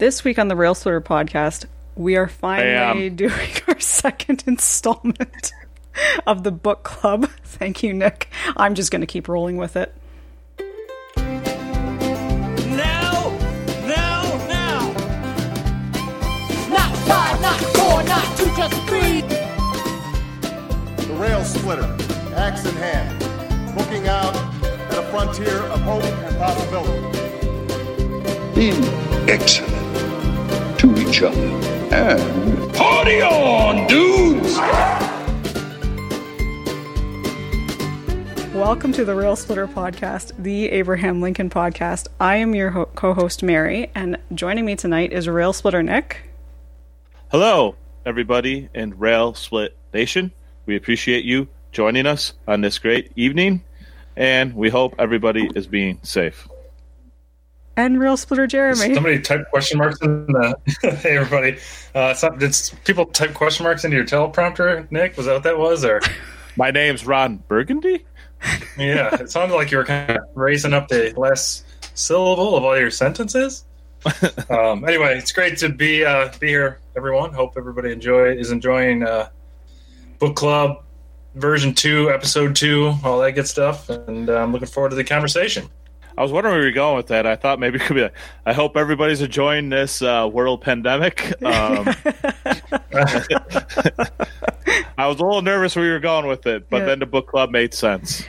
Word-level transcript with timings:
This 0.00 0.24
week 0.24 0.38
on 0.38 0.48
the 0.48 0.54
Railsplitter 0.54 1.02
podcast, 1.02 1.66
we 1.94 2.16
are 2.16 2.26
finally 2.26 3.10
doing 3.10 3.50
our 3.68 3.78
second 3.78 4.42
installment 4.46 5.52
of 6.26 6.42
the 6.42 6.50
book 6.50 6.84
club. 6.84 7.28
Thank 7.44 7.82
you, 7.82 7.92
Nick. 7.92 8.30
I'm 8.56 8.74
just 8.74 8.90
going 8.90 9.02
to 9.02 9.06
keep 9.06 9.28
rolling 9.28 9.58
with 9.58 9.76
it. 9.76 9.94
Now! 11.18 11.52
Now! 13.84 14.22
Now! 14.48 14.90
Not 16.70 16.96
five, 17.06 17.38
not 17.42 17.60
four, 17.60 18.02
not 18.04 18.38
two, 18.38 18.46
just 18.56 18.74
three. 18.88 19.20
The 20.96 21.12
Railsplitter, 21.20 22.32
axe 22.36 22.64
in 22.64 22.74
hand, 22.76 23.76
looking 23.76 24.08
out 24.08 24.34
at 24.34 24.96
a 24.96 25.02
frontier 25.10 25.58
of 25.58 25.80
hope 25.82 26.02
and 26.04 26.38
possibility. 26.38 27.18
being 28.54 28.82
excellent 29.28 29.74
to 29.74 29.79
each 31.10 31.22
other. 31.22 31.40
And 31.92 32.72
party 32.74 33.20
on, 33.20 33.86
dudes! 33.88 34.56
Welcome 38.54 38.92
to 38.92 39.04
the 39.04 39.12
Railsplitter 39.12 39.72
podcast, 39.72 40.32
the 40.38 40.68
Abraham 40.70 41.20
Lincoln 41.20 41.50
podcast. 41.50 42.06
I 42.20 42.36
am 42.36 42.54
your 42.54 42.70
ho- 42.70 42.88
co 42.94 43.12
host, 43.12 43.42
Mary, 43.42 43.90
and 43.94 44.18
joining 44.34 44.64
me 44.64 44.76
tonight 44.76 45.12
is 45.12 45.26
Railsplitter 45.26 45.84
Nick. 45.84 46.30
Hello, 47.32 47.74
everybody 48.06 48.68
in 48.72 48.96
Rail 48.96 49.34
Split 49.34 49.76
Nation. 49.92 50.30
We 50.66 50.76
appreciate 50.76 51.24
you 51.24 51.48
joining 51.72 52.06
us 52.06 52.34
on 52.46 52.60
this 52.60 52.78
great 52.78 53.10
evening, 53.16 53.64
and 54.14 54.54
we 54.54 54.70
hope 54.70 54.94
everybody 54.98 55.50
is 55.56 55.66
being 55.66 55.98
safe. 56.04 56.46
And 57.76 57.96
Railsplitter 57.96 58.48
Jeremy. 58.48 58.94
Somebody 58.94 59.20
type 59.20 59.48
question 59.50 59.78
marks 59.78 60.00
in 60.02 60.26
the. 60.26 60.54
hey, 61.02 61.16
everybody. 61.16 61.58
Uh, 61.94 62.14
some, 62.14 62.38
did 62.38 62.54
people 62.84 63.06
type 63.06 63.34
question 63.34 63.64
marks 63.64 63.84
into 63.84 63.96
your 63.96 64.04
teleprompter, 64.04 64.90
Nick? 64.90 65.16
Was 65.16 65.26
that 65.26 65.34
what 65.34 65.42
that 65.44 65.58
was? 65.58 65.84
Or 65.84 66.00
My 66.56 66.70
name's 66.70 67.06
Ron 67.06 67.42
Burgundy. 67.48 68.04
yeah, 68.76 69.14
it 69.14 69.30
sounded 69.30 69.54
like 69.54 69.70
you 69.70 69.78
were 69.78 69.84
kind 69.84 70.10
of 70.10 70.24
raising 70.34 70.72
up 70.72 70.88
the 70.88 71.12
last 71.16 71.64
syllable 71.94 72.56
of 72.56 72.64
all 72.64 72.78
your 72.78 72.90
sentences. 72.90 73.64
um, 74.50 74.84
anyway, 74.84 75.18
it's 75.18 75.32
great 75.32 75.58
to 75.58 75.68
be 75.68 76.04
uh, 76.04 76.32
be 76.40 76.48
here, 76.48 76.80
everyone. 76.96 77.32
Hope 77.32 77.54
everybody 77.56 77.92
enjoy 77.92 78.32
is 78.32 78.50
enjoying 78.50 79.02
uh, 79.02 79.28
book 80.18 80.36
club 80.36 80.82
version 81.34 81.74
two, 81.74 82.10
episode 82.10 82.56
two, 82.56 82.94
all 83.04 83.18
that 83.20 83.32
good 83.32 83.46
stuff, 83.46 83.88
and 83.88 84.28
uh, 84.30 84.36
I'm 84.36 84.52
looking 84.52 84.68
forward 84.68 84.90
to 84.90 84.96
the 84.96 85.04
conversation. 85.04 85.68
I 86.20 86.22
was 86.22 86.32
wondering 86.32 86.52
where 86.52 86.60
you 86.60 86.68
were 86.68 86.72
going 86.74 86.96
with 86.98 87.06
that. 87.06 87.26
I 87.26 87.34
thought 87.36 87.58
maybe 87.58 87.76
it 87.78 87.82
could 87.84 87.94
be. 87.94 88.02
Like, 88.02 88.12
I 88.44 88.52
hope 88.52 88.76
everybody's 88.76 89.22
enjoying 89.22 89.70
this 89.70 90.02
uh, 90.02 90.28
world 90.30 90.60
pandemic. 90.60 91.32
Um, 91.42 91.88
I 94.98 95.06
was 95.06 95.18
a 95.18 95.24
little 95.24 95.40
nervous 95.40 95.74
where 95.74 95.86
you 95.86 95.92
were 95.92 95.98
going 95.98 96.26
with 96.26 96.46
it, 96.46 96.68
but 96.68 96.80
Yeah. 96.80 96.84
then 96.84 96.98
the 96.98 97.06
book 97.06 97.26
club 97.26 97.50
made 97.50 97.72
sense. 97.72 98.22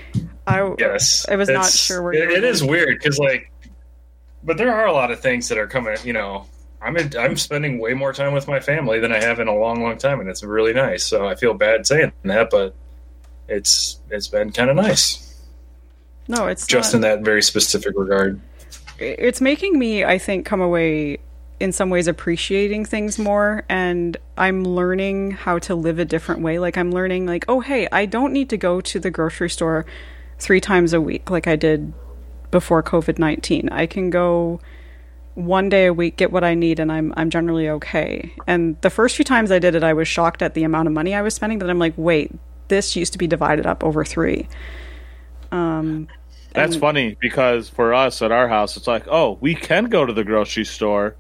I, 0.48 0.74
Yes, 0.80 1.26
I 1.30 1.36
was 1.36 1.50
not 1.50 1.70
sure 1.70 2.02
where 2.02 2.14
you 2.14 2.24
it, 2.24 2.28
were 2.28 2.32
it 2.32 2.44
is 2.46 2.64
weird 2.64 2.98
because 2.98 3.20
like, 3.20 3.52
but 4.42 4.56
there 4.58 4.74
are 4.74 4.86
a 4.86 4.94
lot 4.94 5.12
of 5.12 5.20
things 5.20 5.50
that 5.50 5.58
are 5.58 5.68
coming. 5.68 5.98
You 6.06 6.14
know, 6.14 6.46
I'm 6.82 6.96
in, 6.96 7.12
I'm 7.18 7.36
spending 7.36 7.78
way 7.80 7.94
more 7.94 8.14
time 8.14 8.34
with 8.34 8.48
my 8.48 8.62
family 8.62 9.00
than 9.00 9.12
I 9.12 9.22
have 9.22 9.40
in 9.42 9.50
a 9.50 9.54
long, 9.56 9.84
long 9.84 9.98
time, 9.98 10.22
and 10.22 10.30
it's 10.30 10.44
really 10.44 10.74
nice. 10.74 11.06
So 11.06 11.28
I 11.28 11.36
feel 11.36 11.54
bad 11.54 11.86
saying 11.86 12.14
that, 12.24 12.50
but 12.52 12.74
it's 13.50 14.00
it's 14.10 14.30
been 14.30 14.52
kind 14.54 14.70
of 14.70 14.78
nice, 14.78 15.31
No, 16.28 16.48
it's 16.48 16.66
just 16.68 16.94
not. 16.94 16.98
in 16.98 17.02
that 17.02 17.22
very 17.22 17.42
specific 17.44 17.94
regard. 17.98 18.40
it's 19.00 19.42
making 19.42 19.78
me 19.80 20.06
i 20.06 20.18
think 20.18 20.46
come 20.46 20.62
away 20.62 21.18
in 21.60 21.72
some 21.72 21.90
ways 21.90 22.08
appreciating 22.08 22.86
things 22.86 23.18
more 23.18 23.64
and 23.68 24.18
i'm 24.38 24.64
learning 24.64 25.32
how 25.32 25.58
to 25.60 25.74
live 25.76 25.98
a 26.00 26.06
different 26.06 26.42
way 26.42 26.60
like 26.60 26.78
i'm 26.78 26.92
learning 26.92 27.26
like 27.26 27.44
oh 27.48 27.60
hey 27.60 27.88
i 27.92 28.06
don't 28.06 28.32
need 28.32 28.50
to 28.50 28.58
go 28.58 28.80
to 28.80 29.00
the 29.00 29.10
grocery 29.10 29.50
store 29.50 29.86
three 30.38 30.62
times 30.62 30.94
a 30.94 31.02
week 31.02 31.30
like 31.32 31.48
i 31.48 31.56
did 31.56 31.92
before 32.52 32.84
covid-19 32.84 33.72
i 33.72 33.86
can 33.88 34.10
go 34.12 34.60
one 35.36 35.68
day 35.70 35.86
a 35.88 35.94
week 35.94 36.18
get 36.18 36.32
what 36.32 36.44
i 36.44 36.54
need 36.54 36.80
and 36.80 36.92
i'm 36.92 37.14
i'm 37.18 37.30
generally 37.32 37.68
okay 37.70 38.32
and 38.46 38.80
the 38.82 38.90
first 38.90 39.16
few 39.16 39.26
times 39.26 39.52
i 39.52 39.58
did 39.60 39.74
it 39.76 39.84
i 39.84 39.94
was 39.94 40.08
shocked 40.08 40.42
at 40.42 40.54
the 40.54 40.64
amount 40.64 40.88
of 40.88 40.94
money 40.94 41.16
i 41.16 41.22
was 41.22 41.34
spending 41.34 41.58
but 41.58 41.70
i'm 41.70 41.80
like 41.80 41.94
wait 41.98 42.32
this 42.68 42.96
used 42.96 43.14
to 43.14 43.18
be 43.18 43.28
divided 43.28 43.66
up 43.66 43.84
over 43.84 44.04
three 45.52 46.08
That's 46.54 46.76
funny 46.76 47.18
because 47.20 47.70
for 47.70 47.94
us 47.94 48.22
at 48.22 48.32
our 48.32 48.48
house, 48.48 48.76
it's 48.78 48.88
like, 48.88 49.08
oh, 49.08 49.38
we 49.42 49.56
can 49.56 49.86
go 49.86 50.06
to 50.06 50.14
the 50.14 50.24
grocery 50.24 50.66
store 50.66 51.16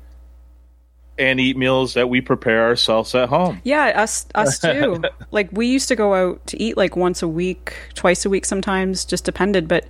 and 1.17 1.39
eat 1.39 1.55
meals 1.55 1.93
that 1.93 2.09
we 2.09 2.19
prepare 2.19 2.63
ourselves 2.63 3.13
at 3.15 3.29
home. 3.29 3.61
Yeah, 3.63 4.01
us 4.01 4.25
us 4.35 4.59
too. 4.59 5.01
like 5.31 5.49
we 5.51 5.67
used 5.67 5.87
to 5.89 5.95
go 5.95 6.13
out 6.13 6.45
to 6.47 6.61
eat 6.61 6.77
like 6.77 6.95
once 6.95 7.21
a 7.21 7.27
week, 7.27 7.75
twice 7.93 8.25
a 8.25 8.29
week 8.29 8.45
sometimes, 8.45 9.05
just 9.05 9.23
depended, 9.23 9.67
but 9.67 9.87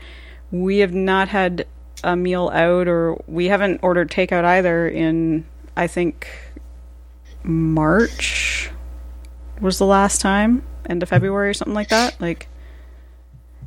we 0.51 0.79
have 0.79 0.93
not 0.93 1.29
had 1.29 1.65
a 2.03 2.15
meal 2.15 2.49
out 2.53 2.87
or 2.87 3.21
we 3.27 3.47
haven't 3.47 3.79
ordered 3.81 4.09
takeout 4.09 4.43
either 4.43 4.87
in 4.87 5.45
I 5.77 5.87
think 5.87 6.27
March 7.43 8.69
was 9.59 9.77
the 9.77 9.85
last 9.85 10.21
time, 10.21 10.63
end 10.89 11.01
of 11.03 11.09
February 11.09 11.49
or 11.49 11.53
something 11.53 11.73
like 11.75 11.89
that. 11.89 12.19
Like 12.19 12.47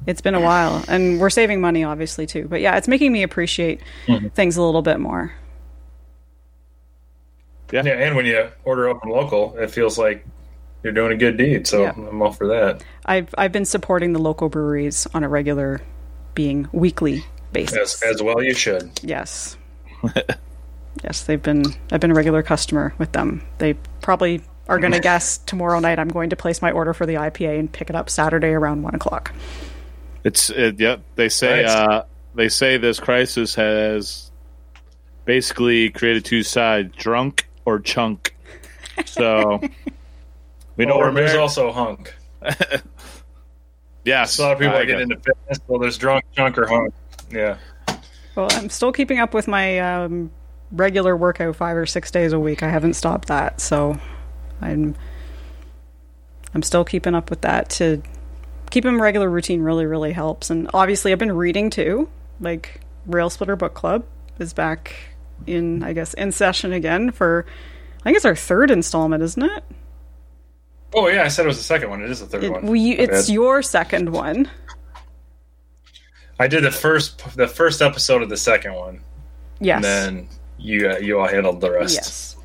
it's 0.07 0.21
been 0.21 0.35
a 0.35 0.41
while 0.41 0.85
and 0.89 1.21
we're 1.21 1.31
saving 1.31 1.61
money 1.61 1.85
obviously 1.85 2.27
too. 2.27 2.47
But 2.49 2.61
yeah, 2.61 2.77
it's 2.77 2.89
making 2.89 3.13
me 3.13 3.23
appreciate 3.23 3.81
mm-hmm. 4.07 4.29
things 4.29 4.57
a 4.57 4.63
little 4.63 4.83
bit 4.83 5.01
more. 5.01 5.33
Yeah, 7.73 7.87
and 7.87 8.15
when 8.15 8.27
you 8.27 8.49
order 8.65 8.89
up 8.89 9.01
from 9.01 9.11
local, 9.11 9.57
it 9.57 9.71
feels 9.71 9.99
like 9.99 10.25
you're 10.83 10.93
doing 10.93 11.13
a 11.13 11.17
good 11.17 11.37
deed. 11.37 11.67
So 11.67 11.83
Yeah. 11.83 11.93
I'm 11.97 12.23
all 12.23 12.33
for 12.33 12.47
that. 12.49 12.85
I've 13.07 13.35
I've 13.37 13.53
been 13.53 13.65
supporting 13.65 14.13
the 14.13 14.21
local 14.21 14.49
breweries 14.49 15.07
on 15.15 15.25
a 15.25 15.29
regular 15.29 15.81
being 16.35 16.69
weekly 16.73 17.25
basis. 17.53 18.03
As 18.03 18.17
as 18.17 18.23
well, 18.23 18.43
you 18.43 18.55
should. 18.55 18.91
Yes. 19.03 19.57
yes, 21.03 21.25
they've 21.25 21.43
been 21.43 21.65
I've 21.91 22.01
been 22.01 22.11
a 22.11 22.15
regular 22.15 22.43
customer 22.43 22.95
with 22.99 23.13
them. 23.13 23.43
They 23.59 23.75
probably 24.03 24.43
are 24.69 24.79
gonna 24.79 25.01
guess 25.11 25.39
tomorrow 25.39 25.81
night 25.81 25.99
I'm 25.99 26.09
going 26.09 26.31
to 26.31 26.37
place 26.37 26.61
my 26.63 26.71
order 26.71 26.93
for 26.93 27.07
the 27.07 27.15
IPA 27.15 27.59
and 27.59 27.73
pick 27.73 27.91
it 27.91 27.97
up 27.97 28.11
Saturday 28.11 28.51
around 28.51 28.83
one 28.83 28.95
o'clock. 28.95 29.33
It's 30.25 30.51
it, 30.51 30.81
yeah. 30.81 30.97
They 31.17 31.29
say 31.29 31.63
Nice. 31.63 31.71
uh, 31.71 32.05
they 32.35 32.49
say 32.49 32.79
this 32.79 32.99
crisis 32.99 33.55
has 33.55 34.31
basically 35.25 35.91
created 35.91 36.25
two 36.25 36.43
sides: 36.43 36.95
drunk 36.97 37.47
or 37.65 37.79
chunk. 37.79 38.35
So 39.07 39.61
we 40.77 40.87
know 40.87 40.95
Or 40.95 41.13
there's 41.13 41.33
Mar- 41.35 41.43
also 41.43 41.73
hunk. 41.73 42.15
yes, 44.05 44.39
A 44.39 44.43
lot 44.43 44.53
of 44.53 44.59
people 44.59 44.75
I 44.75 44.81
are 44.81 44.87
getting 44.87 45.09
get- 45.09 45.17
into 45.19 45.23
fitness. 45.35 45.59
Well, 45.67 45.79
there's 45.81 45.99
drunk, 45.99 46.25
chunk, 46.35 46.59
or 46.59 46.67
hunk. 46.67 46.95
Yeah. 47.31 47.57
Well, 48.35 48.49
I'm 48.53 48.69
still 48.71 48.93
keeping 48.93 49.19
up 49.21 49.33
with 49.35 49.47
my 49.47 49.79
um, 49.79 50.31
regular 50.73 51.17
workout 51.17 51.55
five 51.57 51.77
or 51.77 51.87
six 51.87 52.11
days 52.11 52.33
a 52.33 52.39
week. 52.39 52.63
I 52.63 52.69
haven't 52.69 52.95
stopped 52.95 53.29
that, 53.29 53.61
so 53.61 53.99
I'm 54.61 54.95
I'm 56.55 56.63
still 56.63 56.85
keeping 56.85 57.15
up 57.15 57.31
with 57.31 57.43
that. 57.43 57.71
To 57.71 58.03
keep 58.75 58.85
a 58.85 58.97
regular 58.97 59.31
routine 59.31 59.63
really 59.63 59.87
really 59.87 60.13
helps. 60.13 60.51
And 60.51 60.69
obviously, 60.75 61.13
I've 61.13 61.19
been 61.19 61.33
reading 61.33 61.71
too. 61.71 62.09
Like 62.41 62.81
Railsplitter 63.09 63.57
Book 63.57 63.75
Club 63.75 64.05
is 64.41 64.53
back 64.53 64.97
in, 65.47 65.85
I 65.85 65.93
guess, 65.93 66.13
in 66.15 66.33
session 66.33 66.73
again 66.73 67.13
for. 67.13 67.47
I 68.01 68.03
think 68.03 68.17
it's 68.17 68.27
our 68.27 68.37
third 68.37 68.71
installment, 68.71 69.23
isn't 69.23 69.43
it? 69.43 69.65
Oh 70.93 71.07
yeah, 71.07 71.23
I 71.23 71.29
said 71.29 71.47
it 71.47 71.49
was 71.49 71.57
the 71.57 71.63
second 71.63 71.89
one. 71.89 72.03
It 72.03 72.11
is 72.11 72.21
the 72.21 72.27
third 72.27 72.45
it 72.45 72.51
one. 72.51 72.67
we, 72.67 72.93
it's 72.93 73.31
your 73.31 73.63
second 73.63 74.11
one. 74.11 74.51
I 76.39 76.49
did 76.49 76.65
the 76.65 76.73
first 76.73 77.37
the 77.37 77.47
first 77.49 77.81
episode 77.81 78.23
of 78.23 78.29
the 78.29 78.37
second 78.37 78.75
one, 78.75 79.01
Yes. 79.61 79.77
and 79.77 79.85
then 79.85 80.29
you 80.59 80.91
uh, 80.91 80.97
you 80.99 81.21
all 81.21 81.29
handled 81.29 81.61
the 81.61 81.71
rest. 81.71 81.95
Yes. 81.95 82.37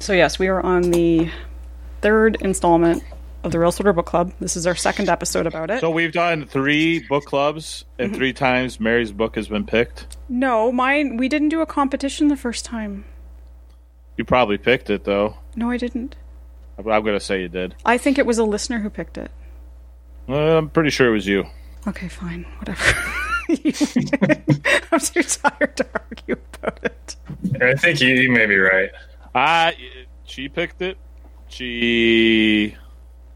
So 0.00 0.14
yes, 0.14 0.38
we 0.38 0.48
are 0.48 0.60
on 0.60 0.90
the 0.90 1.30
third 2.00 2.36
installment 2.40 3.02
of 3.44 3.52
the 3.52 3.58
Railsplitter 3.58 3.94
Book 3.94 4.06
Club. 4.06 4.32
This 4.40 4.56
is 4.56 4.66
our 4.66 4.74
second 4.74 5.08
episode 5.08 5.46
about 5.46 5.70
it. 5.70 5.80
So 5.80 5.90
we've 5.90 6.12
done 6.12 6.46
three 6.46 7.00
book 7.08 7.24
clubs, 7.24 7.84
and 7.98 8.08
Mm-hmm. 8.10 8.16
three 8.18 8.32
times 8.32 8.80
Mary's 8.80 9.12
book 9.12 9.36
has 9.36 9.48
been 9.48 9.64
picked. 9.66 10.16
no, 10.28 10.72
mine. 10.72 11.16
We 11.16 11.28
didn't 11.28 11.50
do 11.50 11.60
a 11.60 11.66
competition 11.66 12.28
the 12.28 12.36
first 12.36 12.64
time. 12.64 13.04
You 14.16 14.24
probably 14.24 14.58
picked 14.58 14.88
it 14.90 15.04
though. 15.04 15.36
No, 15.54 15.70
I 15.70 15.76
didn't. 15.76 16.16
I'm 16.78 16.88
I'm 16.88 17.04
gonna 17.04 17.20
say 17.20 17.42
you 17.42 17.48
did. 17.48 17.74
I 17.84 17.98
think 17.98 18.18
it 18.18 18.26
was 18.26 18.38
a 18.38 18.44
listener 18.44 18.78
who 18.80 18.90
picked 18.90 19.18
it. 19.18 19.30
Uh, 20.28 20.56
I'm 20.58 20.68
pretty 20.70 20.90
sure 20.90 21.08
it 21.08 21.12
was 21.12 21.26
you. 21.26 21.44
Okay, 21.86 22.08
fine, 22.08 22.44
whatever. 22.58 22.82
I'm 23.48 24.98
too 25.00 25.22
tired 25.22 25.76
to 25.76 25.86
argue 25.94 26.36
about 26.54 26.80
it. 26.84 27.16
I 27.62 27.74
think 27.76 28.00
you, 28.00 28.08
you 28.08 28.30
may 28.32 28.46
be 28.46 28.56
right. 28.58 28.90
Uh, 29.34 29.70
she 30.24 30.48
picked 30.48 30.82
it. 30.82 30.96
She 31.48 32.74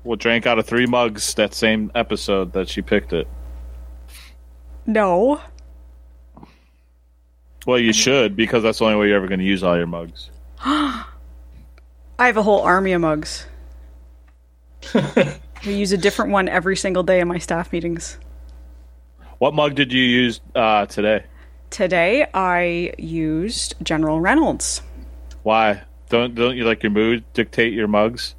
well 0.05 0.17
drank 0.17 0.47
out 0.47 0.59
of 0.59 0.67
three 0.67 0.87
mugs 0.87 1.35
that 1.35 1.55
same 1.55 1.91
episode 1.95 2.53
that 2.53 2.69
she 2.69 2.83
picked 2.83 3.13
it. 3.13 3.29
No, 4.87 5.41
Well, 7.67 7.79
you 7.79 7.93
should 7.93 8.35
because 8.35 8.63
that's 8.63 8.79
the 8.79 8.87
only 8.87 8.97
way 8.97 9.09
you're 9.09 9.17
ever 9.17 9.29
going 9.29 9.41
to 9.41 9.47
use 9.47 9.63
all 9.63 9.77
your 9.77 9.87
mugs. 9.87 10.31
I 10.61 11.07
have 12.19 12.37
a 12.37 12.43
whole 12.43 12.61
army 12.61 12.93
of 12.93 13.03
mugs. 13.03 13.47
we 15.67 15.75
use 15.75 15.93
a 15.93 15.99
different 15.99 16.33
one 16.33 16.49
every 16.49 16.77
single 16.77 17.03
day 17.03 17.21
in 17.21 17.29
my 17.29 17.39
staff 17.39 17.73
meetings. 17.73 18.19
What 19.39 19.55
mug 19.55 19.75
did 19.75 19.93
you 19.93 20.03
use 20.03 20.41
uh, 20.55 20.87
today? 20.87 21.25
Today 21.71 22.27
I 22.35 22.93
used 22.99 23.75
General 23.83 24.21
Reynolds. 24.21 24.83
Why? 25.43 25.83
Don't 26.09 26.35
don't 26.35 26.57
you 26.57 26.65
like 26.65 26.83
your 26.83 26.91
mood 26.91 27.25
dictate 27.33 27.73
your 27.73 27.89
mugs? 27.89 28.35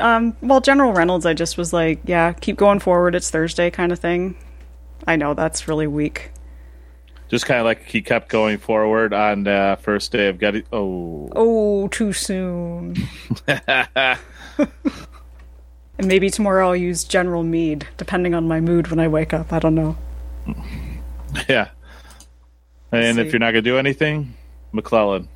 Um, 0.00 0.36
well, 0.40 0.60
General 0.60 0.92
Reynolds, 0.92 1.24
I 1.26 1.34
just 1.34 1.56
was 1.56 1.72
like, 1.72 2.00
yeah, 2.04 2.32
keep 2.32 2.56
going 2.56 2.78
forward. 2.80 3.14
It's 3.14 3.30
Thursday, 3.30 3.70
kind 3.70 3.92
of 3.92 3.98
thing. 3.98 4.36
I 5.06 5.16
know 5.16 5.34
that's 5.34 5.68
really 5.68 5.86
weak. 5.86 6.30
Just 7.28 7.46
kind 7.46 7.60
of 7.60 7.66
like 7.66 7.84
he 7.84 8.00
kept 8.02 8.28
going 8.30 8.58
forward 8.58 9.12
on 9.12 9.44
the 9.44 9.78
first 9.82 10.12
day 10.12 10.28
of 10.28 10.38
getting. 10.38 10.64
Oh, 10.72 11.28
Oh, 11.36 11.88
too 11.88 12.12
soon. 12.12 12.96
and 13.46 14.18
maybe 15.98 16.30
tomorrow 16.30 16.68
I'll 16.68 16.76
use 16.76 17.04
General 17.04 17.42
Meade, 17.42 17.86
depending 17.98 18.34
on 18.34 18.48
my 18.48 18.60
mood 18.60 18.88
when 18.88 18.98
I 18.98 19.08
wake 19.08 19.34
up. 19.34 19.52
I 19.52 19.58
don't 19.58 19.74
know. 19.74 19.96
yeah. 21.48 21.68
And 22.90 23.18
if 23.18 23.32
you're 23.32 23.40
not 23.40 23.50
gonna 23.50 23.62
do 23.62 23.76
anything, 23.76 24.34
McClellan. 24.72 25.28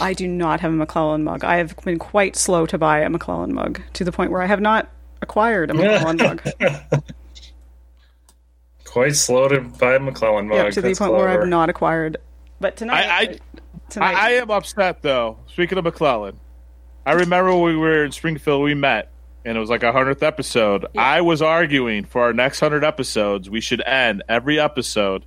I 0.00 0.12
do 0.12 0.28
not 0.28 0.60
have 0.60 0.72
a 0.72 0.76
McClellan 0.76 1.24
mug. 1.24 1.42
I 1.44 1.56
have 1.56 1.74
been 1.84 1.98
quite 1.98 2.36
slow 2.36 2.66
to 2.66 2.76
buy 2.78 3.00
a 3.00 3.08
McClellan 3.10 3.54
mug 3.54 3.80
to 3.94 4.04
the 4.04 4.12
point 4.12 4.30
where 4.30 4.42
I 4.42 4.46
have 4.46 4.60
not 4.60 4.88
acquired 5.22 5.70
a 5.70 5.74
McClellan 5.74 6.16
mug. 6.16 6.42
Quite 8.84 9.14
slow 9.14 9.46
to 9.48 9.60
buy 9.60 9.94
a 9.94 10.00
McClellan 10.00 10.48
mug. 10.48 10.56
Yep, 10.58 10.72
to 10.74 10.80
the 10.80 10.88
That's 10.88 10.98
point 10.98 11.12
where. 11.12 11.28
I've 11.28 11.46
not 11.48 11.68
acquired. 11.70 12.16
But 12.60 12.76
tonight, 12.76 13.06
I- 13.06 13.20
I- 13.22 13.38
tonight, 13.88 14.14
I, 14.16 14.26
I 14.28 14.30
am 14.32 14.50
upset 14.50 15.02
though. 15.02 15.38
Speaking 15.46 15.78
of 15.78 15.84
McClellan, 15.84 16.40
I 17.06 17.12
remember 17.12 17.54
when 17.54 17.62
we 17.74 17.76
were 17.76 18.04
in 18.04 18.10
Springfield, 18.12 18.62
we 18.64 18.74
met, 18.74 19.10
and 19.44 19.56
it 19.56 19.60
was 19.60 19.70
like 19.70 19.84
our 19.84 19.92
hundredth 19.92 20.22
episode. 20.24 20.86
I 20.98 21.20
was 21.20 21.40
arguing 21.40 22.04
for 22.04 22.22
our 22.22 22.32
next 22.32 22.58
hundred 22.60 22.82
episodes, 22.82 23.48
we 23.48 23.60
should 23.60 23.80
end 23.86 24.24
every 24.28 24.58
episode 24.58 25.24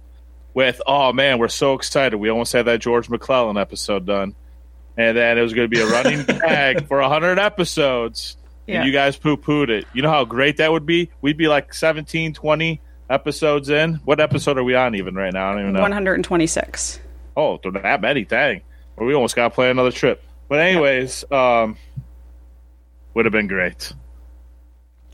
with, 0.54 0.82
"Oh 0.86 1.14
man, 1.14 1.40
we're 1.40 1.48
so 1.48 1.74
excited! 1.74 2.18
We 2.18 2.28
almost 2.30 2.52
had 2.52 2.66
that 2.66 2.82
George 2.82 3.10
McClellan 3.10 3.58
episode 3.58 4.06
done." 4.06 4.36
And 4.98 5.18
then 5.18 5.38
it 5.38 5.42
was 5.42 5.54
going 5.54 5.66
to 5.70 5.76
be 5.76 5.82
a 5.82 5.88
running 5.88 6.24
gag 6.26 6.88
for 6.88 7.02
hundred 7.02 7.40
episodes. 7.40 8.38
Yeah. 8.68 8.78
And 8.78 8.86
you 8.88 8.94
guys 8.94 9.18
poo 9.18 9.36
pooed 9.38 9.70
it. 9.70 9.86
You 9.94 10.02
know 10.04 10.10
how 10.10 10.24
great 10.26 10.58
that 10.58 10.72
would 10.72 10.86
be? 10.86 11.10
We'd 11.22 11.38
be 11.38 11.48
like 11.48 11.74
17, 11.74 12.34
20 12.34 12.82
episodes 13.10 13.70
in. 13.70 13.96
What 14.06 14.20
episode 14.20 14.58
are 14.58 14.64
we 14.64 14.76
on 14.76 14.96
even 14.96 15.16
right 15.16 15.34
now? 15.34 15.50
I 15.50 15.54
don't 15.54 15.62
even 15.62 15.74
know. 15.74 15.82
126. 15.82 17.00
Oh, 17.36 17.60
they're 17.62 17.72
that 17.74 18.02
many. 18.02 18.24
Dang. 18.24 18.62
Well, 18.96 19.08
we 19.08 19.14
almost 19.16 19.36
got 19.36 19.50
to 19.50 19.56
play 19.56 19.70
another 19.72 19.92
trip. 19.92 20.24
But 20.48 20.60
anyways, 20.60 21.26
um, 21.32 21.76
would 23.16 23.26
have 23.26 23.32
been 23.32 23.48
great. 23.48 23.92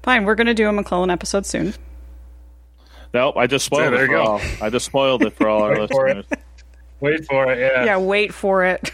Fine, 0.04 0.26
we're 0.26 0.36
going 0.36 0.48
to 0.48 0.54
do 0.54 0.68
a 0.68 0.72
McClellan 0.72 1.10
episode 1.10 1.46
soon. 1.46 1.74
Nope, 3.14 3.38
I 3.38 3.48
just 3.48 3.66
spoiled 3.66 3.86
Yeah, 3.86 3.90
there 3.92 4.04
it 4.04 4.08
for 4.08 4.12
you 4.18 4.24
go. 4.24 4.32
all. 4.32 4.42
I 4.62 4.70
just 4.70 4.86
spoiled 4.86 5.24
it 5.24 5.34
for 5.36 5.48
all 5.50 5.64
our 5.64 5.72
Wait 5.80 5.90
for 5.92 6.06
listeners. 6.08 6.26
Wait 7.00 7.26
for 7.26 7.52
it. 7.52 7.60
Yeah. 7.60 7.86
Yeah, 7.86 7.98
wait 7.98 8.34
for 8.34 8.64
it. 8.66 8.92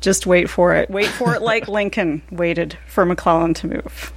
Just 0.00 0.26
wait 0.26 0.48
for 0.48 0.74
it. 0.74 0.88
Wait 0.90 1.06
for 1.08 1.34
it 1.34 1.42
like 1.42 1.68
Lincoln 1.68 2.22
waited 2.30 2.76
for 2.86 3.04
McClellan 3.04 3.54
to 3.54 3.66
move. 3.66 4.12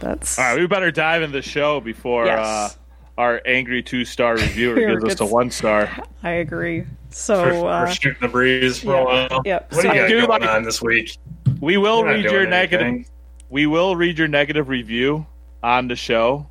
That's 0.00 0.38
All 0.38 0.44
right, 0.44 0.58
we 0.60 0.66
better 0.66 0.90
dive 0.90 1.22
into 1.22 1.32
the 1.32 1.42
show 1.42 1.80
before 1.80 2.26
Yes. 2.26 2.44
uh, 2.46 2.68
our 3.16 3.40
angry 3.46 3.82
two 3.82 4.04
star 4.04 4.34
reviewer 4.36 4.76
Here 4.76 4.98
gives 5.00 5.14
us 5.14 5.20
a 5.20 5.26
one 5.26 5.50
star. 5.50 5.90
I 6.22 6.30
agree. 6.30 6.80
We're, 6.80 6.86
So 7.10 7.62
we're 7.64 7.70
uh, 7.70 7.90
shooting 7.90 8.18
the 8.20 8.28
breeze 8.28 8.80
for 8.80 8.94
yeah, 8.94 9.00
a 9.00 9.04
while. 9.28 9.42
yep. 9.44 9.72
What 9.72 9.82
do 9.82 9.88
So- 9.88 9.94
you 9.94 10.00
got 10.00 10.08
Dude, 10.08 10.26
going 10.28 10.40
like- 10.42 10.50
on 10.50 10.62
this 10.64 10.82
week? 10.82 11.16
We 11.60 11.76
will 11.76 12.00
You're 12.00 12.08
read 12.14 12.24
your 12.24 12.46
negative. 12.46 12.86
anything. 12.86 13.06
We 13.48 13.66
will 13.66 13.94
read 13.94 14.18
your 14.18 14.26
negative 14.28 14.68
review 14.68 15.24
on 15.62 15.86
the 15.86 15.94
show, 15.96 16.48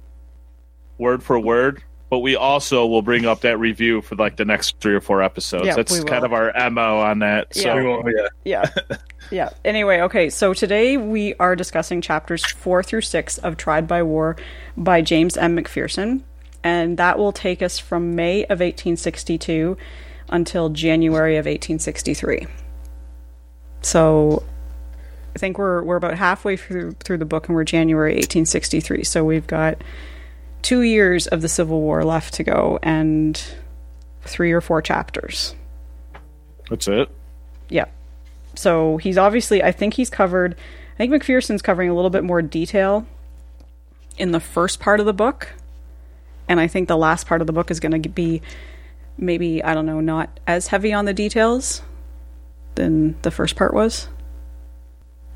word 0.97 1.21
for 1.21 1.37
word. 1.39 1.83
But 2.13 2.19
we 2.19 2.36
also 2.36 2.86
will 2.86 3.01
bring 3.01 3.25
up 3.25 3.42
that 3.42 3.57
review 3.57 4.04
for 4.04 4.13
like 4.15 4.36
the 4.36 4.45
next 4.45 4.77
three 4.80 4.94
or 4.94 5.01
four 5.01 5.24
episodes. 5.24 5.65
Yeah, 5.65 5.74
That's 5.74 6.04
kind 6.04 6.24
of 6.24 6.31
our 6.31 6.54
mo 6.69 7.00
on 7.00 7.18
that. 7.19 7.56
So 7.56 7.62
Yeah. 7.62 7.75
We 7.75 7.88
won't, 7.88 8.07
yeah. 8.45 8.65
yeah. 8.88 8.98
Yeah. 9.31 9.50
Anyway, 9.65 10.00
okay, 10.01 10.30
so 10.30 10.54
today 10.54 10.95
we 10.98 11.33
are 11.36 11.56
discussing 11.56 12.01
chapters 12.01 12.45
4 12.45 12.83
through 12.83 13.01
6 13.01 13.39
of 13.39 13.57
Tried 13.57 13.88
by 13.88 14.04
War 14.04 14.36
by 14.77 15.01
James 15.01 15.38
M. 15.38 15.57
McPherson, 15.57 16.21
and 16.63 16.98
that 16.98 17.18
will 17.18 17.31
take 17.31 17.63
us 17.63 17.80
from 17.80 18.13
May 18.13 18.44
of 18.44 18.59
1862 18.59 19.75
until 20.30 20.69
January 20.69 21.38
of 21.38 21.48
1863. 21.48 22.45
So 23.81 24.44
I 25.36 25.39
think 25.39 25.57
we're 25.57 25.81
we're 25.81 25.95
about 25.95 26.13
halfway 26.13 26.57
through 26.57 26.92
through 27.04 27.18
the 27.18 27.25
book 27.25 27.48
and 27.48 27.56
we're 27.56 27.63
January 27.63 28.13
1863. 28.13 29.04
So 29.04 29.24
we've 29.25 29.48
got 29.48 29.81
2 30.63 30.81
years 30.81 31.27
of 31.27 31.42
the 31.42 31.48
Civil 31.48 31.80
War 31.81 32.04
left 32.04 32.33
to 32.36 32.44
go 32.44 32.80
and 32.81 33.42
3 34.24 34.51
or 34.51 34.62
4 34.62 34.81
chapters. 34.81 35.56
that's 36.69 36.88
it. 36.88 37.10
Yeah. 37.69 37.86
So 38.56 38.98
he's 38.98 39.18
obviously, 39.18 39.63
I 39.63 39.71
think 39.71 39.94
he's 39.94 40.10
covered, 40.10 40.56
I 40.95 40.98
think 40.98 41.13
McPherson's 41.13 41.62
covering 41.62 41.89
a 41.89 41.94
little 41.94 42.10
bit 42.10 42.24
more 42.24 42.42
detail 42.42 43.06
in 44.18 44.31
the 44.31 44.39
first 44.39 44.80
part 44.80 45.00
of 45.00 45.06
the 45.06 45.13
book. 45.13 45.54
And 46.48 46.60
I 46.60 46.68
think 46.68 46.88
the 46.88 46.98
last 46.98 47.27
part 47.27 47.42
of 47.42 47.48
the 47.48 47.54
book 47.54 47.71
is 47.71 47.80
going 47.80 48.01
to 48.01 48.09
be 48.09 48.42
maybe, 49.18 49.63
I 49.63 49.74
don't 49.74 49.86
know, 49.86 50.00
not 50.01 50.39
as 50.45 50.68
heavy 50.68 50.94
on 50.94 51.06
the 51.06 51.13
details 51.13 51.81
than 52.75 53.16
the 53.21 53.31
first 53.31 53.56
part 53.56 53.74
was. 53.74 54.07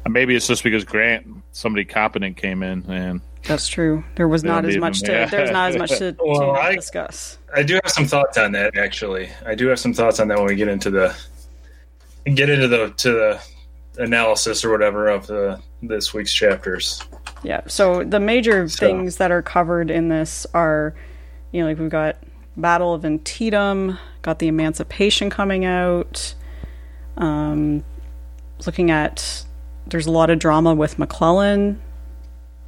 Maybe 0.07 0.35
it's 0.35 0.47
just 0.47 0.63
because 0.63 0.83
Grant, 0.83 1.27
somebody 1.51 1.85
competent, 1.85 2.37
came 2.37 2.63
in 2.63 2.89
and 2.89 3.21
That's 3.47 3.67
true. 3.67 4.03
There 4.15 4.27
was 4.27 4.43
not 4.43 4.65
as 4.65 4.73
leave 4.73 4.81
much 4.81 5.01
to, 5.01 5.11
yeah. 5.11 5.25
there's 5.25 5.51
not 5.51 5.69
as 5.71 5.77
much 5.77 5.89
to, 5.97 6.11
to 6.13 6.23
I- 6.59 6.75
discuss. 6.75 7.37
I 7.53 7.63
do 7.63 7.75
have 7.81 7.91
some 7.91 8.05
thoughts 8.05 8.37
on 8.37 8.51
that. 8.51 8.77
Actually, 8.77 9.29
I 9.45 9.55
do 9.55 9.67
have 9.67 9.79
some 9.79 9.93
thoughts 9.93 10.19
on 10.19 10.27
that 10.27 10.37
when 10.37 10.47
we 10.47 10.55
get 10.55 10.67
into 10.67 10.89
the 10.91 11.15
get 12.25 12.49
into 12.49 12.67
the 12.67 12.89
to 12.97 13.11
the 13.11 13.41
analysis 14.03 14.65
or 14.65 14.71
whatever 14.71 15.07
of 15.07 15.27
the 15.27 15.59
this 15.81 16.13
week's 16.13 16.33
chapters. 16.33 17.01
Yeah. 17.43 17.61
So 17.67 18.03
the 18.03 18.19
major 18.19 18.67
So- 18.67 18.85
things 18.85 19.17
that 19.17 19.31
are 19.31 19.41
covered 19.41 19.89
in 19.89 20.09
this 20.09 20.45
are, 20.53 20.93
you 21.51 21.61
know, 21.61 21.69
like 21.69 21.79
we've 21.79 21.89
got 21.89 22.17
Battle 22.57 22.93
of 22.93 23.05
Antietam, 23.05 23.97
got 24.23 24.39
the 24.39 24.47
Emancipation 24.47 25.29
coming 25.29 25.63
out. 25.63 26.33
Um, 27.15 27.83
looking 28.65 28.91
at, 28.91 29.43
there's 29.87 30.07
a 30.07 30.11
lot 30.11 30.29
of 30.29 30.39
drama 30.39 30.73
with 30.75 30.97
McClellan. 30.99 31.81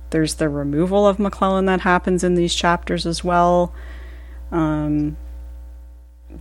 There's 0.10 0.36
the 0.36 0.50
removal 0.50 1.08
of 1.08 1.20
McClellan 1.20 1.66
that 1.66 1.82
happens 1.82 2.24
in 2.24 2.36
these 2.36 2.54
chapters 2.54 3.06
as 3.06 3.24
well. 3.24 3.74
Um, 4.52 5.18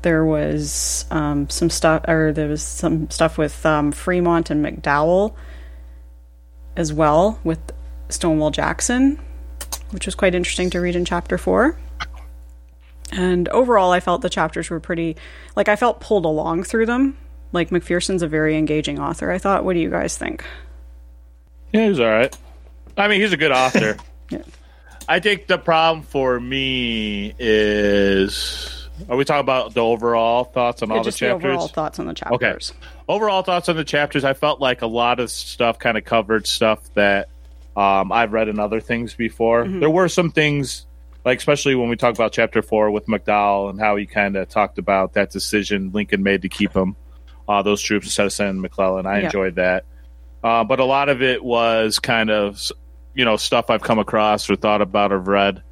there 0.03 0.25
was 0.25 1.05
um, 1.11 1.49
some 1.51 1.71
stuff, 1.71 2.05
or 2.09 2.33
there 2.33 2.49
was 2.49 2.63
some 2.63 3.11
stuff 3.11 3.39
with 3.39 3.65
um, 3.67 3.93
Fremont 3.93 4.51
and 4.51 4.65
McDowell 4.65 5.35
as 6.77 6.93
well 6.93 7.39
with 7.45 7.59
Stonewall 8.09 8.51
Jackson, 8.51 9.19
which 9.91 10.07
was 10.07 10.15
quite 10.15 10.35
interesting 10.35 10.71
to 10.71 10.81
read 10.81 10.97
in 10.97 11.05
chapter 11.05 11.37
four. 11.39 11.79
And 13.11 13.49
overall, 13.49 13.91
I 13.91 14.01
felt 14.01 14.21
the 14.21 14.29
chapters 14.29 14.69
were 14.69 14.81
pretty, 14.81 15.17
like, 15.57 15.69
I 15.69 15.77
felt 15.77 16.01
pulled 16.01 16.27
along 16.27 16.65
through 16.65 16.87
them. 16.87 17.17
Like, 17.53 17.71
McPherson's 17.71 18.23
a 18.23 18.29
very 18.29 18.57
engaging 18.57 18.99
author, 18.99 19.31
I 19.31 19.39
thought. 19.39 19.65
What 19.65 19.73
do 19.73 19.81
you 19.81 19.91
guys 19.91 20.17
think? 20.19 20.45
yeah, 21.73 21.89
he's 21.89 22.01
all 22.01 22.07
right. 22.07 22.37
I 22.99 23.09
mean, 23.09 23.21
he's 23.21 23.33
a 23.33 23.37
good 23.37 23.53
author. 23.53 23.97
Yeah. 24.31 24.43
I 25.09 25.21
think 25.21 25.47
the 25.47 25.57
problem 25.57 26.03
for 26.05 26.39
me 26.39 27.33
is 27.39 28.89
are 29.09 29.17
we 29.17 29.25
talking 29.25 29.41
about 29.41 29.73
the 29.73 29.81
overall 29.81 30.45
thoughts 30.45 30.83
on 30.83 30.91
Yeah, 30.91 30.97
all 30.97 31.01
the 31.03 31.09
just 31.09 31.19
the 31.21 31.29
chapters? 31.29 31.45
overall 31.47 31.69
thoughts 31.69 31.99
on 31.99 32.07
the 32.09 32.13
chapters. 32.13 32.35
Okay. 32.73 32.87
overall 33.09 33.43
thoughts 33.43 33.71
on 33.71 33.77
the 33.77 33.85
chapters 33.85 34.23
i 34.25 34.35
felt 34.35 34.61
like 34.61 34.83
a 34.83 34.87
lot 34.87 35.19
of 35.19 35.31
stuff 35.31 35.79
kind 35.79 35.97
of 35.97 36.05
covered 36.05 36.47
stuff 36.47 36.93
that 36.93 37.31
um, 37.75 38.13
i've 38.13 38.35
read 38.35 38.49
in 38.49 38.59
other 38.59 38.81
things 38.81 39.15
before 39.15 39.65
Mm-hmm. 39.65 39.81
there 39.81 39.89
were 39.89 40.09
some 40.11 40.31
things 40.31 40.85
like 41.25 41.39
especially 41.39 41.75
when 41.75 41.89
we 41.89 41.97
talk 41.97 42.15
about 42.15 42.33
chapter 42.33 42.61
four 42.61 42.91
with 42.91 43.07
mcdowell 43.07 43.71
and 43.71 43.81
how 43.81 43.97
he 43.97 44.05
kind 44.05 44.37
of 44.37 44.47
talked 44.51 44.77
about 44.79 45.15
that 45.15 45.31
decision 45.31 45.91
lincoln 45.93 46.23
made 46.23 46.43
to 46.43 46.51
keep 46.51 46.75
him 46.77 46.97
uh, 47.49 47.63
those 47.63 47.81
troops 47.81 48.05
instead 48.05 48.27
of 48.27 48.33
sending 48.35 48.61
mcclellan 48.61 49.07
i 49.07 49.21
Yeah. 49.21 49.25
enjoyed 49.25 49.55
that 49.55 49.85
uh, 50.45 50.65
but 50.65 50.81
a 50.81 50.85
lot 50.85 51.09
of 51.09 51.23
it 51.23 51.43
was 51.43 51.99
kind 51.99 52.29
of 52.31 52.61
you 53.19 53.25
know 53.25 53.37
stuff 53.37 53.69
i've 53.69 53.83
come 53.83 53.99
across 53.99 54.49
or 54.49 54.57
thought 54.57 54.81
about 54.81 55.13
or 55.13 55.19
read 55.19 55.63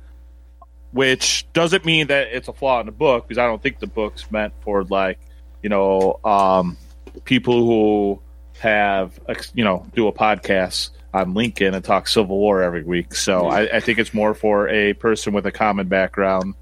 which 0.91 1.47
doesn't 1.53 1.85
mean 1.85 2.09
that 2.09 2.29
it's 2.33 2.49
a 2.49 2.53
flaw 2.53 2.81
in 2.81 2.87
the 2.87 2.93
book 2.93 3.27
because 3.27 3.39
i 3.39 3.47
don't 3.47 3.63
think 3.63 3.79
the 3.79 3.87
book's 3.87 4.31
meant 4.31 4.53
for 4.61 4.85
like 4.85 5.19
you 5.63 5.71
know 5.71 6.21
um, 6.25 6.77
people 7.25 7.65
who 7.65 8.21
have 8.59 9.19
you 9.55 9.65
know 9.65 9.87
do 9.95 10.09
a 10.09 10.13
podcast 10.13 10.91
on 11.15 11.33
Lincoln 11.33 11.75
and 11.75 11.83
talk 11.83 12.09
Civil 12.09 12.37
War 12.37 12.61
every 12.63 12.83
week. 12.83 13.15
So 13.15 13.47
I, 13.47 13.77
I 13.77 13.81
think 13.81 13.99
it's 13.99 14.13
more 14.13 14.35
for 14.35 14.69
a 14.69 14.93
person 14.93 15.33
with 15.33 15.47
a 15.47 15.51
common 15.51 15.89
background, 15.89 16.55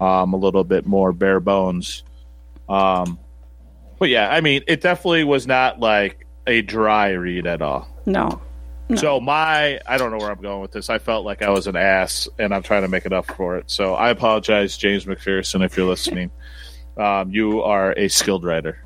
um, 0.00 0.32
a 0.32 0.36
little 0.36 0.64
bit 0.64 0.84
more 0.84 1.12
bare 1.12 1.38
bones. 1.38 2.02
Um, 2.68 3.20
But 4.00 4.08
yeah, 4.08 4.28
I 4.28 4.40
mean, 4.40 4.62
it 4.66 4.80
definitely 4.80 5.24
was 5.24 5.46
not 5.46 5.78
like 5.78 6.26
a 6.46 6.62
dry 6.62 7.10
read 7.10 7.46
at 7.46 7.62
all. 7.62 7.88
No. 8.04 8.40
So 8.96 9.20
my, 9.20 9.80
I 9.86 9.98
don't 9.98 10.10
know 10.10 10.18
where 10.18 10.30
I'm 10.30 10.40
going 10.40 10.60
with 10.60 10.72
this. 10.72 10.90
I 10.90 10.98
felt 10.98 11.24
like 11.24 11.42
I 11.42 11.50
was 11.50 11.66
an 11.66 11.76
ass, 11.76 12.28
and 12.38 12.54
I'm 12.54 12.62
trying 12.62 12.82
to 12.82 12.88
make 12.88 13.06
it 13.06 13.12
up 13.12 13.26
for 13.26 13.56
it. 13.56 13.70
So 13.70 13.94
I 13.94 14.10
apologize, 14.10 14.76
James 14.76 15.04
McPherson, 15.04 15.64
if 15.64 15.76
you're 15.76 15.86
listening. 15.86 16.30
Um, 16.96 17.30
you 17.30 17.62
are 17.62 17.92
a 17.96 18.08
skilled 18.08 18.44
writer. 18.44 18.84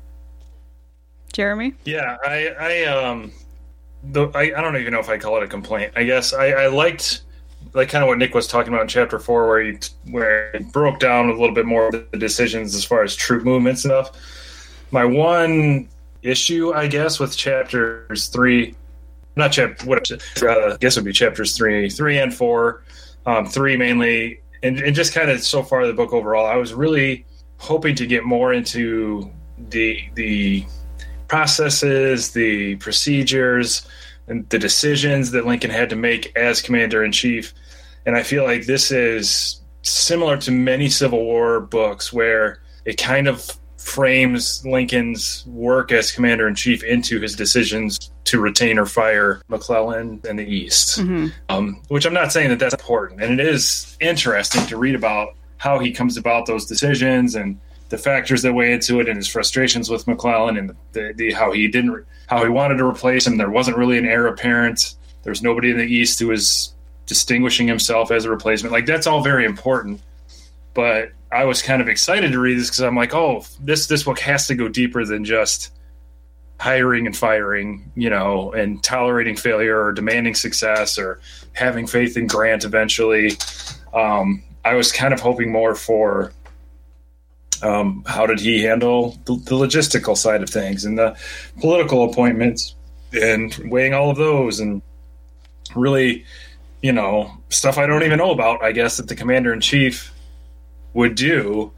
Jeremy? 1.33 1.73
Yeah, 1.83 2.15
I, 2.23 2.47
I 2.47 2.83
um, 2.85 3.33
the, 4.03 4.29
I, 4.29 4.53
I 4.55 4.61
don't 4.61 4.77
even 4.77 4.93
know 4.93 4.99
if 4.99 5.09
I 5.09 5.17
call 5.17 5.35
it 5.37 5.43
a 5.43 5.47
complaint. 5.47 5.91
I 5.97 6.05
guess 6.05 6.33
I, 6.33 6.51
I 6.51 6.67
liked 6.67 7.23
like 7.73 7.89
kind 7.89 8.03
of 8.03 8.07
what 8.07 8.17
Nick 8.17 8.33
was 8.33 8.47
talking 8.47 8.73
about 8.73 8.83
in 8.83 8.87
chapter 8.87 9.19
four, 9.19 9.47
where 9.47 9.61
he 9.61 9.77
where 10.09 10.51
he 10.53 10.63
broke 10.63 10.99
down 10.99 11.29
a 11.29 11.33
little 11.33 11.53
bit 11.53 11.65
more 11.65 11.87
of 11.87 12.11
the 12.11 12.17
decisions 12.17 12.73
as 12.73 12.85
far 12.85 13.03
as 13.03 13.15
troop 13.15 13.43
movements 13.43 13.83
and 13.83 13.91
stuff. 13.91 14.17
My 14.91 15.03
one 15.03 15.89
issue, 16.21 16.73
I 16.73 16.87
guess, 16.87 17.19
with 17.19 17.35
chapters 17.35 18.27
three, 18.27 18.75
not 19.35 19.51
chapter, 19.51 19.85
what 19.85 20.09
uh, 20.11 20.17
I 20.45 20.77
guess 20.79 20.95
would 20.95 21.05
be 21.05 21.13
chapters 21.13 21.55
three, 21.55 21.89
three 21.89 22.17
and 22.17 22.33
four, 22.33 22.83
um, 23.25 23.45
three 23.45 23.75
mainly, 23.75 24.41
and, 24.63 24.79
and 24.79 24.95
just 24.95 25.13
kind 25.13 25.29
of 25.29 25.41
so 25.41 25.63
far 25.63 25.85
the 25.85 25.93
book 25.93 26.13
overall. 26.13 26.45
I 26.45 26.55
was 26.55 26.73
really 26.73 27.25
hoping 27.57 27.95
to 27.95 28.07
get 28.07 28.23
more 28.23 28.53
into 28.53 29.31
the 29.69 30.01
the 30.15 30.65
processes, 31.27 32.31
the 32.31 32.75
procedures, 32.77 33.87
and 34.27 34.47
the 34.49 34.59
decisions 34.59 35.31
that 35.31 35.45
Lincoln 35.45 35.71
had 35.71 35.89
to 35.89 35.95
make 35.95 36.35
as 36.35 36.61
commander 36.61 37.03
in 37.03 37.11
chief. 37.11 37.53
And 38.05 38.15
I 38.15 38.23
feel 38.23 38.43
like 38.43 38.65
this 38.65 38.91
is 38.91 39.61
similar 39.81 40.37
to 40.37 40.51
many 40.51 40.89
Civil 40.89 41.23
War 41.23 41.59
books 41.59 42.13
where 42.13 42.61
it 42.85 42.97
kind 42.97 43.27
of 43.27 43.57
frames 43.85 44.65
Lincoln's 44.65 45.45
work 45.45 45.91
as 45.91 46.11
commander 46.11 46.47
in 46.47 46.55
chief 46.55 46.83
into 46.83 47.21
his 47.21 47.35
decisions 47.35 48.11
to 48.23 48.39
retain 48.39 48.79
or 48.79 48.87
fire 48.87 49.41
McClellan 49.47 50.19
in 50.27 50.37
the 50.37 50.43
East. 50.43 50.97
Um, 51.49 51.81
which 51.89 52.05
I'm 52.05 52.13
not 52.13 52.31
saying 52.31 52.49
that 52.49 52.57
that's 52.57 52.73
important. 52.73 53.21
And 53.21 53.39
it 53.39 53.47
is 53.47 53.95
interesting 54.01 54.65
to 54.67 54.77
read 54.77 54.95
about 54.95 55.35
how 55.57 55.77
he 55.77 55.91
comes 55.91 56.17
about 56.17 56.47
those 56.47 56.65
decisions 56.65 57.35
and 57.35 57.59
the 57.89 57.97
factors 57.99 58.41
that 58.41 58.53
weigh 58.53 58.73
into 58.73 58.99
it 58.99 59.07
and 59.07 59.17
his 59.17 59.27
frustrations 59.27 59.87
with 59.87 60.07
McClellan 60.07 60.57
and 60.57 60.75
the, 60.93 61.13
the 61.15 61.31
how 61.31 61.51
he 61.51 61.67
didn't 61.67 62.05
how 62.27 62.43
he 62.43 62.49
wanted 62.49 62.77
to 62.79 62.85
replace 62.85 63.27
him. 63.27 63.37
There 63.37 63.51
wasn't 63.51 63.77
really 63.77 63.99
an 63.99 64.05
heir 64.05 64.25
apparent. 64.25 64.95
There's 65.21 65.43
nobody 65.43 65.69
in 65.69 65.77
the 65.77 65.85
East 65.85 66.17
who 66.17 66.29
was 66.29 66.73
distinguishing 67.05 67.67
himself 67.67 68.09
as 68.09 68.25
a 68.25 68.31
replacement. 68.31 68.73
Like 68.73 68.87
that's 68.87 69.05
all 69.05 69.21
very 69.21 69.45
important. 69.45 70.01
But 70.73 71.11
I 71.35 71.43
was 71.43 71.61
kind 71.61 71.81
of 71.81 71.89
excited 71.89 72.31
to 72.31 72.39
read 72.39 72.57
this 72.57 72.69
because 72.69 72.81
I'm 72.81 72.95
like, 72.95 73.13
oh, 73.13 73.43
this 73.59 73.87
this 73.87 74.03
book 74.03 74.19
has 74.19 74.47
to 74.47 74.55
go 74.55 74.69
deeper 74.69 75.03
than 75.03 75.25
just 75.25 75.73
hiring 76.61 77.05
and 77.05 77.15
firing, 77.15 77.91
you 77.95 78.09
know, 78.09 78.53
and 78.53 78.81
tolerating 78.81 79.35
failure 79.35 79.83
or 79.83 79.91
demanding 79.91 80.33
success 80.33 80.97
or 80.97 81.19
having 81.51 81.87
faith 81.87 82.15
in 82.15 82.27
Grant 82.27 82.63
eventually. 82.63 83.33
Um, 83.93 84.43
I 84.63 84.75
was 84.75 84.93
kind 84.93 85.13
of 85.13 85.19
hoping 85.19 85.51
more 85.51 85.75
for 85.75 86.31
um, 87.61 88.05
how 88.07 88.25
did 88.25 88.39
he 88.39 88.61
handle 88.61 89.19
the, 89.25 89.35
the 89.35 89.55
logistical 89.55 90.15
side 90.15 90.41
of 90.41 90.49
things 90.49 90.85
and 90.85 90.97
the 90.97 91.17
political 91.59 92.09
appointments 92.09 92.75
and 93.11 93.53
weighing 93.65 93.93
all 93.93 94.09
of 94.09 94.15
those 94.15 94.61
and 94.61 94.81
really, 95.75 96.23
you 96.81 96.93
know, 96.93 97.29
stuff 97.49 97.77
I 97.77 97.87
don't 97.87 98.03
even 98.03 98.19
know 98.19 98.31
about, 98.31 98.63
I 98.63 98.71
guess, 98.71 98.95
that 98.97 99.09
the 99.09 99.15
commander 99.15 99.51
in 99.51 99.59
chief 99.59 100.13
would 100.95 101.13
do. 101.13 101.71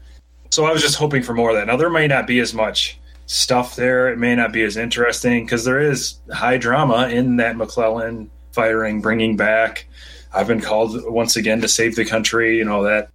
So 0.50 0.64
I 0.64 0.72
was 0.72 0.80
just 0.80 0.96
hoping 0.96 1.22
for 1.22 1.34
more 1.34 1.50
of 1.50 1.56
that. 1.56 1.66
Now, 1.66 1.76
there 1.76 1.90
may 1.90 2.06
not 2.06 2.26
be 2.26 2.40
as 2.40 2.54
much 2.54 2.98
stuff 3.26 3.76
there. 3.76 4.08
It 4.08 4.18
may 4.18 4.34
not 4.34 4.52
be 4.52 4.62
as 4.62 4.78
interesting 4.78 5.44
because 5.44 5.64
there 5.64 5.80
is 5.80 6.18
high 6.32 6.56
drama 6.56 7.08
in 7.08 7.36
that 7.36 7.56
McClellan 7.56 8.30
firing, 8.52 9.02
bringing 9.02 9.36
back. 9.36 9.86
I've 10.32 10.46
been 10.46 10.62
called 10.62 10.96
once 11.04 11.36
again 11.36 11.60
to 11.60 11.68
save 11.68 11.96
the 11.96 12.06
country, 12.06 12.56
you 12.56 12.64
know, 12.64 12.84
that 12.84 13.10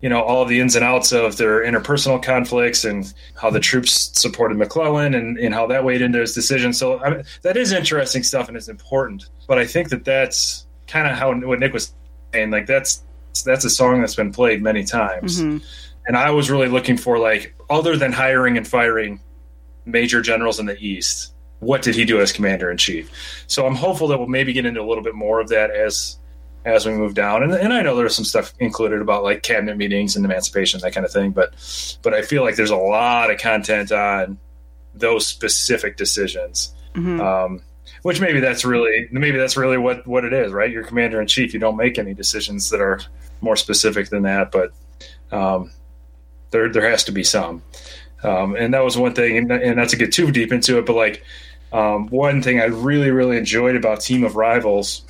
you 0.00 0.08
know 0.10 0.22
all 0.22 0.44
the 0.44 0.60
ins 0.60 0.76
and 0.76 0.84
outs 0.84 1.12
of 1.12 1.36
their 1.38 1.64
interpersonal 1.64 2.22
conflicts 2.22 2.84
and 2.84 3.12
how 3.34 3.50
the 3.50 3.60
troops 3.60 4.10
supported 4.18 4.58
McClellan 4.58 5.14
and, 5.14 5.38
and 5.38 5.54
how 5.54 5.66
that 5.66 5.84
weighed 5.84 6.02
into 6.02 6.20
his 6.20 6.34
decision. 6.34 6.72
So 6.72 7.00
I 7.00 7.10
mean, 7.10 7.24
that 7.42 7.56
is 7.56 7.72
interesting 7.72 8.22
stuff 8.22 8.48
and 8.48 8.56
it's 8.56 8.68
important. 8.68 9.26
But 9.46 9.58
I 9.58 9.66
think 9.66 9.88
that 9.90 10.04
that's 10.04 10.66
kind 10.86 11.06
of 11.08 11.16
how 11.16 11.34
what 11.34 11.60
Nick 11.60 11.72
was 11.72 11.94
saying. 12.32 12.50
Like 12.50 12.66
that's 12.66 13.02
that's 13.42 13.64
a 13.64 13.70
song 13.70 14.00
that's 14.00 14.14
been 14.14 14.32
played 14.32 14.62
many 14.62 14.84
times, 14.84 15.40
Mhm. 15.42 15.62
and 16.06 16.16
I 16.16 16.30
was 16.30 16.50
really 16.50 16.68
looking 16.68 16.96
for 16.96 17.18
like 17.18 17.54
other 17.70 17.96
than 17.96 18.12
hiring 18.12 18.56
and 18.56 18.66
firing 18.66 19.20
major 19.84 20.20
generals 20.20 20.58
in 20.60 20.66
the 20.66 20.76
East. 20.78 21.32
What 21.60 21.82
did 21.82 21.94
he 21.94 22.04
do 22.04 22.20
as 22.20 22.32
commander 22.32 22.70
in 22.70 22.76
chief? 22.76 23.10
So 23.46 23.66
I'm 23.66 23.74
hopeful 23.74 24.08
that 24.08 24.18
we'll 24.18 24.26
maybe 24.28 24.52
get 24.52 24.66
into 24.66 24.80
a 24.80 24.86
little 24.86 25.02
bit 25.04 25.14
more 25.14 25.40
of 25.40 25.48
that 25.48 25.70
as 25.70 26.18
as 26.64 26.84
we 26.84 26.92
move 26.92 27.14
down. 27.14 27.44
And, 27.44 27.52
and 27.52 27.72
I 27.72 27.80
know 27.82 27.94
there's 27.96 28.16
some 28.16 28.24
stuff 28.24 28.52
included 28.58 29.00
about 29.00 29.22
like 29.22 29.44
cabinet 29.44 29.76
meetings 29.76 30.16
and 30.16 30.24
emancipation, 30.24 30.80
that 30.80 30.92
kind 30.92 31.06
of 31.06 31.12
thing. 31.12 31.30
But 31.30 31.54
but 32.02 32.12
I 32.12 32.22
feel 32.22 32.42
like 32.42 32.56
there's 32.56 32.70
a 32.70 32.76
lot 32.76 33.30
of 33.30 33.38
content 33.38 33.92
on 33.92 34.38
those 34.94 35.26
specific 35.26 35.96
decisions. 35.96 36.74
Mhm. 36.96 37.20
Um, 37.20 37.62
which 38.02 38.20
maybe 38.20 38.40
that's 38.40 38.64
really 38.64 39.08
maybe 39.12 39.38
that's 39.38 39.56
really 39.56 39.78
what 39.78 40.06
what 40.06 40.24
it 40.24 40.32
is, 40.32 40.52
right? 40.52 40.70
You're 40.70 40.82
commander 40.84 41.20
in 41.20 41.26
chief. 41.28 41.54
You 41.54 41.60
don't 41.60 41.76
make 41.76 41.98
any 41.98 42.14
decisions 42.14 42.68
that 42.70 42.80
are 42.80 43.00
more 43.40 43.56
specific 43.56 44.08
than 44.08 44.22
that, 44.22 44.50
but 44.50 44.72
um, 45.32 45.70
there 46.50 46.72
there 46.72 46.88
has 46.88 47.04
to 47.04 47.12
be 47.12 47.24
some. 47.24 47.62
Um, 48.22 48.56
and 48.56 48.72
that 48.74 48.82
was 48.82 48.96
one 48.96 49.14
thing, 49.14 49.36
and, 49.36 49.52
and 49.52 49.76
not 49.76 49.90
to 49.90 49.96
get 49.96 50.12
too 50.12 50.30
deep 50.32 50.52
into 50.52 50.78
it, 50.78 50.86
but 50.86 50.96
like 50.96 51.22
um, 51.72 52.08
one 52.08 52.42
thing 52.42 52.60
I 52.60 52.66
really 52.66 53.10
really 53.10 53.36
enjoyed 53.36 53.76
about 53.76 54.00
Team 54.00 54.24
of 54.24 54.36
Rivals 54.36 55.04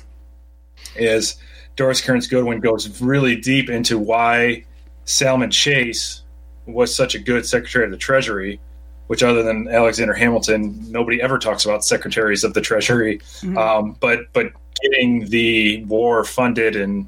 is 0.95 1.37
Doris 1.75 2.01
Kearns 2.01 2.27
Goodwin 2.27 2.59
goes 2.59 3.01
really 3.01 3.35
deep 3.35 3.69
into 3.69 3.97
why 3.97 4.65
Salmon 5.05 5.51
Chase 5.51 6.23
was 6.65 6.93
such 6.93 7.15
a 7.15 7.19
good 7.19 7.45
Secretary 7.45 7.85
of 7.85 7.91
the 7.91 7.97
Treasury, 7.97 8.59
which 9.07 9.23
other 9.23 9.41
than 9.43 9.67
Alexander 9.69 10.13
Hamilton, 10.13 10.91
nobody 10.91 11.21
ever 11.21 11.39
talks 11.39 11.63
about 11.63 11.85
secretaries 11.85 12.43
of 12.43 12.53
the 12.53 12.61
Treasury. 12.61 13.21
Um, 13.57 13.95
but 13.99 14.31
but 14.33 14.51
getting 14.81 15.25
the 15.25 15.83
war 15.85 16.23
funded 16.23 16.75
and 16.75 17.07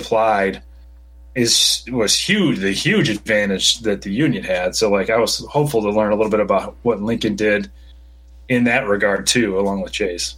applied 0.00 0.62
is 1.34 1.84
was 1.90 2.18
huge, 2.18 2.58
the 2.58 2.72
huge 2.72 3.08
advantage 3.08 3.80
that 3.80 4.02
the 4.02 4.12
Union 4.12 4.42
had. 4.42 4.74
So 4.74 4.90
like 4.90 5.10
I 5.10 5.18
was 5.18 5.38
hopeful 5.46 5.82
to 5.82 5.90
learn 5.90 6.12
a 6.12 6.16
little 6.16 6.30
bit 6.30 6.40
about 6.40 6.76
what 6.82 7.00
Lincoln 7.00 7.36
did 7.36 7.70
in 8.48 8.64
that 8.64 8.88
regard 8.88 9.26
too, 9.26 9.58
along 9.58 9.82
with 9.82 9.92
Chase. 9.92 10.34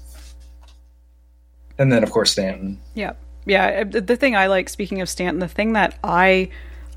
And 1.78 1.90
then 1.90 2.02
of 2.02 2.10
course 2.10 2.32
Stanton. 2.32 2.78
Yeah. 2.94 3.12
Yeah. 3.46 3.84
uh, 3.86 4.00
The 4.00 4.16
thing 4.16 4.36
I 4.36 4.48
like, 4.48 4.68
speaking 4.68 5.00
of 5.00 5.08
Stanton, 5.08 5.40
the 5.40 5.48
thing 5.48 5.72
that 5.72 5.98
I 6.04 6.50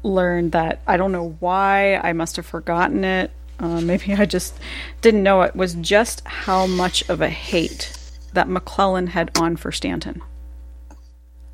learned 0.04 0.52
that 0.52 0.82
I 0.86 0.98
don't 0.98 1.12
know 1.12 1.38
why, 1.40 1.96
I 1.96 2.14
must 2.14 2.36
have 2.36 2.46
forgotten 2.46 3.04
it. 3.06 3.32
Uh, 3.60 3.80
maybe 3.92 4.14
I 4.14 4.26
just 4.26 4.54
didn't 5.02 5.24
know 5.24 5.42
it, 5.44 5.56
was 5.56 5.76
just 5.76 6.26
how 6.26 6.68
much 6.68 7.08
of 7.10 7.22
a 7.22 7.30
hate 7.30 7.98
that 8.34 8.50
McClellan 8.50 9.08
had 9.08 9.32
on 9.40 9.56
for 9.56 9.72
Stanton. 9.72 10.22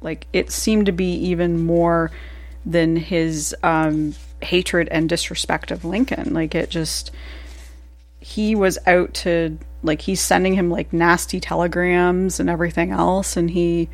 Like, 0.02 0.28
it 0.34 0.52
seemed 0.52 0.86
to 0.88 0.92
be 0.92 1.14
even 1.14 1.66
more 1.66 2.12
than 2.66 2.96
his 2.96 3.56
um, 3.64 4.16
hatred 4.42 4.88
and 4.90 5.10
disrespect 5.10 5.72
of 5.72 5.86
Lincoln. 5.86 6.34
Like, 6.34 6.56
it 6.56 6.70
just 6.70 7.12
he 8.20 8.56
was 8.56 8.78
out 8.86 9.14
to 9.14 9.58
like 9.82 10.02
he's 10.02 10.20
sending 10.20 10.54
him 10.54 10.70
like 10.70 10.92
nasty 10.92 11.40
telegrams 11.40 12.40
and 12.40 12.50
everything 12.50 12.92
else 12.92 13.38
and 13.38 13.50
he 13.50 13.90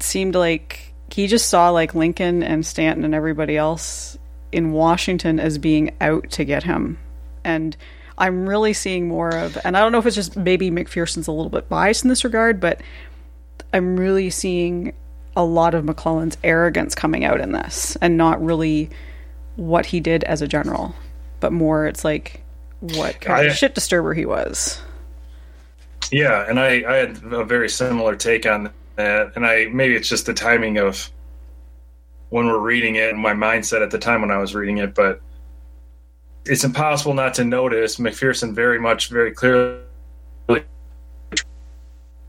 seemed 0.00 0.34
like 0.34 0.92
he 1.10 1.26
just 1.26 1.48
saw 1.48 1.70
like 1.70 1.94
Lincoln 1.94 2.42
and 2.42 2.66
Stanton 2.66 3.04
and 3.04 3.14
everybody 3.14 3.56
else 3.56 4.18
in 4.50 4.72
Washington 4.72 5.38
as 5.38 5.58
being 5.58 5.94
out 6.00 6.30
to 6.30 6.44
get 6.44 6.64
him 6.64 6.98
and 7.44 7.76
I'm 8.18 8.48
really 8.48 8.72
seeing 8.72 9.06
more 9.06 9.30
of 9.30 9.56
and 9.64 9.76
I 9.76 9.80
don't 9.80 9.92
know 9.92 9.98
if 9.98 10.06
it's 10.06 10.16
just 10.16 10.36
maybe 10.36 10.70
McPherson's 10.70 11.28
a 11.28 11.32
little 11.32 11.50
bit 11.50 11.68
biased 11.68 12.04
in 12.04 12.08
this 12.08 12.24
regard 12.24 12.58
but 12.58 12.80
I'm 13.72 13.96
really 13.98 14.30
seeing 14.30 14.92
a 15.36 15.44
lot 15.44 15.74
of 15.74 15.84
McClellan's 15.84 16.36
arrogance 16.44 16.94
coming 16.94 17.24
out 17.24 17.40
in 17.40 17.52
this 17.52 17.96
and 18.00 18.16
not 18.16 18.42
really 18.42 18.90
what 19.56 19.86
he 19.86 20.00
did 20.00 20.24
as 20.24 20.42
a 20.42 20.48
general 20.48 20.94
but 21.42 21.52
more 21.52 21.86
it's 21.86 22.04
like 22.04 22.40
what 22.80 23.20
kind 23.20 23.42
I- 23.42 23.50
of 23.50 23.56
shit 23.56 23.74
disturber 23.74 24.14
he 24.14 24.24
was. 24.24 24.80
Yeah, 26.10 26.44
and 26.48 26.60
I, 26.60 26.84
I 26.86 26.96
had 26.96 27.22
a 27.24 27.44
very 27.44 27.68
similar 27.68 28.16
take 28.16 28.46
on 28.46 28.70
that, 28.96 29.32
and 29.34 29.46
I 29.46 29.66
maybe 29.72 29.94
it's 29.94 30.08
just 30.08 30.26
the 30.26 30.34
timing 30.34 30.76
of 30.78 31.10
when 32.28 32.46
we're 32.46 32.58
reading 32.58 32.96
it 32.96 33.10
and 33.12 33.18
my 33.18 33.32
mindset 33.32 33.82
at 33.82 33.90
the 33.90 33.98
time 33.98 34.20
when 34.20 34.30
I 34.30 34.38
was 34.38 34.54
reading 34.54 34.78
it, 34.78 34.94
but 34.94 35.20
it's 36.44 36.64
impossible 36.64 37.14
not 37.14 37.34
to 37.34 37.44
notice 37.44 37.96
McPherson 37.96 38.54
very 38.54 38.78
much, 38.78 39.08
very 39.08 39.32
clearly 39.32 39.80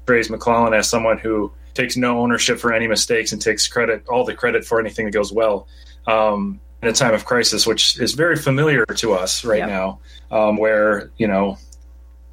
praise 0.06 0.30
McClellan 0.30 0.74
as 0.74 0.90
someone 0.90 1.18
who 1.18 1.52
takes 1.74 1.98
no 1.98 2.20
ownership 2.20 2.60
for 2.60 2.74
any 2.74 2.88
mistakes 2.88 3.32
and 3.32 3.42
takes 3.42 3.68
credit, 3.68 4.08
all 4.08 4.24
the 4.24 4.34
credit 4.36 4.66
for 4.66 4.80
anything 4.80 5.06
that 5.06 5.12
goes 5.12 5.32
well. 5.32 5.68
Um, 6.08 6.60
in 6.82 6.90
a 6.90 6.94
time 6.94 7.14
of 7.14 7.24
crisis, 7.24 7.66
which 7.66 7.98
is 8.00 8.14
very 8.14 8.36
familiar 8.36 8.86
to 8.86 9.14
us 9.14 9.46
right 9.46 9.60
Yeah. 9.60 9.68
now, 9.68 10.00
um, 10.32 10.58
where 10.58 11.12
you 11.18 11.28
know 11.28 11.58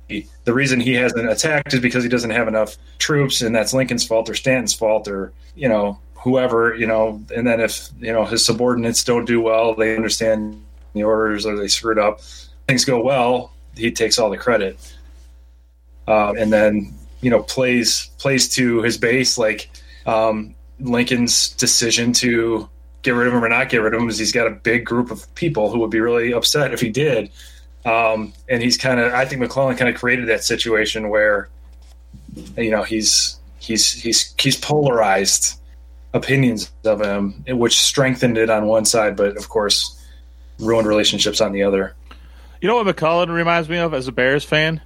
he, 0.08 0.26
the 0.42 0.52
reason 0.52 0.80
he 0.80 0.94
hasn't 0.94 1.30
attacked 1.30 1.72
is 1.72 1.78
because 1.78 2.02
he 2.02 2.08
doesn't 2.08 2.30
have 2.30 2.48
enough 2.48 2.76
troops, 2.98 3.42
and 3.42 3.54
that's 3.54 3.72
Lincoln's 3.72 4.04
fault 4.04 4.28
or 4.28 4.34
Stanton's 4.34 4.74
fault 4.74 5.06
or 5.06 5.32
you 5.54 5.68
know 5.68 6.00
whoever 6.14 6.74
you 6.74 6.86
know. 6.88 7.22
And 7.34 7.46
then 7.46 7.60
if 7.60 7.90
you 8.00 8.12
know 8.12 8.24
his 8.24 8.44
subordinates 8.44 9.04
don't 9.04 9.24
do 9.24 9.40
well, 9.40 9.76
they 9.76 9.94
understand 9.94 10.60
the 10.94 11.04
orders 11.04 11.46
or 11.46 11.56
they 11.56 11.68
screwed 11.68 12.00
up. 12.00 12.20
Things 12.66 12.84
go 12.84 13.00
well, 13.00 13.52
he 13.76 13.92
takes 13.92 14.18
all 14.18 14.30
the 14.30 14.36
credit, 14.36 14.80
um, 16.08 16.36
and 16.36 16.52
then 16.52 16.92
you 17.20 17.30
know 17.30 17.42
plays 17.42 18.10
plays 18.18 18.48
to 18.48 18.82
his 18.82 18.98
base 18.98 19.38
like 19.38 19.70
um, 20.06 20.54
Lincoln's 20.78 21.50
decision 21.50 22.12
to 22.14 22.68
get 23.02 23.12
rid 23.12 23.28
of 23.28 23.34
him 23.34 23.44
or 23.44 23.48
not 23.48 23.68
get 23.68 23.78
rid 23.78 23.94
of 23.94 24.00
him 24.00 24.08
is 24.08 24.18
he's 24.18 24.32
got 24.32 24.46
a 24.46 24.50
big 24.50 24.84
group 24.84 25.10
of 25.10 25.32
people 25.34 25.70
who 25.70 25.78
would 25.80 25.90
be 25.90 26.00
really 26.00 26.32
upset 26.32 26.72
if 26.72 26.80
he 26.80 26.90
did. 26.90 27.30
Um, 27.84 28.34
and 28.48 28.62
he's 28.62 28.76
kind 28.76 29.00
of, 29.00 29.14
I 29.14 29.24
think 29.24 29.40
McClellan 29.40 29.76
kind 29.76 29.88
of 29.88 29.98
created 29.98 30.28
that 30.28 30.44
situation 30.44 31.08
where, 31.08 31.48
you 32.56 32.70
know, 32.70 32.82
he's 32.82 33.38
he's 33.58 33.92
he's 33.92 34.34
he's 34.38 34.56
polarized 34.56 35.58
opinions 36.12 36.70
of 36.84 37.00
him, 37.00 37.44
which 37.48 37.80
strengthened 37.80 38.36
it 38.36 38.50
on 38.50 38.66
one 38.66 38.84
side, 38.84 39.16
but 39.16 39.36
of 39.36 39.48
course 39.48 39.96
ruined 40.58 40.86
relationships 40.86 41.40
on 41.40 41.52
the 41.52 41.62
other. 41.62 41.94
You 42.60 42.68
know 42.68 42.76
what 42.76 42.84
mcclellan 42.84 43.30
reminds 43.30 43.70
me 43.70 43.78
of 43.78 43.94
as 43.94 44.08
a 44.08 44.12
Bears 44.12 44.44
fan? 44.44 44.82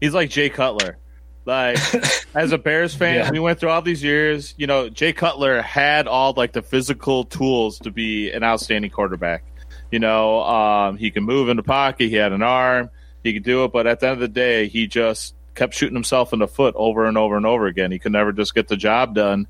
He's 0.00 0.12
like 0.12 0.28
Jay 0.28 0.50
Cutler. 0.50 0.98
Like 1.46 1.78
as 2.34 2.52
a 2.52 2.58
Bears 2.58 2.94
fan, 2.94 3.14
Yeah. 3.16 3.30
we 3.30 3.38
went 3.38 3.60
through 3.60 3.70
all 3.70 3.82
these 3.82 4.02
years. 4.02 4.54
You 4.56 4.66
know, 4.66 4.88
Jay 4.88 5.12
Cutler 5.12 5.60
had 5.62 6.06
all 6.06 6.32
like 6.36 6.52
the 6.52 6.62
physical 6.62 7.24
tools 7.24 7.78
to 7.80 7.90
be 7.90 8.30
an 8.30 8.42
outstanding 8.42 8.90
quarterback. 8.90 9.44
You 9.90 9.98
know, 9.98 10.40
um, 10.42 10.96
he 10.96 11.10
can 11.10 11.24
move 11.24 11.48
in 11.48 11.56
the 11.56 11.62
pocket. 11.62 12.08
He 12.08 12.14
had 12.16 12.32
an 12.32 12.42
arm. 12.42 12.90
He 13.22 13.32
could 13.34 13.44
do 13.44 13.64
it. 13.64 13.72
But 13.72 13.86
at 13.86 14.00
the 14.00 14.06
end 14.08 14.14
of 14.14 14.20
the 14.20 14.28
day, 14.28 14.68
he 14.68 14.86
just 14.86 15.34
kept 15.54 15.74
shooting 15.74 15.94
himself 15.94 16.32
in 16.32 16.40
the 16.40 16.48
foot 16.48 16.74
over 16.76 17.04
and 17.06 17.16
over 17.16 17.36
and 17.36 17.46
over 17.46 17.66
again. 17.66 17.92
He 17.92 17.98
could 17.98 18.12
never 18.12 18.32
just 18.32 18.54
get 18.54 18.66
the 18.68 18.76
job 18.76 19.14
done. 19.14 19.46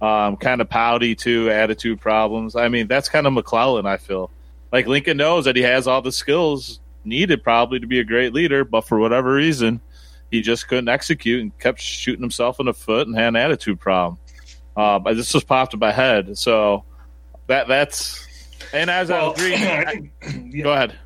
Um, 0.00 0.36
kind 0.36 0.60
of 0.60 0.68
pouty 0.68 1.14
too, 1.14 1.50
attitude 1.50 2.00
problems. 2.00 2.56
I 2.56 2.68
mean, 2.68 2.86
that's 2.88 3.08
kind 3.08 3.26
of 3.26 3.32
McClellan. 3.34 3.86
I 3.86 3.98
feel 3.98 4.30
like 4.72 4.86
Lincoln 4.86 5.16
knows 5.18 5.44
that 5.44 5.54
he 5.56 5.62
has 5.62 5.86
all 5.86 6.02
the 6.02 6.10
skills 6.10 6.80
needed 7.04 7.42
probably 7.44 7.78
to 7.80 7.86
be 7.86 8.00
a 8.00 8.04
great 8.04 8.32
leader, 8.32 8.64
but 8.64 8.80
for 8.82 8.98
whatever 8.98 9.32
reason, 9.34 9.80
he 10.32 10.40
just 10.40 10.66
couldn't 10.66 10.88
execute 10.88 11.42
and 11.42 11.56
kept 11.58 11.78
shooting 11.80 12.22
himself 12.22 12.58
in 12.58 12.66
the 12.66 12.72
foot 12.74 13.06
and 13.06 13.14
had 13.14 13.28
an 13.28 13.36
attitude 13.36 13.78
problem. 13.78 14.18
Uh, 14.74 14.98
but 14.98 15.14
this 15.14 15.30
just 15.30 15.46
popped 15.46 15.74
in 15.74 15.78
my 15.78 15.92
head. 15.92 16.36
So 16.38 16.84
that 17.46 17.68
that's 17.68 18.26
and 18.72 18.88
as 18.90 19.10
I 19.10 19.18
Well, 19.18 19.32
was 19.34 19.42
reading, 19.42 19.62
I 19.68 19.84
think- 19.84 20.12
yeah. 20.54 20.62
go 20.64 20.72
ahead. 20.72 20.98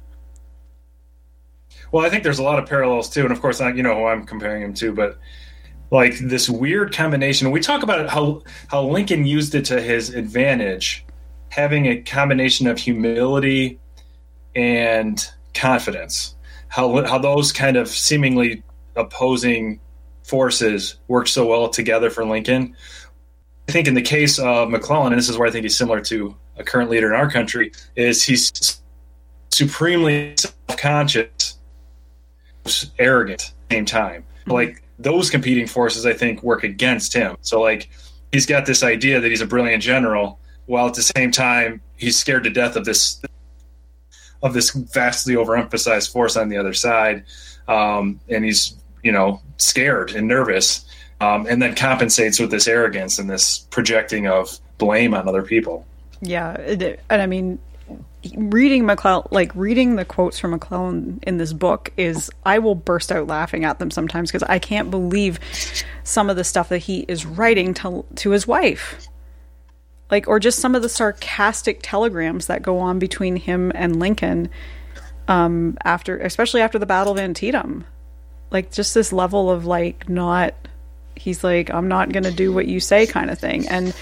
Well, 1.91 2.07
I 2.07 2.09
think 2.11 2.23
there's 2.23 2.39
a 2.39 2.43
lot 2.45 2.59
of 2.61 2.69
parallels 2.69 3.11
too, 3.11 3.23
and 3.23 3.33
of 3.33 3.41
course, 3.41 3.61
I, 3.61 3.71
you 3.73 3.83
know 3.83 3.97
who 3.97 4.07
I'm 4.07 4.25
comparing 4.27 4.63
him 4.63 4.75
to, 4.75 4.93
but 4.93 5.19
like 5.91 6.19
this 6.19 6.49
weird 6.49 6.95
combination. 6.95 7.51
We 7.51 7.61
talk 7.61 7.83
about 7.83 8.09
how 8.09 8.43
how 8.69 8.83
Lincoln 8.85 9.27
used 9.27 9.55
it 9.57 9.65
to 9.67 9.81
his 9.81 10.11
advantage, 10.15 11.05
having 11.49 11.87
a 11.87 12.01
combination 12.03 12.67
of 12.69 12.79
humility 12.79 13.81
and 14.55 15.25
confidence. 15.55 16.35
How 16.69 17.05
how 17.07 17.19
those 17.19 17.53
kind 17.53 17.77
of 17.77 17.89
seemingly 17.89 18.63
opposing 18.97 19.81
forces 20.23 20.97
work 21.09 21.29
so 21.29 21.47
well 21.47 21.69
together 21.69 22.11
for 22.11 22.25
Lincoln. 22.25 22.75
I 23.69 23.73
think 23.73 23.89
in 23.89 23.95
the 23.95 24.03
case 24.03 24.39
of 24.39 24.71
McClellan, 24.71 25.13
and 25.13 25.19
this 25.19 25.29
is 25.29 25.39
where 25.39 25.49
I 25.49 25.51
think 25.51 25.65
he's 25.65 25.77
similar 25.77 26.01
to 26.03 26.37
a 26.57 26.65
current 26.65 26.91
leader 26.91 27.13
in 27.13 27.19
our 27.19 27.31
country, 27.31 27.73
is 27.97 28.23
he's 28.23 28.81
supremely 29.53 30.35
self-conscious 30.37 31.59
arrogant 32.99 33.43
at 33.43 33.69
the 33.69 33.75
same 33.77 33.85
time. 33.85 34.25
Like 34.47 34.83
those 34.99 35.31
competing 35.31 35.67
forces, 35.67 36.07
I 36.07 36.13
think, 36.13 36.43
work 36.43 36.65
against 36.65 37.13
him. 37.13 37.37
So 37.41 37.61
like 37.61 37.89
he's 38.33 38.47
got 38.47 38.67
this 38.67 38.83
idea 38.83 39.21
that 39.21 39.29
he's 39.29 39.41
a 39.41 39.47
brilliant 39.47 39.83
general, 39.83 40.41
while 40.67 40.87
at 40.87 40.95
the 40.95 41.03
same 41.03 41.31
time 41.31 41.81
he's 41.97 42.19
scared 42.19 42.45
to 42.45 42.51
death 42.51 42.77
of 42.77 42.85
this 42.85 43.21
of 44.43 44.53
this 44.55 44.71
vastly 44.71 45.35
overemphasized 45.35 46.13
force 46.13 46.37
on 46.37 46.49
the 46.49 46.57
other 46.57 46.75
side, 46.75 47.25
um, 47.69 48.21
and 48.29 48.45
he's 48.45 48.77
you 49.07 49.13
know 49.13 49.41
scared 49.57 50.11
and 50.11 50.27
nervous, 50.27 50.85
um, 51.21 51.47
and 51.47 51.63
then 51.63 51.77
compensates 51.77 52.41
with 52.41 52.51
this 52.51 52.67
arrogance 52.67 53.21
and 53.21 53.31
this 53.31 53.61
projecting 53.71 54.27
of 54.27 54.59
blame 54.79 55.15
on 55.15 55.29
other 55.29 55.43
people. 55.43 55.87
Yeah, 56.21 56.57
and 57.09 57.23
I 57.23 57.27
mean, 57.27 57.61
reading 58.35 58.85
McClellan, 58.85 59.29
like 59.31 59.55
reading 59.55 59.95
the 59.95 60.05
quotes 60.05 60.41
from 60.41 60.51
McClellan 60.51 61.21
in 61.23 61.39
this 61.39 61.53
book 61.53 61.93
is, 61.97 62.31
I 62.45 62.59
will 62.59 62.75
burst 62.75 63.13
out 63.13 63.29
laughing 63.29 63.65
at 63.65 63.79
them 63.79 63.93
sometimes 63.93 64.33
because 64.33 64.43
I 64.43 64.59
can't 64.59 64.91
believe 64.91 65.39
some 66.03 66.29
of 66.29 66.35
the 66.35 66.43
stuff 66.43 66.69
that 66.71 66.79
he 66.79 67.05
is 67.07 67.25
writing 67.25 67.75
to 67.75 68.05
to 68.17 68.31
his 68.31 68.45
wife, 68.49 69.07
like, 70.11 70.27
or 70.27 70.41
just 70.41 70.59
some 70.59 70.75
of 70.75 70.83
the 70.83 70.89
sarcastic 70.89 71.79
telegrams 71.81 72.49
that 72.49 72.63
go 72.63 72.81
on 72.81 72.99
between 72.99 73.37
him 73.37 73.71
and 73.77 74.01
Lincoln, 74.01 74.51
um, 75.29 75.79
after, 75.85 76.19
especially 76.19 76.61
after 76.61 76.79
the 76.81 76.87
Battle 76.87 77.13
of 77.13 77.21
Antietam, 77.21 77.85
like 78.57 78.73
just 78.73 78.95
this 78.95 79.13
level 79.13 79.51
of 79.51 79.67
like 79.67 80.09
not, 80.09 80.55
he's 81.15 81.45
like, 81.45 81.71
I'm 81.71 81.89
not 81.89 82.11
gonna 82.13 82.31
do 82.31 82.53
what 82.53 82.67
you 82.67 82.81
say, 82.81 83.07
kind 83.07 83.31
of 83.31 83.39
thing, 83.39 83.69
and 83.69 83.95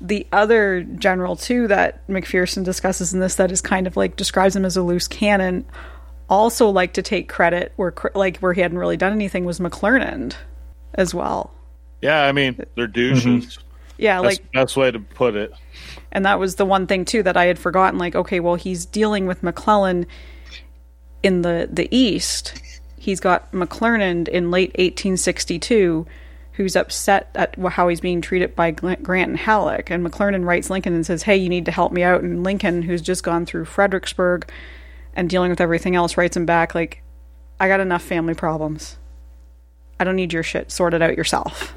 the 0.00 0.26
other 0.32 0.82
general 0.82 1.36
too 1.36 1.68
that 1.68 2.04
McPherson 2.08 2.64
discusses 2.64 3.14
in 3.14 3.20
this 3.20 3.36
that 3.36 3.52
is 3.52 3.60
kind 3.60 3.86
of 3.86 3.96
like 3.96 4.16
describes 4.16 4.56
him 4.56 4.64
as 4.64 4.76
a 4.76 4.82
loose 4.82 5.06
cannon 5.06 5.64
also 6.28 6.68
like 6.70 6.94
to 6.94 7.02
take 7.02 7.28
credit 7.28 7.72
where 7.76 7.94
like 8.14 8.38
where 8.38 8.52
he 8.52 8.62
hadn't 8.62 8.78
really 8.78 8.96
done 8.96 9.12
anything 9.12 9.44
was 9.44 9.60
McClernand 9.60 10.34
as 10.94 11.14
well. 11.14 11.52
Yeah, 12.00 12.22
I 12.24 12.32
mean 12.32 12.58
they're 12.74 12.86
douches. 12.88 13.24
Mm-hmm. 13.24 13.68
Yeah, 13.98 14.22
That's 14.22 14.40
like 14.40 14.52
best 14.52 14.76
way 14.76 14.90
to 14.90 14.98
put 14.98 15.36
it. 15.36 15.52
and 16.10 16.24
that 16.24 16.40
was 16.40 16.56
the 16.56 16.64
one 16.66 16.86
thing 16.88 17.04
too 17.04 17.22
that 17.22 17.36
I 17.36 17.44
had 17.44 17.58
forgotten 17.58 17.98
like 17.98 18.16
okay, 18.16 18.40
well 18.40 18.56
he's 18.56 18.86
dealing 18.86 19.26
with 19.26 19.42
McClellan 19.44 20.06
in 21.22 21.42
the 21.42 21.68
the 21.70 21.86
east. 21.96 22.54
He's 23.02 23.18
got 23.18 23.50
McClernand 23.50 24.28
in 24.28 24.52
late 24.52 24.68
1862 24.78 26.06
who's 26.52 26.76
upset 26.76 27.30
at 27.34 27.58
how 27.58 27.88
he's 27.88 28.00
being 28.00 28.20
treated 28.20 28.54
by 28.54 28.70
Grant 28.70 29.28
and 29.28 29.36
Halleck. 29.36 29.90
And 29.90 30.06
McClernand 30.06 30.44
writes 30.44 30.70
Lincoln 30.70 30.94
and 30.94 31.04
says, 31.04 31.24
Hey, 31.24 31.36
you 31.36 31.48
need 31.48 31.64
to 31.64 31.72
help 31.72 31.90
me 31.90 32.04
out. 32.04 32.22
And 32.22 32.44
Lincoln, 32.44 32.82
who's 32.82 33.02
just 33.02 33.24
gone 33.24 33.44
through 33.44 33.64
Fredericksburg 33.64 34.48
and 35.14 35.28
dealing 35.28 35.50
with 35.50 35.60
everything 35.60 35.96
else, 35.96 36.16
writes 36.16 36.36
him 36.36 36.46
back, 36.46 36.76
like, 36.76 37.02
I 37.58 37.66
got 37.66 37.80
enough 37.80 38.02
family 38.02 38.34
problems. 38.34 38.98
I 39.98 40.04
don't 40.04 40.14
need 40.14 40.32
your 40.32 40.44
shit. 40.44 40.70
Sort 40.70 40.94
it 40.94 41.02
out 41.02 41.16
yourself. 41.16 41.74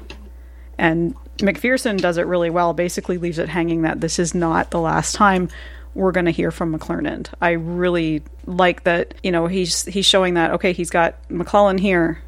And 0.78 1.16
McPherson 1.38 2.00
does 2.00 2.18
it 2.18 2.26
really 2.26 2.50
well, 2.50 2.72
basically 2.72 3.18
leaves 3.18 3.40
it 3.40 3.48
hanging 3.48 3.82
that 3.82 4.00
this 4.00 4.20
is 4.20 4.32
not 4.32 4.70
the 4.70 4.80
last 4.80 5.16
time 5.16 5.48
we're 5.96 6.12
going 6.12 6.26
to 6.26 6.30
hear 6.30 6.50
from 6.50 6.76
McClernand. 6.76 7.28
I 7.40 7.52
really 7.52 8.22
like 8.44 8.84
that, 8.84 9.14
you 9.22 9.32
know, 9.32 9.46
he's 9.46 9.84
he's 9.84 10.06
showing 10.06 10.34
that 10.34 10.52
okay, 10.52 10.72
he's 10.72 10.90
got 10.90 11.16
McClellan 11.30 11.78
here 11.78 12.22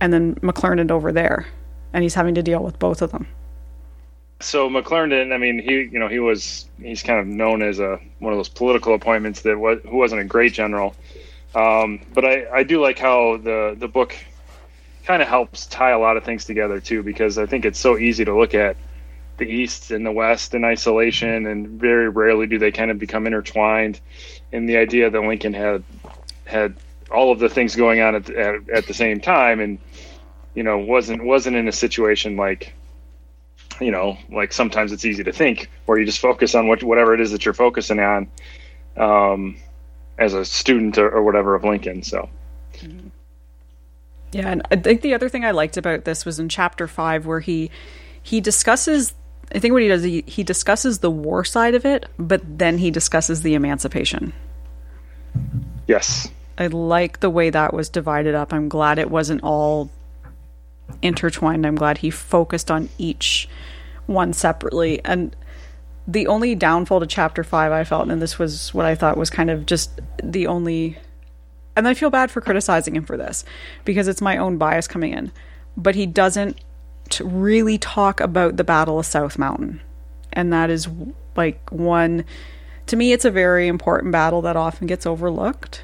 and 0.00 0.12
then 0.12 0.34
McClernand 0.36 0.90
over 0.90 1.10
there 1.12 1.46
and 1.92 2.02
he's 2.02 2.14
having 2.14 2.34
to 2.34 2.42
deal 2.42 2.62
with 2.62 2.78
both 2.78 3.02
of 3.02 3.10
them. 3.10 3.26
So 4.40 4.68
McClernand, 4.68 5.32
I 5.32 5.38
mean, 5.38 5.58
he 5.58 5.88
you 5.90 5.98
know 5.98 6.08
he 6.08 6.18
was 6.18 6.66
he's 6.80 7.02
kind 7.02 7.18
of 7.18 7.26
known 7.26 7.62
as 7.62 7.80
a 7.80 7.98
one 8.18 8.32
of 8.32 8.38
those 8.38 8.50
political 8.50 8.94
appointments 8.94 9.40
that 9.42 9.58
was 9.58 9.80
who 9.82 9.96
wasn't 9.96 10.20
a 10.20 10.24
great 10.24 10.52
general, 10.52 10.94
um, 11.54 12.00
but 12.12 12.24
I 12.24 12.46
I 12.52 12.62
do 12.62 12.82
like 12.82 12.98
how 12.98 13.38
the 13.38 13.74
the 13.78 13.88
book 13.88 14.14
kind 15.06 15.22
of 15.22 15.28
helps 15.28 15.66
tie 15.66 15.90
a 15.90 15.98
lot 15.98 16.18
of 16.18 16.24
things 16.24 16.44
together 16.44 16.80
too 16.80 17.02
because 17.02 17.38
I 17.38 17.46
think 17.46 17.64
it's 17.64 17.78
so 17.78 17.96
easy 17.96 18.24
to 18.26 18.36
look 18.36 18.54
at 18.54 18.76
the 19.38 19.46
East 19.46 19.90
and 19.90 20.04
the 20.04 20.12
West 20.12 20.54
in 20.54 20.64
isolation, 20.64 21.46
and 21.46 21.68
very 21.80 22.08
rarely 22.08 22.46
do 22.46 22.58
they 22.58 22.72
kind 22.72 22.90
of 22.90 22.98
become 22.98 23.26
intertwined. 23.26 24.00
In 24.52 24.66
the 24.66 24.76
idea 24.76 25.10
that 25.10 25.20
Lincoln 25.20 25.52
had 25.52 25.84
had 26.44 26.76
all 27.10 27.32
of 27.32 27.38
the 27.38 27.48
things 27.48 27.76
going 27.76 28.00
on 28.00 28.14
at, 28.14 28.30
at, 28.30 28.70
at 28.70 28.86
the 28.86 28.94
same 28.94 29.20
time, 29.20 29.60
and 29.60 29.78
you 30.54 30.62
know 30.62 30.78
wasn't 30.78 31.24
wasn't 31.24 31.56
in 31.56 31.68
a 31.68 31.72
situation 31.72 32.36
like 32.36 32.74
you 33.80 33.90
know 33.90 34.16
like 34.30 34.52
sometimes 34.52 34.90
it's 34.92 35.04
easy 35.04 35.22
to 35.22 35.32
think 35.32 35.70
where 35.84 35.98
you 35.98 36.06
just 36.06 36.18
focus 36.18 36.54
on 36.54 36.66
what 36.66 36.82
whatever 36.82 37.14
it 37.14 37.20
is 37.20 37.30
that 37.30 37.44
you're 37.44 37.54
focusing 37.54 38.00
on 38.00 38.28
um, 38.96 39.56
as 40.18 40.34
a 40.34 40.44
student 40.44 40.98
or, 40.98 41.10
or 41.10 41.22
whatever 41.22 41.54
of 41.54 41.64
Lincoln. 41.64 42.02
So 42.02 42.28
Yeah, 44.32 44.50
and 44.50 44.62
I 44.70 44.76
think 44.76 45.02
the 45.02 45.14
other 45.14 45.28
thing 45.28 45.44
I 45.44 45.52
liked 45.52 45.76
about 45.76 46.04
this 46.04 46.24
was 46.24 46.38
in 46.38 46.48
chapter 46.48 46.88
five 46.88 47.26
where 47.26 47.40
he 47.40 47.70
he 48.22 48.40
discusses. 48.40 49.14
I 49.54 49.58
think 49.58 49.72
what 49.72 49.82
he 49.82 49.88
does 49.88 50.02
he, 50.02 50.24
he 50.26 50.42
discusses 50.42 50.98
the 50.98 51.10
war 51.10 51.44
side 51.44 51.74
of 51.74 51.84
it, 51.84 52.06
but 52.18 52.58
then 52.58 52.78
he 52.78 52.90
discusses 52.90 53.42
the 53.42 53.54
emancipation. 53.54 54.32
yes, 55.86 56.28
I 56.58 56.66
like 56.68 57.20
the 57.20 57.30
way 57.30 57.50
that 57.50 57.74
was 57.74 57.88
divided 57.88 58.34
up. 58.34 58.52
I'm 58.52 58.68
glad 58.68 58.98
it 58.98 59.10
wasn't 59.10 59.42
all 59.42 59.90
intertwined. 61.02 61.66
I'm 61.66 61.74
glad 61.76 61.98
he 61.98 62.10
focused 62.10 62.70
on 62.70 62.88
each 62.98 63.48
one 64.06 64.32
separately. 64.32 65.04
And 65.04 65.34
the 66.06 66.26
only 66.28 66.54
downfall 66.54 67.00
to 67.00 67.06
chapter 67.06 67.44
five 67.44 67.72
I 67.72 67.84
felt, 67.84 68.08
and 68.08 68.22
this 68.22 68.38
was 68.38 68.72
what 68.72 68.86
I 68.86 68.94
thought 68.94 69.16
was 69.16 69.30
kind 69.30 69.50
of 69.50 69.66
just 69.66 70.00
the 70.22 70.46
only, 70.46 70.98
and 71.74 71.86
I 71.86 71.94
feel 71.94 72.10
bad 72.10 72.30
for 72.30 72.40
criticizing 72.40 72.96
him 72.96 73.04
for 73.04 73.16
this 73.16 73.44
because 73.84 74.08
it's 74.08 74.20
my 74.20 74.36
own 74.36 74.56
bias 74.56 74.86
coming 74.86 75.12
in, 75.12 75.32
but 75.76 75.94
he 75.94 76.06
doesn't 76.06 76.58
really 77.20 77.78
talk 77.78 78.20
about 78.20 78.56
the 78.56 78.64
Battle 78.64 78.98
of 78.98 79.06
South 79.06 79.38
Mountain, 79.38 79.80
and 80.32 80.52
that 80.52 80.70
is 80.70 80.88
like 81.36 81.70
one. 81.70 82.24
To 82.86 82.96
me, 82.96 83.12
it's 83.12 83.24
a 83.24 83.30
very 83.30 83.66
important 83.66 84.12
battle 84.12 84.42
that 84.42 84.56
often 84.56 84.86
gets 84.86 85.06
overlooked. 85.06 85.82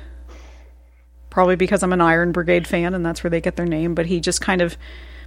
Probably 1.31 1.57
because 1.57 1.83
I'm 1.83 1.93
an 1.93 2.01
Iron 2.01 2.31
Brigade 2.31 2.67
fan 2.67 2.95
and 2.95 3.05
that's 3.05 3.25
where 3.25 3.31
they 3.31 3.41
get 3.41 3.57
their 3.57 3.67
name, 3.67 3.95
but 3.95 4.07
he 4.07 4.21
just 4.21 4.41
kind 4.41 4.61
of 4.61 4.77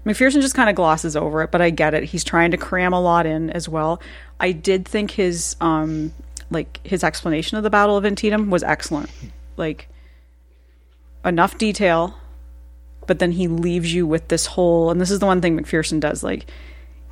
McPherson 0.06 0.42
just 0.42 0.54
kind 0.54 0.70
of 0.70 0.76
glosses 0.76 1.16
over 1.16 1.42
it, 1.42 1.52
but 1.52 1.62
I 1.62 1.72
get 1.72 1.96
it. 1.96 2.04
He's 2.04 2.24
trying 2.24 2.52
to 2.52 2.58
cram 2.58 2.94
a 2.94 3.02
lot 3.02 3.26
in 3.26 3.50
as 3.50 3.68
well. 3.68 4.00
I 4.40 4.52
did 4.52 4.88
think 4.88 5.12
his 5.12 5.56
um 5.60 6.14
like 6.52 6.80
his 6.84 7.04
explanation 7.04 7.58
of 7.58 7.64
the 7.64 7.70
Battle 7.70 7.98
of 7.98 8.06
Antietam 8.06 8.50
was 8.50 8.64
excellent. 8.64 9.10
Like 9.58 9.90
enough 11.24 11.58
detail, 11.58 12.16
but 13.08 13.20
then 13.20 13.32
he 13.32 13.48
leaves 13.48 13.94
you 13.94 14.06
with 14.08 14.28
this 14.28 14.46
whole 14.46 14.90
and 14.90 15.00
this 15.00 15.12
is 15.12 15.20
the 15.20 15.26
one 15.26 15.42
thing 15.42 15.60
McPherson 15.60 16.00
does, 16.00 16.24
like 16.24 16.46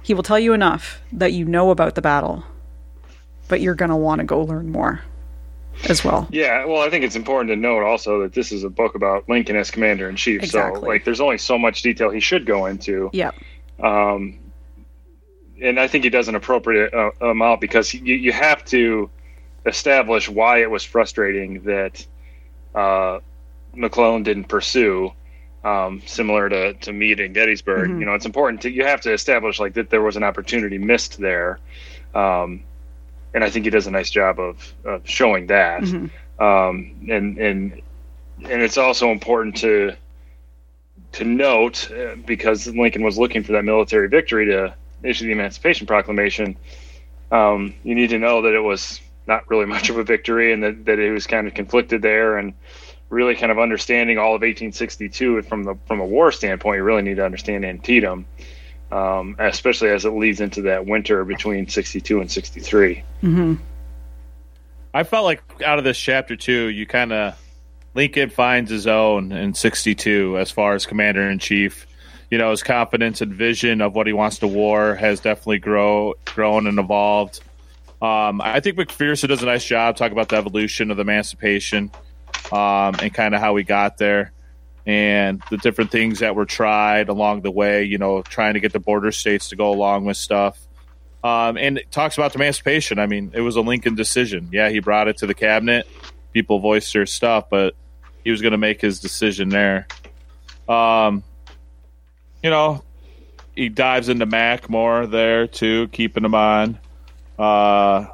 he 0.03 0.13
will 0.13 0.23
tell 0.23 0.39
you 0.39 0.53
enough 0.53 1.01
that 1.12 1.34
you 1.34 1.45
know 1.45 1.71
about 1.71 1.95
the 1.95 2.01
battle, 2.01 2.43
but 3.47 3.62
you're 3.62 3.75
going 3.75 3.89
to 3.89 3.95
want 3.95 4.19
to 4.19 4.25
go 4.25 4.41
learn 4.41 4.71
more 4.71 5.01
as 5.89 6.03
well. 6.03 6.27
Yeah, 6.32 6.65
well, 6.65 6.82
I 6.82 6.89
think 6.89 7.03
it's 7.03 7.15
important 7.15 7.49
to 7.49 7.56
note 7.56 7.84
also 7.84 8.21
that 8.21 8.34
this 8.34 8.51
is 8.51 8.63
a 8.63 8.69
book 8.69 8.95
about 8.95 9.27
Lincoln 9.27 9.56
as 9.56 9.71
commander 9.71 10.10
in 10.10 10.15
chief. 10.15 10.43
Exactly. 10.43 10.82
So, 10.82 10.88
like, 10.88 11.06
there's 11.06 11.21
only 11.21 11.38
so 11.38 11.58
much 11.58 11.82
detail 11.82 12.10
he 12.10 12.19
should 12.19 12.45
go 12.45 12.65
into. 12.65 13.10
Yeah. 13.13 13.32
Um, 13.82 14.39
and 15.62 15.79
I 15.79 15.88
think 15.88 16.03
he 16.03 16.10
does 16.10 16.27
an 16.27 16.36
appropriate 16.36 16.93
uh, 16.93 17.12
amount 17.21 17.62
because 17.62 17.93
you, 17.93 18.15
you 18.15 18.32
have 18.32 18.63
to 18.65 19.10
establish 19.65 20.29
why 20.29 20.62
it 20.62 20.69
was 20.69 20.84
frustrating 20.84 21.63
that 21.63 22.06
uh, 22.75 23.19
McClellan 23.73 24.23
didn't 24.23 24.45
pursue. 24.45 25.12
Um, 25.63 26.02
similar 26.06 26.49
to, 26.49 26.73
to 26.73 26.91
Meade 26.91 27.21
and 27.21 27.34
Gettysburg, 27.34 27.89
Mhm. 27.91 27.99
you 28.02 28.06
know, 28.06 28.13
it's 28.15 28.26
important 28.26 28.62
to 28.63 28.69
you 28.69 28.84
have 28.84 28.99
to 29.02 29.13
establish 29.13 29.60
like 29.62 29.73
that 29.76 29.89
there 29.89 30.02
was 30.02 30.17
an 30.17 30.23
opportunity 30.23 30.78
missed 30.78 31.19
there, 31.19 31.58
um, 32.13 32.63
and 33.34 33.43
I 33.45 33.49
think 33.49 33.63
he 33.63 33.71
does 33.71 33.88
a 33.88 33.91
nice 33.91 34.10
job 34.10 34.39
of, 34.41 34.73
of 34.84 35.08
showing 35.08 35.47
that 35.47 35.84
Mhm. 35.84 36.10
um, 36.39 37.08
and 37.10 37.38
and 37.38 37.82
and 38.49 38.62
it's 38.62 38.78
also 38.78 39.10
important 39.12 39.56
to 39.58 39.93
to 41.13 41.23
note 41.23 41.89
uh, 41.91 42.15
because 42.26 42.67
Lincoln 42.67 43.04
was 43.04 43.17
looking 43.17 43.41
for 43.43 43.54
that 43.54 43.63
military 43.63 44.10
victory 44.10 44.45
to 44.47 44.73
issue 45.04 45.26
the 45.28 45.32
Emancipation 45.32 45.88
Proclamation. 45.88 46.58
Um, 47.32 47.73
you 47.84 47.95
need 47.95 48.10
to 48.10 48.19
know 48.19 48.41
that 48.41 48.54
it 48.54 48.60
was 48.62 48.99
not 49.28 49.49
really 49.49 49.65
much 49.76 49.89
of 49.89 49.97
a 49.97 50.04
victory, 50.04 50.52
and 50.52 50.62
that, 50.63 50.86
that 50.86 50.99
it 50.99 51.12
was 51.12 51.26
kind 51.26 51.47
of 51.47 51.54
conflicted 51.54 52.02
there, 52.02 52.38
and 52.38 52.54
really 53.13 53.36
kind 53.36 53.52
of 53.52 53.60
understanding 53.60 54.17
all 54.17 54.36
of 54.36 54.41
1862 54.41 55.43
from 55.43 55.63
the 55.63 55.76
from 55.86 55.99
a 55.99 56.06
war 56.06 56.32
standpoint. 56.32 56.78
You 56.78 56.84
really 56.84 57.04
need 57.04 57.15
to 57.15 57.26
understand 57.26 57.63
Antietam, 57.63 58.26
um, 58.91 59.36
especially 59.39 59.89
as 59.89 60.04
it 60.04 60.10
leads 60.10 60.41
into 60.41 60.63
that 60.63 60.86
winter 60.86 61.23
between 61.23 61.67
62 61.67 62.19
and 62.19 62.30
63. 62.30 63.04
Mm-hmm. 63.21 63.54
I 64.93 65.04
felt 65.04 65.26
like 65.26 65.41
out 65.63 65.78
of 65.78 65.84
this 65.84 65.97
chapter 65.97 66.36
too, 66.36 66.67
you 66.67 66.86
kind 66.86 67.13
of 67.13 67.39
Lincoln 67.93 68.30
finds 68.30 68.69
his 68.71 68.88
own 68.88 69.32
in 69.32 69.54
'62 69.54 70.38
as 70.38 70.52
far 70.52 70.73
as 70.73 70.86
commander 70.86 71.30
in 71.30 71.39
chief. 71.39 71.88
You 72.30 72.39
know, 72.39 72.49
his 72.49 72.63
confidence 72.63 73.21
and 73.21 73.32
vision 73.32 73.82
of 73.82 73.93
what 73.93 74.08
he 74.08 74.13
wants 74.13 74.39
to 74.39 74.47
war 74.47 74.95
has 74.95 75.19
definitely 75.19 75.60
grow 75.60 76.15
grown 76.26 76.67
and 76.67 76.80
evolved. 76.80 77.41
Um, 78.02 78.41
I 78.41 78.60
think 78.60 78.76
McPherson 78.76 79.30
does 79.30 79.41
a 79.43 79.45
nice 79.45 79.63
job 79.63 79.95
talking 79.95 80.12
about 80.12 80.30
the 80.30 80.36
evolution 80.36 80.91
of 80.91 80.97
the 80.97 81.02
emancipation 81.02 81.89
um, 82.51 82.95
and 83.01 83.13
kind 83.13 83.34
of 83.36 83.41
how 83.41 83.53
we 83.53 83.63
got 83.63 83.97
there 83.97 84.32
and 84.86 85.41
the 85.49 85.58
different 85.58 85.91
things 85.91 86.19
that 86.19 86.36
were 86.36 86.45
tried 86.45 87.10
along 87.10 87.41
the 87.41 87.51
way. 87.51 87.84
You 87.84 87.97
know, 87.97 88.21
trying 88.21 88.56
to 88.56 88.60
get 88.60 88.73
the 88.73 88.79
border 88.79 89.12
states 89.12 89.49
to 89.49 89.56
go 89.56 89.71
along 89.71 90.06
with 90.06 90.17
stuff. 90.17 90.60
Um, 91.23 91.58
and 91.58 91.77
it 91.77 91.89
talks 91.89 92.17
about 92.17 92.36
emancipation. 92.36 92.99
I 92.99 93.08
mean, 93.08 93.32
it 93.34 93.41
was 93.41 93.56
a 93.56 93.62
Lincoln 93.62 93.95
decision. 93.95 94.49
Yeah, 94.51 94.69
he 94.69 94.79
brought 94.79 95.08
it 95.08 95.17
to 95.17 95.25
the 95.25 95.34
cabinet. 95.34 95.88
People 96.34 96.60
voiced 96.60 96.91
their 96.91 97.06
stuff, 97.06 97.49
but 97.49 97.75
he 98.23 98.32
was 98.32 98.41
going 98.41 98.51
to 98.51 98.58
make 98.58 98.82
his 98.82 98.99
decision 98.99 99.49
there. 99.49 99.88
Um, 100.67 101.23
you 102.41 102.49
know, 102.49 102.84
he 103.56 103.69
dives 103.69 104.10
into 104.10 104.25
Mac 104.25 104.69
more 104.69 105.08
there 105.08 105.47
too, 105.47 105.88
keeping 105.89 106.25
him 106.25 106.36
on. 106.36 106.79
Uh, 107.39 108.08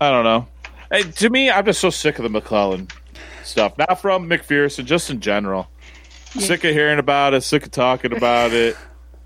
I 0.00 0.10
don't 0.10 0.24
know. 0.24 0.48
Hey, 0.90 1.02
to 1.02 1.30
me, 1.30 1.50
I'm 1.50 1.64
just 1.64 1.80
so 1.80 1.90
sick 1.90 2.18
of 2.18 2.22
the 2.22 2.28
McClellan 2.28 2.86
stuff. 3.42 3.76
Not 3.76 4.00
from 4.00 4.28
McPherson, 4.28 4.84
just 4.84 5.10
in 5.10 5.20
general. 5.20 5.68
Sick 6.38 6.62
of 6.62 6.72
hearing 6.72 7.00
about 7.00 7.34
it. 7.34 7.42
Sick 7.42 7.64
of 7.64 7.72
talking 7.72 8.12
about 8.12 8.52
it. 8.52 8.76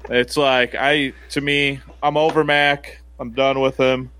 It's 0.08 0.38
like 0.38 0.74
I, 0.74 1.12
to 1.30 1.40
me, 1.40 1.80
I'm 2.02 2.16
over 2.16 2.44
Mac. 2.44 3.02
I'm 3.18 3.32
done 3.32 3.60
with 3.60 3.76
him. 3.76 4.10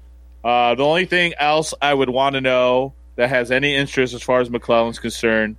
Uh, 0.44 0.74
the 0.74 0.84
only 0.84 1.06
thing 1.06 1.32
else 1.38 1.72
I 1.80 1.94
would 1.94 2.10
want 2.10 2.34
to 2.34 2.42
know 2.42 2.92
that 3.16 3.30
has 3.30 3.50
any 3.50 3.74
interest 3.74 4.12
as 4.12 4.22
far 4.22 4.40
as 4.40 4.50
McClellan's 4.50 4.98
concerned 4.98 5.56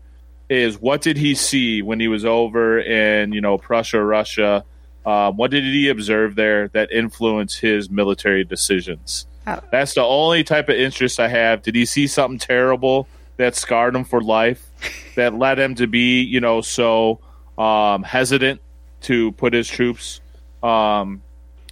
is 0.50 0.80
what 0.80 1.02
did 1.02 1.18
he 1.18 1.34
see 1.34 1.82
when 1.82 2.00
he 2.00 2.08
was 2.08 2.26
over 2.26 2.80
in 2.80 3.32
you 3.34 3.42
know 3.42 3.58
Prussia, 3.58 4.04
Russia? 4.04 4.64
Um, 5.04 5.36
what 5.36 5.50
did 5.50 5.64
he 5.64 5.90
observe 5.90 6.36
there 6.36 6.68
that 6.70 6.92
influenced 6.92 7.60
his 7.60 7.90
military 7.90 8.44
decisions? 8.44 9.26
Oh. 9.48 9.60
That's 9.72 9.94
the 9.96 10.04
only 10.04 10.44
type 10.44 10.70
of 10.70 10.76
interest 10.76 11.20
I 11.20 11.28
have. 11.28 11.62
Did 11.64 11.76
he 11.76 11.86
see 11.86 12.08
something 12.08 12.38
terrible 12.40 13.08
that 13.38 13.56
scarred 13.56 13.96
him 13.96 14.04
for 14.04 14.22
life, 14.22 14.64
that 15.16 15.34
led 15.34 15.58
him 15.60 15.76
to 15.76 15.88
be 15.88 16.22
you 16.22 16.40
know 16.40 16.62
so 16.62 17.20
um, 17.58 18.04
hesitant 18.04 18.62
to 19.02 19.32
put 19.34 19.54
his 19.54 19.68
troops 19.68 20.22
um, 20.62 21.22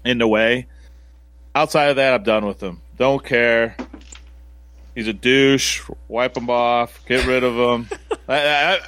in 0.03 0.17
the 0.17 0.27
way? 0.27 0.67
Outside 1.55 1.89
of 1.89 1.95
that, 1.97 2.13
I'm 2.13 2.23
done 2.23 2.45
with 2.45 2.62
him. 2.62 2.82
Don't 2.97 3.23
care. 3.23 3.75
He's 4.95 5.08
a 5.08 5.13
douche. 5.13 5.88
Wipe 6.08 6.36
him 6.38 6.49
off. 6.49 7.05
Get 7.08 7.25
rid 7.25 7.43
of 7.43 7.55
him. 7.55 7.89
I- 8.27 8.75
I- 8.75 8.79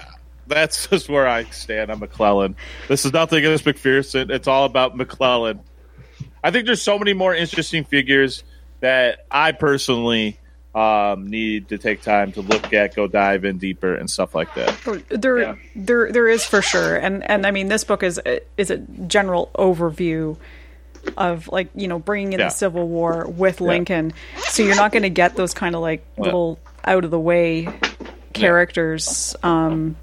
that's 0.47 0.87
just 0.87 1.07
where 1.07 1.27
I 1.29 1.45
stand 1.45 1.91
on 1.91 1.99
McClellan. 1.99 2.57
This 2.89 3.05
is 3.05 3.13
nothing 3.13 3.39
against 3.39 3.63
McPherson. 3.63 4.29
It's 4.29 4.49
all 4.49 4.65
about 4.65 4.97
McClellan. 4.97 5.61
I 6.43 6.51
think 6.51 6.65
there's 6.65 6.81
so 6.81 6.99
many 6.99 7.13
more 7.13 7.33
interesting 7.33 7.85
figures 7.85 8.43
that 8.81 9.25
I 9.31 9.53
personally 9.53 10.37
um, 10.75 11.27
need 11.27 11.69
to 11.69 11.77
take 11.77 12.01
time 12.01 12.31
to 12.33 12.41
look 12.41 12.73
at, 12.73 12.95
go 12.95 13.07
dive 13.07 13.43
in 13.45 13.57
deeper, 13.57 13.93
and 13.95 14.09
stuff 14.09 14.35
like 14.35 14.53
that. 14.55 15.03
There, 15.09 15.39
Yeah. 15.39 15.55
there, 15.75 16.11
there 16.11 16.27
is 16.29 16.45
for 16.45 16.61
sure, 16.61 16.95
and 16.95 17.23
and 17.29 17.45
I 17.47 17.51
mean, 17.51 17.67
this 17.67 17.83
book 17.83 18.03
is 18.03 18.19
is 18.57 18.69
a 18.71 18.77
general 18.77 19.49
overview 19.55 20.37
of 21.17 21.47
like 21.47 21.69
you 21.75 21.87
know 21.87 21.99
bringing 21.99 22.33
in 22.33 22.39
Yeah. 22.39 22.45
the 22.45 22.51
Civil 22.51 22.87
War 22.87 23.27
with 23.27 23.59
Lincoln, 23.61 24.13
so 24.37 24.63
you're 24.63 24.75
not 24.75 24.91
going 24.91 25.03
to 25.03 25.09
get 25.09 25.35
those 25.35 25.53
kind 25.53 25.75
of 25.75 25.81
like 25.81 26.05
little 26.17 26.57
out 26.85 27.03
of 27.05 27.11
the 27.11 27.19
way 27.19 27.67
characters. 28.33 29.35
Um, 29.43 29.95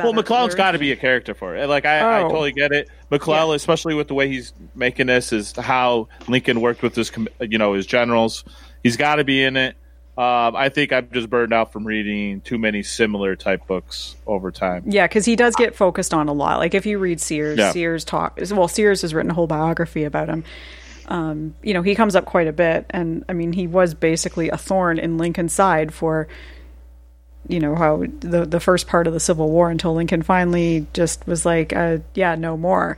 Well, 0.00 0.12
McClellan's 0.12 0.54
got 0.54 0.72
to 0.72 0.78
be 0.78 0.92
a 0.92 0.96
character 0.96 1.34
for 1.34 1.56
it. 1.56 1.68
Like 1.68 1.84
I, 1.86 1.98
I 2.00 2.22
Oh. 2.22 2.28
totally 2.28 2.52
get 2.52 2.72
it. 2.72 2.88
McClellan, 3.10 3.56
especially 3.56 3.94
with 3.94 4.08
the 4.08 4.14
way 4.14 4.28
he's 4.28 4.52
making 4.74 5.06
this, 5.08 5.32
is 5.32 5.52
how 5.56 6.08
Lincoln 6.28 6.60
worked 6.60 6.82
with 6.82 6.94
his, 6.94 7.10
you 7.40 7.58
know, 7.58 7.72
his 7.74 7.86
generals. 7.86 8.44
He's 8.82 8.96
got 8.96 9.16
to 9.16 9.24
be 9.24 9.42
in 9.42 9.56
it. 9.56 9.76
Um, 10.18 10.54
I 10.56 10.68
think 10.68 10.92
I'm 10.92 11.08
just 11.10 11.30
burned 11.30 11.54
out 11.54 11.72
from 11.72 11.86
reading 11.86 12.42
too 12.42 12.58
many 12.58 12.82
similar 12.82 13.34
type 13.34 13.66
books 13.66 14.14
over 14.26 14.50
time. 14.50 14.84
Yeah, 14.86 15.06
because 15.06 15.24
he 15.24 15.36
does 15.36 15.54
get 15.56 15.74
focused 15.74 16.12
on 16.12 16.28
a 16.28 16.34
lot. 16.34 16.58
Like 16.58 16.74
if 16.74 16.84
you 16.84 16.98
read 16.98 17.18
Sears, 17.20 17.58
Yeah. 17.58 17.72
Sears 17.72 18.04
talk 18.04 18.38
well, 18.50 18.68
Sears 18.68 19.00
has 19.02 19.14
written 19.14 19.30
a 19.30 19.34
whole 19.34 19.46
biography 19.46 20.04
about 20.04 20.28
him. 20.28 20.44
Um, 21.08 21.54
you 21.62 21.72
know, 21.74 21.80
he 21.82 21.94
comes 21.94 22.14
up 22.14 22.26
quite 22.26 22.46
a 22.46 22.52
bit, 22.52 22.86
and 22.90 23.24
I 23.28 23.32
mean, 23.32 23.52
he 23.52 23.66
was 23.66 23.94
basically 23.94 24.50
a 24.50 24.56
thorn 24.56 24.98
in 24.98 25.16
Lincoln's 25.18 25.52
side 25.52 25.92
for, 25.94 26.28
you 27.48 27.60
know, 27.60 27.74
how 27.74 28.04
the 28.20 28.46
the 28.46 28.60
first 28.60 28.86
part 28.86 29.06
of 29.06 29.12
the 29.12 29.20
Civil 29.20 29.50
War 29.50 29.70
until 29.70 29.94
Lincoln 29.94 30.22
finally 30.22 30.86
just 30.92 31.26
was 31.26 31.44
like, 31.44 31.72
uh, 31.72 31.98
yeah, 32.14 32.34
no 32.34 32.56
more. 32.56 32.96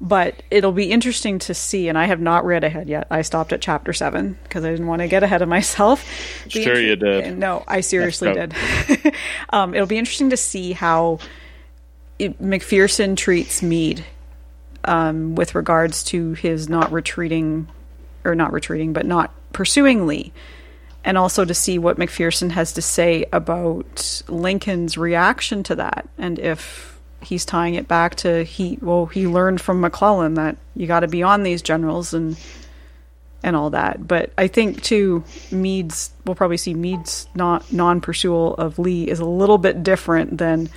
But 0.00 0.44
it'll 0.48 0.72
be 0.72 0.92
interesting 0.92 1.40
to 1.40 1.54
see, 1.54 1.88
and 1.88 1.98
I 1.98 2.04
have 2.04 2.20
not 2.20 2.44
read 2.44 2.62
ahead 2.62 2.88
yet. 2.88 3.08
I 3.10 3.22
stopped 3.22 3.52
at 3.52 3.60
chapter 3.60 3.92
seven 3.92 4.38
because 4.44 4.64
I 4.64 4.70
didn't 4.70 4.86
want 4.86 5.02
to 5.02 5.08
get 5.08 5.24
ahead 5.24 5.42
of 5.42 5.48
myself. 5.48 6.04
Sure 6.48 6.80
you 6.80 6.96
did. 6.96 7.36
No, 7.36 7.64
I 7.66 7.80
seriously 7.80 8.32
did. 8.32 8.54
um, 9.50 9.74
it'll 9.74 9.86
be 9.86 9.98
interesting 9.98 10.30
to 10.30 10.36
see 10.36 10.72
how 10.72 11.18
it, 12.18 12.40
McPherson 12.40 13.16
treats 13.16 13.62
Meade 13.62 14.04
um, 14.84 15.34
with 15.34 15.54
regards 15.54 16.02
to 16.04 16.32
his 16.34 16.68
not 16.68 16.90
retreating, 16.92 17.68
or 18.24 18.34
not 18.34 18.52
retreating, 18.52 18.92
but 18.92 19.04
not 19.04 19.32
pursuing 19.52 20.06
Lee, 20.06 20.32
and 21.04 21.16
also 21.16 21.44
to 21.44 21.54
see 21.54 21.78
what 21.78 21.96
McPherson 21.96 22.50
has 22.50 22.72
to 22.74 22.82
say 22.82 23.24
about 23.32 24.22
Lincoln's 24.28 24.98
reaction 24.98 25.62
to 25.64 25.76
that, 25.76 26.08
and 26.18 26.38
if 26.38 26.98
he's 27.20 27.44
tying 27.44 27.74
it 27.74 27.88
back 27.88 28.14
to 28.14 28.44
he 28.44 28.78
well 28.80 29.06
he 29.06 29.26
learned 29.26 29.60
from 29.60 29.80
McClellan 29.80 30.34
that 30.34 30.56
you 30.76 30.86
got 30.86 31.00
to 31.00 31.08
be 31.08 31.20
on 31.22 31.42
these 31.42 31.62
generals 31.62 32.14
and 32.14 32.36
and 33.42 33.56
all 33.56 33.70
that. 33.70 34.06
But 34.06 34.32
I 34.38 34.46
think 34.48 34.82
too, 34.82 35.24
Meade's 35.50 36.10
we'll 36.24 36.36
probably 36.36 36.56
see 36.56 36.74
Meade's 36.74 37.28
not 37.34 37.72
non 37.72 38.00
pursual 38.00 38.54
of 38.54 38.78
Lee 38.78 39.08
is 39.08 39.18
a 39.20 39.24
little 39.24 39.58
bit 39.58 39.82
different 39.82 40.38
than 40.38 40.68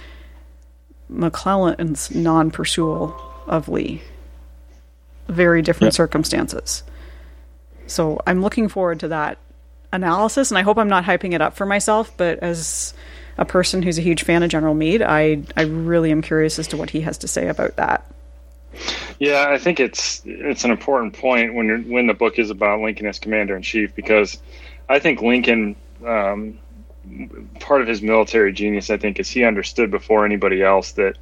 McClellan's 1.10 2.13
non 2.13 2.51
pursual 2.51 3.15
of 3.47 3.67
Lee. 3.67 4.01
Very 5.27 5.62
different 5.62 5.93
Yep. 5.93 5.97
circumstances. 5.97 6.84
So 7.88 8.19
I'm 8.25 8.41
looking 8.41 8.67
forward 8.67 8.99
to 9.01 9.07
that 9.10 9.38
analysis, 9.91 10.51
and 10.51 10.58
I 10.58 10.62
hope 10.62 10.77
I'm 10.77 10.89
not 10.89 11.04
hyping 11.04 11.34
it 11.34 11.41
up 11.41 11.56
for 11.56 11.65
myself. 11.65 12.15
But 12.17 12.39
as 12.39 12.93
a 13.38 13.45
person 13.45 13.82
who's 13.82 13.97
a 13.97 14.01
huge 14.01 14.23
fan 14.23 14.43
of 14.43 14.49
General 14.49 14.73
Meade, 14.73 15.01
I 15.01 15.43
I 15.56 15.63
really 15.63 16.12
am 16.12 16.21
curious 16.21 16.60
as 16.60 16.67
to 16.69 16.77
what 16.77 16.89
he 16.89 17.01
has 17.01 17.17
to 17.19 17.27
say 17.27 17.47
about 17.47 17.75
that. 17.77 18.06
Yeah, 19.19 19.47
I 19.49 19.58
think 19.58 19.80
it's 19.80 20.21
it's 20.25 20.63
an 20.63 20.71
important 20.71 21.13
point 21.13 21.54
when 21.54 21.67
you're, 21.67 21.80
when 21.80 22.08
the 22.08 22.13
book 22.13 22.39
is 22.39 22.49
about 22.49 22.82
Lincoln 22.82 23.06
as 23.06 23.19
commander 23.19 23.56
in 23.56 23.62
chief 23.62 23.93
because 23.95 24.41
I 24.89 24.99
think 24.99 25.21
Lincoln 25.21 25.75
um, 26.06 26.58
part 27.60 27.82
of 27.82 27.88
his 27.88 28.01
military 28.01 28.54
genius 28.54 28.89
I 28.89 28.97
think 28.97 29.19
is 29.19 29.30
he 29.30 29.43
understood 29.43 29.91
before 29.91 30.25
anybody 30.25 30.63
else 30.63 30.93
that 30.93 31.17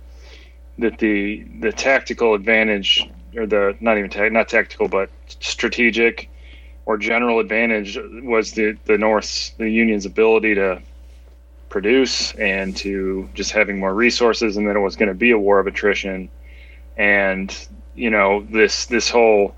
that 0.78 1.00
the 1.00 1.44
the 1.60 1.72
tactical 1.72 2.34
advantage 2.34 3.10
or 3.36 3.46
the 3.46 3.76
not 3.80 3.98
even 3.98 4.10
ta- 4.10 4.30
not 4.30 4.48
tactical 4.48 4.88
but 4.88 5.10
strategic 5.40 6.30
or 6.90 6.98
general 6.98 7.38
advantage 7.40 8.00
was 8.24 8.54
the 8.54 8.76
the 8.86 8.98
North's 8.98 9.52
the 9.60 9.70
Union's 9.70 10.08
ability 10.08 10.56
to 10.56 10.82
produce 11.70 12.34
and 12.34 12.76
to 12.78 13.30
just 13.36 13.52
having 13.52 13.78
more 13.80 13.94
resources 13.94 14.58
and 14.58 14.68
that 14.68 14.76
it 14.76 14.80
was 14.80 14.96
going 14.96 15.08
to 15.08 15.14
be 15.14 15.30
a 15.30 15.38
war 15.38 15.60
of 15.60 15.68
attrition 15.68 16.32
and 16.98 17.68
you 17.94 18.10
know 18.10 18.44
this 18.50 18.88
this 18.88 19.08
whole 19.08 19.56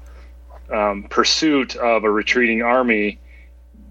um, 0.74 1.04
pursuit 1.10 1.78
of 1.78 2.04
a 2.04 2.12
retreating 2.12 2.64
army 2.64 3.18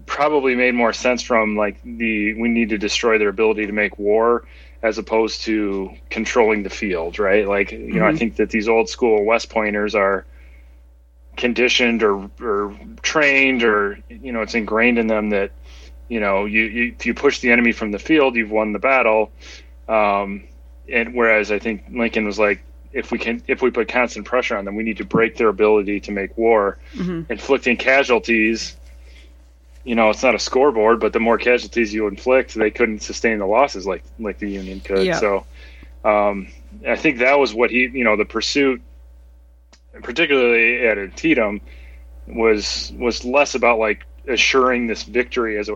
probably 0.05 0.53
made 0.53 0.75
more 0.75 0.93
sense 0.93 1.23
from 1.23 1.57
like 1.57 1.81
the 1.83 2.35
we 2.39 2.47
need 2.47 2.69
to 2.69 2.77
destroy 2.77 3.17
their 3.17 3.29
ability 3.29 3.65
to 3.65 3.73
make 3.73 3.97
war 3.97 4.43
as 4.83 4.99
opposed 4.99 5.41
to 5.41 5.89
controlling 6.11 6.61
the 6.61 6.69
field 6.69 7.17
right 7.17 7.47
like 7.47 7.71
you 7.71 7.99
know 7.99 8.05
i 8.05 8.11
Mhm. 8.11 8.19
think 8.19 8.35
that 8.35 8.51
these 8.51 8.67
old 8.69 8.87
school 8.87 9.25
west 9.25 9.49
pointers 9.49 9.95
are 9.95 10.27
conditioned 11.41 12.03
or, 12.03 12.29
or 12.39 12.73
trained 13.01 13.63
or 13.63 13.97
you 14.09 14.31
know 14.31 14.41
it's 14.41 14.53
ingrained 14.55 14.97
in 14.99 15.07
them 15.07 15.31
that 15.31 15.51
you 16.07 16.19
know 16.19 16.45
you, 16.45 16.61
you 16.63 16.95
if 16.97 17.05
you 17.05 17.13
push 17.13 17.39
the 17.41 17.51
enemy 17.51 17.71
from 17.73 17.91
the 17.91 17.99
field 17.99 18.35
you've 18.35 18.51
won 18.51 18.71
the 18.73 18.79
battle 18.79 19.31
um, 19.89 20.43
and 20.91 21.13
whereas 21.15 21.51
i 21.51 21.59
think 21.59 21.83
lincoln 21.91 22.25
was 22.25 22.37
like 22.39 22.63
if 22.93 23.11
we 23.11 23.17
can 23.17 23.41
if 23.47 23.61
we 23.61 23.71
put 23.71 23.87
constant 23.89 24.25
pressure 24.25 24.55
on 24.55 24.65
them 24.65 24.75
we 24.75 24.83
need 24.83 24.97
to 24.97 25.03
break 25.05 25.35
their 25.37 25.49
ability 25.49 25.99
to 25.99 26.11
make 26.11 26.37
war 26.37 26.77
Mhm. 26.95 27.25
inflicting 27.29 27.75
casualties 27.75 28.77
you 29.83 29.95
know 29.95 30.11
it's 30.11 30.21
not 30.21 30.35
a 30.35 30.39
scoreboard 30.39 30.99
but 30.99 31.11
the 31.11 31.19
more 31.19 31.39
casualties 31.39 31.91
you 31.91 32.07
inflict 32.07 32.53
they 32.53 32.69
couldn't 32.69 33.01
sustain 33.01 33.39
the 33.39 33.47
losses 33.47 33.87
like 33.87 34.03
like 34.19 34.37
the 34.37 34.49
union 34.49 34.79
could 34.79 35.05
Yeah. 35.07 35.19
so 35.19 35.45
um, 36.05 36.47
i 36.87 36.95
think 36.95 37.17
that 37.19 37.39
was 37.39 37.51
what 37.53 37.71
he 37.71 37.89
you 37.99 38.03
know 38.03 38.15
the 38.15 38.25
pursuit 38.25 38.79
particularly 40.01 40.85
at 40.85 40.97
Antietam 40.97 41.61
was 42.27 42.93
was 42.97 43.25
less 43.25 43.55
about 43.55 43.79
like 43.79 44.05
assuring 44.27 44.87
this 44.87 45.03
victory 45.03 45.57
as 45.57 45.69
it 45.69 45.75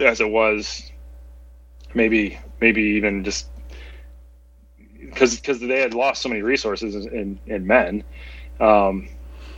as 0.00 0.20
it 0.20 0.30
was 0.30 0.90
maybe 1.94 2.38
maybe 2.60 2.82
even 2.82 3.24
just 3.24 3.48
because 5.00 5.36
because 5.36 5.60
they 5.60 5.80
had 5.80 5.94
lost 5.94 6.22
so 6.22 6.28
many 6.28 6.42
resources 6.42 6.94
and 6.94 7.38
and 7.48 7.66
men 7.66 8.04
um, 8.60 9.08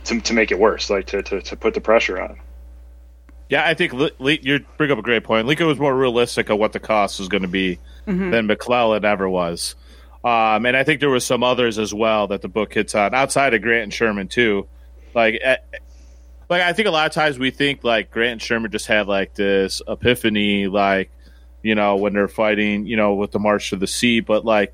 to 0.05 0.19
to 0.21 0.33
make 0.33 0.51
it 0.51 0.59
worse 0.59 0.89
like 0.89 1.05
to 1.07 1.21
to, 1.21 1.41
to 1.41 1.55
put 1.55 1.73
the 1.73 1.81
pressure 1.81 2.21
on. 2.21 2.39
Yeah, 3.49 3.67
I 3.67 3.73
think 3.73 3.91
Le- 3.91 4.11
Le- 4.17 4.37
you 4.41 4.65
bring 4.77 4.91
up 4.91 4.97
a 4.97 5.01
great 5.01 5.25
point. 5.25 5.45
Lincoln 5.45 5.67
was 5.67 5.77
more 5.77 5.93
realistic 5.93 6.49
of 6.49 6.57
what 6.57 6.71
the 6.71 6.79
cost 6.79 7.19
was 7.19 7.27
going 7.27 7.41
to 7.41 7.49
be 7.49 7.79
than 8.05 8.47
McClellan 8.47 9.03
ever 9.03 9.27
was, 9.27 9.75
um, 10.23 10.65
and 10.65 10.75
I 10.77 10.83
think 10.83 10.99
there 10.99 11.09
was 11.09 11.25
some 11.25 11.43
others 11.43 11.79
as 11.79 11.93
well 11.93 12.27
that 12.27 12.41
the 12.41 12.47
book 12.47 12.73
hits 12.73 12.95
on 12.95 13.13
outside 13.13 13.53
of 13.53 13.61
Grant 13.61 13.83
and 13.83 13.93
Sherman 13.93 14.27
too. 14.27 14.67
Like, 15.13 15.39
eh, 15.41 15.57
like 16.49 16.61
I 16.61 16.73
think 16.73 16.87
a 16.87 16.91
lot 16.91 17.07
of 17.07 17.13
times 17.13 17.39
we 17.39 17.51
think 17.51 17.83
like 17.83 18.11
Grant 18.11 18.33
and 18.33 18.41
Sherman 18.41 18.71
just 18.71 18.87
had 18.87 19.07
like 19.07 19.33
this 19.35 19.81
epiphany, 19.87 20.67
like 20.67 21.09
you 21.63 21.75
know 21.75 21.95
when 21.95 22.13
they're 22.13 22.27
fighting, 22.27 22.85
you 22.85 22.97
know, 22.97 23.15
with 23.15 23.31
the 23.31 23.39
March 23.39 23.69
to 23.71 23.75
the 23.77 23.87
Sea, 23.87 24.19
but 24.19 24.45
like 24.45 24.73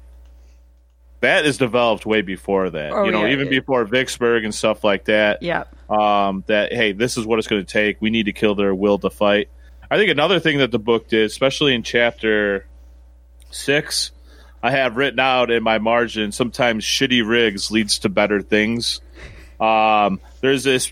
that 1.21 1.45
is 1.45 1.57
developed 1.57 2.05
way 2.05 2.21
before 2.21 2.69
that. 2.69 2.91
Oh, 2.93 3.05
you 3.05 3.11
know, 3.11 3.25
yeah. 3.25 3.31
even 3.31 3.49
before 3.49 3.83
Vicksburg 3.85 4.43
and 4.43 4.53
stuff 4.53 4.83
like 4.83 5.05
that 5.05 5.41
Yeah. 5.41 5.63
um, 5.89 6.43
that 6.47 6.71
hey, 6.71 6.91
this 6.91 7.17
is 7.17 7.25
what 7.25 7.39
it's 7.39 7.47
going 7.47 7.65
to 7.65 7.71
take. 7.71 7.99
We 7.99 8.09
need 8.11 8.27
to 8.27 8.33
kill 8.33 8.53
their 8.53 8.73
will 8.75 8.99
to 8.99 9.09
fight. 9.09 9.49
I 9.89 9.97
think 9.97 10.11
another 10.11 10.39
thing 10.39 10.59
that 10.59 10.69
the 10.71 10.79
book 10.79 11.07
did, 11.07 11.25
especially 11.25 11.73
in 11.73 11.81
chapter 11.81 12.67
six, 13.49 14.11
I 14.63 14.71
have 14.71 14.97
written 14.97 15.19
out 15.19 15.51
in 15.51 15.63
my 15.63 15.77
margin. 15.77 16.31
Sometimes 16.31 16.83
shitty 16.83 17.27
rigs 17.27 17.69
leads 17.71 17.99
to 17.99 18.09
better 18.09 18.41
things. 18.41 19.01
Um, 19.59 20.19
there's 20.41 20.63
this 20.63 20.91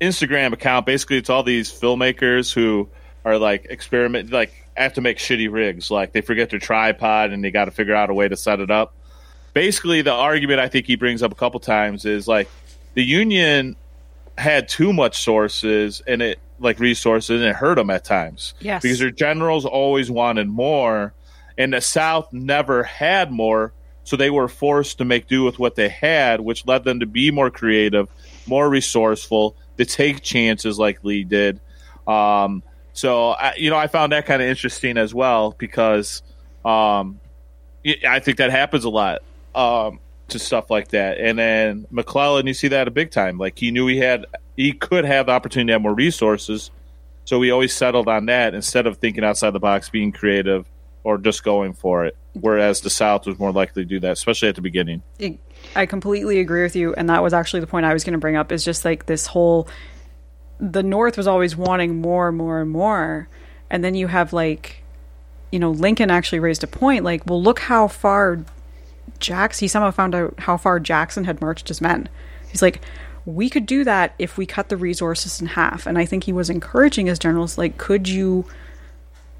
Instagram 0.00 0.52
account. 0.52 0.86
Basically, 0.86 1.16
it's 1.16 1.30
all 1.30 1.42
these 1.42 1.70
filmmakers 1.70 2.52
who 2.52 2.88
are 3.24 3.38
like 3.38 3.66
experiment, 3.70 4.30
like 4.30 4.52
have 4.76 4.94
to 4.94 5.00
make 5.00 5.18
shitty 5.18 5.50
rigs. 5.50 5.90
Like 5.90 6.12
they 6.12 6.20
forget 6.20 6.50
their 6.50 6.58
tripod 6.58 7.30
and 7.32 7.42
they 7.42 7.50
got 7.50 7.66
to 7.66 7.70
figure 7.70 7.94
out 7.94 8.10
a 8.10 8.14
way 8.14 8.28
to 8.28 8.36
set 8.36 8.60
it 8.60 8.70
up. 8.70 8.94
Basically, 9.54 10.02
the 10.02 10.12
argument 10.12 10.60
I 10.60 10.68
think 10.68 10.86
he 10.86 10.96
brings 10.96 11.22
up 11.22 11.32
a 11.32 11.36
couple 11.36 11.60
times 11.60 12.04
is 12.04 12.26
like 12.26 12.48
the 12.94 13.04
Union 13.04 13.76
had 14.36 14.68
too 14.68 14.92
much 14.92 15.22
sources 15.22 16.02
and 16.06 16.20
it 16.20 16.40
like 16.58 16.80
resources 16.80 17.40
and 17.40 17.50
it 17.50 17.54
hurt 17.56 17.76
them 17.76 17.90
at 17.90 18.04
times 18.04 18.54
Yes. 18.60 18.82
because 18.82 18.98
their 18.98 19.10
generals 19.10 19.64
always 19.64 20.10
wanted 20.10 20.48
more 20.48 21.14
and 21.56 21.72
the 21.72 21.80
south 21.80 22.32
never 22.32 22.82
had 22.82 23.30
more 23.30 23.72
so 24.04 24.16
they 24.16 24.30
were 24.30 24.48
forced 24.48 24.98
to 24.98 25.04
make 25.04 25.26
do 25.26 25.44
with 25.44 25.58
what 25.58 25.74
they 25.74 25.88
had 25.88 26.40
which 26.40 26.66
led 26.66 26.84
them 26.84 27.00
to 27.00 27.06
be 27.06 27.30
more 27.30 27.50
creative 27.50 28.08
more 28.46 28.68
resourceful 28.68 29.56
to 29.78 29.84
take 29.84 30.22
chances 30.22 30.78
like 30.78 31.02
lee 31.02 31.24
did. 31.24 31.60
Um, 32.06 32.62
so 32.92 33.30
I, 33.30 33.54
you 33.56 33.70
know 33.70 33.76
i 33.76 33.86
found 33.86 34.12
that 34.12 34.26
kind 34.26 34.42
of 34.42 34.48
interesting 34.48 34.98
as 34.98 35.14
well 35.14 35.54
because 35.58 36.22
um, 36.64 37.18
i 38.08 38.20
think 38.20 38.38
that 38.38 38.50
happens 38.50 38.84
a 38.84 38.90
lot 38.90 39.22
um, 39.54 40.00
to 40.28 40.38
stuff 40.38 40.70
like 40.70 40.88
that. 40.88 41.18
And 41.18 41.38
then 41.38 41.86
mcclellan 41.90 42.46
you 42.46 42.54
see 42.54 42.68
that 42.68 42.88
a 42.88 42.90
big 42.90 43.10
time. 43.10 43.38
Like 43.38 43.58
he 43.58 43.70
knew 43.70 43.86
he 43.86 43.98
had 43.98 44.26
he 44.56 44.72
could 44.72 45.04
have 45.04 45.26
the 45.26 45.32
opportunity 45.32 45.68
to 45.68 45.72
have 45.74 45.82
more 45.82 45.94
resources 45.94 46.70
so 47.24 47.38
we 47.38 47.50
always 47.50 47.74
settled 47.74 48.08
on 48.08 48.26
that 48.26 48.54
instead 48.54 48.86
of 48.86 48.98
thinking 48.98 49.24
outside 49.24 49.50
the 49.50 49.60
box, 49.60 49.88
being 49.88 50.12
creative, 50.12 50.66
or 51.04 51.18
just 51.18 51.44
going 51.44 51.74
for 51.74 52.06
it. 52.06 52.16
Whereas 52.32 52.80
the 52.80 52.90
South 52.90 53.26
was 53.26 53.38
more 53.38 53.52
likely 53.52 53.84
to 53.84 53.88
do 53.88 54.00
that, 54.00 54.12
especially 54.12 54.48
at 54.48 54.56
the 54.56 54.62
beginning. 54.62 55.02
I 55.76 55.86
completely 55.86 56.40
agree 56.40 56.62
with 56.62 56.74
you, 56.74 56.94
and 56.94 57.08
that 57.08 57.22
was 57.22 57.32
actually 57.32 57.60
the 57.60 57.66
point 57.66 57.86
I 57.86 57.92
was 57.92 58.02
going 58.02 58.14
to 58.14 58.18
bring 58.18 58.36
up. 58.36 58.50
Is 58.50 58.64
just 58.64 58.84
like 58.84 59.06
this 59.06 59.28
whole 59.28 59.68
the 60.58 60.82
North 60.82 61.16
was 61.16 61.26
always 61.26 61.56
wanting 61.56 62.00
more, 62.00 62.28
and 62.28 62.36
more, 62.36 62.60
and 62.60 62.70
more, 62.70 63.28
and 63.70 63.84
then 63.84 63.94
you 63.94 64.08
have 64.08 64.32
like, 64.32 64.82
you 65.52 65.58
know, 65.58 65.70
Lincoln 65.70 66.10
actually 66.10 66.40
raised 66.40 66.64
a 66.64 66.66
point 66.66 67.04
like, 67.04 67.26
well, 67.26 67.42
look 67.42 67.60
how 67.60 67.86
far 67.86 68.44
Jackson. 69.18 69.64
He 69.64 69.68
somehow 69.68 69.90
found 69.90 70.14
out 70.14 70.34
how 70.38 70.56
far 70.56 70.80
Jackson 70.80 71.24
had 71.24 71.40
marched 71.40 71.68
his 71.68 71.80
men. 71.80 72.08
He's 72.50 72.62
like, 72.62 72.80
we 73.26 73.48
could 73.48 73.66
do 73.66 73.84
that 73.84 74.14
if 74.18 74.36
we 74.36 74.46
cut 74.46 74.68
the 74.68 74.76
resources 74.76 75.40
in 75.40 75.48
half, 75.48 75.86
and 75.86 75.98
I 75.98 76.04
think 76.04 76.24
he 76.24 76.32
was 76.32 76.50
encouraging 76.50 77.06
his 77.06 77.18
generals 77.18 77.58
like, 77.58 77.78
could 77.78 78.08
you 78.08 78.46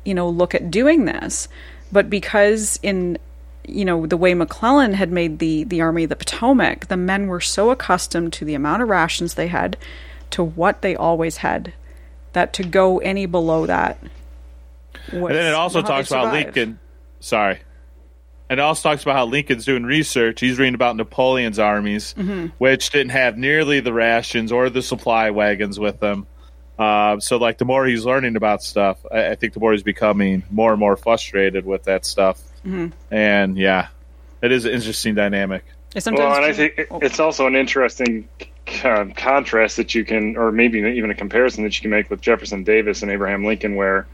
you 0.04 0.14
know, 0.14 0.28
look 0.28 0.54
at 0.54 0.70
doing 0.70 1.04
this. 1.04 1.48
But 1.92 2.10
because 2.10 2.78
in 2.82 3.18
you 3.66 3.84
know 3.84 4.06
the 4.06 4.16
way 4.16 4.34
McClellan 4.34 4.92
had 4.94 5.10
made 5.10 5.38
the 5.38 5.64
the 5.64 5.80
Army 5.80 6.04
of 6.04 6.10
the 6.10 6.16
Potomac, 6.16 6.88
the 6.88 6.96
men 6.96 7.26
were 7.28 7.40
so 7.40 7.70
accustomed 7.70 8.32
to 8.34 8.44
the 8.44 8.54
amount 8.54 8.82
of 8.82 8.88
rations 8.88 9.34
they 9.34 9.48
had, 9.48 9.76
to 10.30 10.42
what 10.42 10.82
they 10.82 10.96
always 10.96 11.38
had, 11.38 11.72
that 12.32 12.52
to 12.54 12.64
go 12.64 12.98
any 12.98 13.26
below 13.26 13.66
that. 13.66 13.98
Was 15.12 15.30
And 15.30 15.34
then 15.34 15.46
it 15.46 15.54
also 15.54 15.80
not 15.80 15.88
how 15.88 15.94
they 15.96 16.02
talks 16.02 16.10
about. 16.10 16.32
Lincoln. 16.32 16.78
Sorry. 17.20 17.60
And 18.50 18.60
it 18.60 18.62
also 18.62 18.90
talks 18.90 19.02
about 19.02 19.16
how 19.16 19.24
Lincoln's 19.24 19.64
doing 19.64 19.84
research. 19.84 20.40
He's 20.40 20.58
reading 20.58 20.74
about 20.74 20.96
Napoleon's 20.96 21.58
armies, 21.58 22.14
Mm-hmm. 22.18 22.48
which 22.58 22.90
didn't 22.90 23.10
have 23.12 23.38
nearly 23.38 23.80
the 23.80 23.92
rations 23.92 24.52
or 24.52 24.68
the 24.68 24.82
supply 24.82 25.30
wagons 25.30 25.80
with 25.80 26.00
them. 26.00 26.26
Uh, 26.78 27.20
so, 27.20 27.36
like, 27.36 27.58
the 27.58 27.64
more 27.64 27.86
he's 27.86 28.04
learning 28.04 28.36
about 28.36 28.62
stuff, 28.62 28.98
I, 29.10 29.30
I 29.30 29.34
think 29.36 29.52
the 29.52 29.60
more 29.60 29.72
he's 29.72 29.82
becoming 29.84 30.42
more 30.50 30.72
and 30.72 30.80
more 30.80 30.96
frustrated 30.96 31.64
with 31.64 31.84
that 31.84 32.04
stuff. 32.04 32.40
Mm-hmm. 32.66 32.88
And 33.14 33.56
yeah, 33.56 33.88
it 34.42 34.50
is 34.50 34.64
an 34.64 34.72
interesting 34.72 35.14
dynamic. 35.14 35.64
Well, 36.18 36.34
and 36.34 36.44
I 36.44 36.52
think 36.52 36.74
it- 36.76 36.88
it's 37.02 37.20
also 37.20 37.46
an 37.46 37.54
interesting 37.54 38.28
uh, 38.82 39.06
contrast 39.16 39.76
that 39.76 39.94
you 39.94 40.04
can, 40.04 40.36
or 40.36 40.50
maybe 40.50 40.78
even 40.80 41.10
a 41.10 41.14
comparison 41.14 41.62
that 41.64 41.76
you 41.76 41.82
can 41.82 41.90
make 41.90 42.10
with 42.10 42.20
Jefferson 42.20 42.64
Davis 42.64 43.02
and 43.02 43.10
Abraham 43.12 43.44
Lincoln, 43.44 43.76
where 43.76 44.06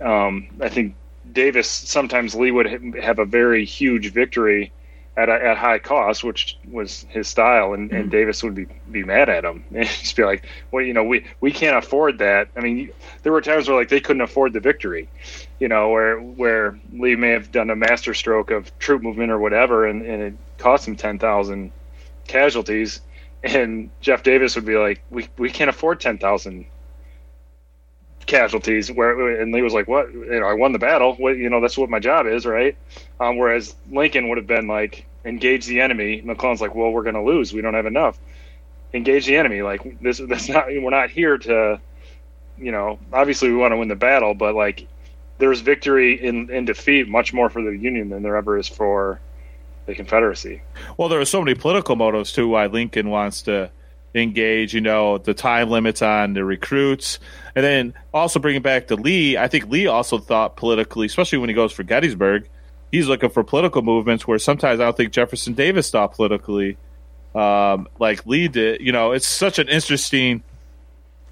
um, 0.00 0.48
I 0.60 0.68
think 0.68 0.94
Davis 1.32 1.70
sometimes 1.70 2.34
Lee 2.34 2.50
would 2.50 2.66
ha- 2.66 3.00
have 3.00 3.18
a 3.18 3.24
very 3.24 3.64
huge 3.64 4.12
victory 4.12 4.72
at 5.16 5.28
a, 5.30 5.32
at 5.32 5.56
high 5.56 5.78
cost, 5.78 6.22
which 6.22 6.58
was 6.70 7.06
his 7.08 7.26
style, 7.26 7.72
and, 7.72 7.90
and 7.90 8.08
mm. 8.08 8.10
Davis 8.10 8.42
would 8.42 8.54
be, 8.54 8.66
be 8.90 9.02
mad 9.02 9.28
at 9.28 9.44
him. 9.44 9.64
And 9.74 9.86
just 9.86 10.16
be 10.16 10.24
like, 10.24 10.46
"Well, 10.70 10.84
you 10.84 10.92
know, 10.92 11.04
we 11.04 11.24
we 11.40 11.50
can't 11.50 11.76
afford 11.76 12.18
that." 12.18 12.48
I 12.56 12.60
mean, 12.60 12.90
there 13.22 13.32
were 13.32 13.40
times 13.40 13.68
where 13.68 13.76
like 13.76 13.88
they 13.88 14.00
couldn't 14.00 14.22
afford 14.22 14.52
the 14.52 14.60
victory, 14.60 15.08
you 15.58 15.68
know, 15.68 15.88
where 15.88 16.18
where 16.18 16.78
Lee 16.92 17.16
may 17.16 17.30
have 17.30 17.50
done 17.50 17.70
a 17.70 17.76
master 17.76 18.14
stroke 18.14 18.50
of 18.50 18.76
troop 18.78 19.02
movement 19.02 19.30
or 19.30 19.38
whatever, 19.38 19.86
and, 19.86 20.02
and 20.02 20.22
it 20.22 20.34
cost 20.58 20.86
him 20.86 20.96
ten 20.96 21.18
thousand 21.18 21.72
casualties, 22.26 23.00
and 23.42 23.90
Jeff 24.00 24.22
Davis 24.22 24.54
would 24.54 24.66
be 24.66 24.76
like, 24.76 25.02
"We 25.10 25.28
we 25.38 25.50
can't 25.50 25.70
afford 25.70 26.00
ten 26.00 26.18
thousand 26.18 26.66
casualties 28.26 28.90
where 28.90 29.40
and 29.40 29.52
Lee 29.52 29.62
was 29.62 29.72
like 29.72 29.88
what? 29.88 30.12
You 30.12 30.40
know 30.40 30.46
I 30.46 30.54
won 30.54 30.72
the 30.72 30.78
battle. 30.78 31.14
What 31.14 31.36
you 31.36 31.48
know 31.48 31.60
that's 31.60 31.78
what 31.78 31.90
my 31.90 32.00
job 32.00 32.26
is 32.26 32.44
right? 32.44 32.76
Um, 33.20 33.38
whereas 33.38 33.74
Lincoln 33.90 34.28
would 34.28 34.38
have 34.38 34.46
been 34.46 34.66
like 34.66 35.06
engage 35.24 35.66
the 35.66 35.80
enemy. 35.80 36.20
McClellan's 36.22 36.60
like 36.60 36.74
well 36.74 36.90
we're 36.90 37.04
to 37.04 37.22
lose. 37.22 37.52
We 37.52 37.62
don't 37.62 37.74
have 37.74 37.86
enough. 37.86 38.18
Engage 38.92 39.26
the 39.26 39.36
enemy. 39.36 39.62
Like 39.62 40.00
this 40.00 40.18
that's 40.18 40.48
not 40.48 40.66
we're 40.66 40.90
not 40.90 41.10
here 41.10 41.38
to 41.38 41.80
you 42.58 42.72
know 42.72 42.98
obviously 43.12 43.50
we 43.50 43.56
want 43.56 43.72
to 43.72 43.76
win 43.76 43.88
the 43.88 43.96
battle 43.96 44.32
but 44.32 44.54
like 44.54 44.86
there's 45.38 45.60
victory 45.60 46.14
in 46.14 46.50
in 46.50 46.64
defeat 46.64 47.08
much 47.08 47.32
more 47.32 47.50
for 47.50 47.62
the 47.62 47.70
Union 47.70 48.08
than 48.08 48.22
there 48.22 48.36
ever 48.36 48.58
is 48.58 48.68
for 48.68 49.20
the 49.86 49.94
Confederacy. 49.94 50.62
Well, 50.96 51.08
there 51.08 51.20
are 51.20 51.24
so 51.24 51.40
many 51.40 51.54
political 51.54 51.96
motives 51.96 52.32
too 52.32 52.48
why 52.48 52.66
Lincoln 52.66 53.08
wants 53.08 53.42
to 53.42 53.70
engage. 54.16 54.74
You 54.74 54.80
know, 54.80 55.18
the 55.18 55.34
time 55.34 55.70
limits 55.70 56.02
on 56.02 56.34
the 56.34 56.44
recruits, 56.44 57.18
and 57.54 57.64
then 57.64 57.94
also 58.12 58.38
bringing 58.38 58.62
back 58.62 58.88
to 58.88 58.96
Lee. 58.96 59.36
I 59.36 59.48
think 59.48 59.68
Lee 59.68 59.86
also 59.86 60.18
thought 60.18 60.56
politically, 60.56 61.06
especially 61.06 61.38
when 61.38 61.48
he 61.48 61.54
goes 61.54 61.72
for 61.72 61.82
Gettysburg, 61.82 62.48
he's 62.90 63.08
looking 63.08 63.30
for 63.30 63.44
political 63.44 63.82
movements 63.82 64.26
where 64.26 64.38
sometimes 64.38 64.80
I 64.80 64.84
don't 64.84 64.96
think 64.96 65.12
Jefferson 65.12 65.54
Davis 65.54 65.90
thought 65.90 66.14
politically 66.14 66.76
um, 67.36 67.88
like 67.98 68.26
Lee 68.26 68.48
did. 68.48 68.80
You 68.80 68.92
know, 68.92 69.12
it's 69.12 69.28
such 69.28 69.58
an 69.58 69.68
interesting. 69.68 70.42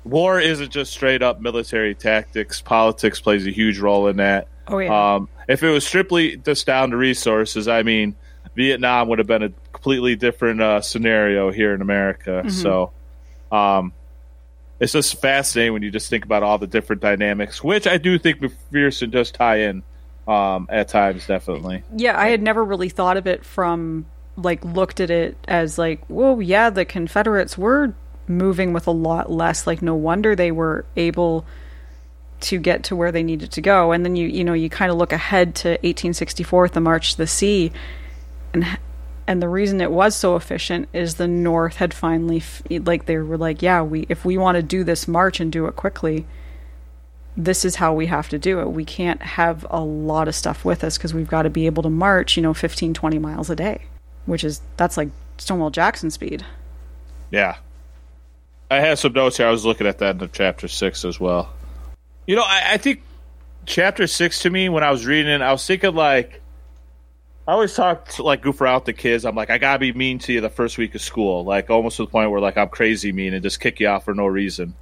War 0.05 0.39
isn't 0.39 0.71
just 0.71 0.93
straight 0.93 1.23
up 1.23 1.41
military 1.41 1.95
tactics. 1.95 2.61
Politics 2.61 3.21
plays 3.21 3.47
a 3.47 3.51
huge 3.51 3.79
role 3.79 4.07
in 4.09 4.19
that. 4.19 4.49
Oh 4.69 4.79
yeah. 4.79 5.15
Um, 5.15 5.29
if 5.49 5.63
it 5.63 5.71
was 5.71 5.87
strictly 5.87 6.37
just 6.37 6.67
down 6.67 6.91
to 6.91 6.97
resources, 6.97 7.69
I 7.69 7.83
mean, 7.83 8.15
Vietnam 8.55 9.09
would 9.09 9.19
have 9.19 9.27
been 9.27 9.43
a 9.43 9.51
completely 9.73 10.17
different 10.17 10.61
uh, 10.61 10.81
scenario 10.81 11.51
here 11.51 11.75
in 11.75 11.83
America. 11.83 12.45
So, 12.51 12.93
um, 13.51 13.93
it's 14.81 14.93
just 14.93 15.21
fascinating 15.21 15.73
when 15.73 15.83
you 15.83 15.91
just 15.91 16.11
think 16.11 16.25
about 16.25 16.43
all 16.43 16.59
the 16.59 16.67
different 16.67 17.01
dynamics, 17.03 17.63
which 17.63 17.87
I 17.87 17.97
do 17.97 18.19
think 18.19 18.41
McPherson 18.41 19.11
does 19.11 19.31
tie 19.31 19.61
in 19.61 19.83
um, 20.27 20.69
at 20.71 20.89
times, 20.89 21.27
definitely. 21.27 21.83
yeah, 21.97 22.19
I 22.19 22.29
had 22.29 22.43
never 22.43 22.65
really 22.65 22.89
thought 22.89 23.17
of 23.17 23.27
it 23.27 23.45
from 23.45 24.07
like 24.37 24.65
looked 24.65 25.01
at 25.01 25.11
it 25.11 25.37
as 25.47 25.79
like, 25.79 26.05
whoa, 26.07 26.41
yeah, 26.41 26.71
the 26.71 26.85
Confederates 26.85 27.57
were 27.57 27.95
moving 28.27 28.73
with 28.73 28.87
a 28.87 28.93
lot 28.93 29.31
less. 29.31 29.67
Like, 29.67 29.83
no 29.83 29.95
wonder 29.95 30.35
they 30.35 30.51
were 30.51 30.85
able 30.97 31.45
to 32.41 32.59
get 32.59 32.85
to 32.85 32.97
where 32.97 33.13
they 33.13 33.23
needed 33.23 33.53
to 33.53 33.61
go. 33.61 33.93
And 33.93 34.05
then 34.05 34.17
you, 34.17 34.27
you 34.29 34.45
know, 34.45 34.53
you 34.53 34.69
kind 34.69 34.91
of 34.91 34.99
look 34.99 35.13
ahead 35.13 35.55
to 35.57 35.71
1864, 35.71 36.69
the 36.71 36.81
March 36.81 37.13
to 37.13 37.19
the 37.19 37.27
Sea, 37.27 37.73
and 38.55 38.79
and 39.27 39.43
the 39.43 39.49
reason 39.49 39.81
it 39.81 39.91
was 39.91 40.15
so 40.15 40.37
efficient 40.37 40.89
is 40.93 41.15
the 41.15 41.27
North 41.27 41.77
had 41.77 41.95
finally, 41.95 42.43
like, 42.69 43.07
they 43.07 43.17
were 43.17 43.39
like, 43.39 43.63
yeah, 43.63 43.83
we 43.83 44.07
if 44.09 44.25
we 44.25 44.37
want 44.39 44.57
to 44.57 44.63
do 44.63 44.85
this 44.85 45.09
march 45.09 45.41
and 45.41 45.51
do 45.51 45.67
it 45.67 45.77
quickly, 45.77 46.27
this 47.37 47.65
is 47.65 47.77
how 47.77 47.95
we 47.95 48.07
have 48.07 48.29
to 48.29 48.39
do 48.39 48.61
it. 48.61 48.71
We 48.71 48.85
can't 48.85 49.23
have 49.23 49.67
a 49.71 49.81
lot 49.81 50.29
of 50.29 50.35
stuff 50.35 50.65
with 50.65 50.85
us 50.85 50.99
because 50.99 51.15
we've 51.15 51.29
got 51.29 51.43
to 51.43 51.51
be 51.51 51.67
able 51.67 51.83
to 51.85 51.91
march, 51.91 52.37
you 52.37 52.43
know, 52.43 52.55
15, 52.55 52.95
20 52.95 53.19
miles 53.19 53.51
a 53.51 53.57
day, 53.57 53.87
which 54.27 54.45
is, 54.45 54.61
that's 54.77 54.97
like 54.97 55.09
Stonewall 55.39 55.71
Jackson 55.71 56.11
speed. 56.11 56.45
Yeah. 57.31 57.57
I 58.71 58.81
had 58.81 58.99
some 58.99 59.15
notes 59.15 59.39
here. 59.39 59.47
I 59.47 59.51
was 59.51 59.65
looking 59.65 59.87
at 59.87 59.99
that 59.99 60.21
in 60.21 60.31
chapter 60.33 60.69
six 60.69 61.05
as 61.05 61.19
well. 61.19 61.53
You 62.27 62.37
know, 62.37 62.45
I, 62.45 62.75
I 62.75 62.77
think 62.77 63.03
chapter 63.67 64.07
six 64.07 64.43
to 64.43 64.51
me, 64.51 64.69
when 64.69 64.85
I 64.85 64.91
was 64.91 65.07
reading 65.07 65.33
it, 65.33 65.41
I 65.41 65.51
was 65.51 65.67
thinking 65.67 65.95
like, 65.95 66.41
I 67.47 67.53
always 67.53 67.75
talk 67.75 68.09
to, 68.09 68.23
like 68.23 68.41
goof 68.41 68.61
with 68.61 68.85
the 68.87 68.95
kids. 68.95 69.27
I'm 69.27 69.35
like, 69.35 69.51
I 69.51 69.59
gotta 69.59 69.79
be 69.79 69.93
mean 69.93 70.19
to 70.21 70.33
you 70.33 70.41
the 70.41 70.49
first 70.49 70.79
week 70.79 70.95
of 70.95 71.03
school, 71.03 71.45
like 71.45 71.69
almost 71.69 71.99
to 71.99 72.05
the 72.05 72.11
point 72.11 72.31
where 72.31 72.41
like 72.41 72.57
I'm 72.57 72.71
crazy 72.71 73.13
mean 73.13 73.35
and 73.35 73.43
just 73.43 73.61
kick 73.61 73.81
you 73.81 73.89
off 73.89 74.07
for 74.07 74.15
no 74.15 74.27
reason, 74.27 74.75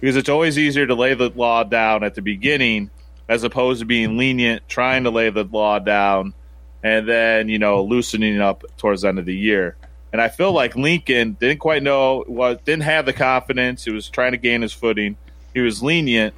because 0.00 0.16
it's 0.16 0.28
always 0.28 0.58
easier 0.58 0.84
to 0.84 0.96
lay 0.96 1.14
the 1.14 1.30
law 1.30 1.62
down 1.62 2.02
at 2.02 2.16
the 2.16 2.22
beginning 2.22 2.90
as 3.28 3.44
opposed 3.44 3.80
to 3.80 3.86
being 3.86 4.16
lenient, 4.16 4.68
trying 4.68 5.04
to 5.04 5.10
lay 5.10 5.30
the 5.30 5.44
law 5.44 5.78
down, 5.78 6.34
and 6.82 7.08
then 7.08 7.48
you 7.48 7.60
know 7.60 7.84
loosening 7.84 8.40
up 8.40 8.64
towards 8.78 9.02
the 9.02 9.08
end 9.08 9.20
of 9.20 9.24
the 9.24 9.36
year. 9.36 9.76
And 10.12 10.20
I 10.20 10.28
feel 10.28 10.50
like 10.50 10.74
Lincoln 10.74 11.36
didn't 11.38 11.60
quite 11.60 11.84
know 11.84 12.24
what 12.26 12.64
didn't 12.64 12.82
have 12.82 13.06
the 13.06 13.12
confidence. 13.12 13.84
He 13.84 13.92
was 13.92 14.08
trying 14.08 14.32
to 14.32 14.38
gain 14.38 14.62
his 14.62 14.72
footing. 14.72 15.16
He 15.54 15.60
was 15.60 15.84
lenient, 15.84 16.34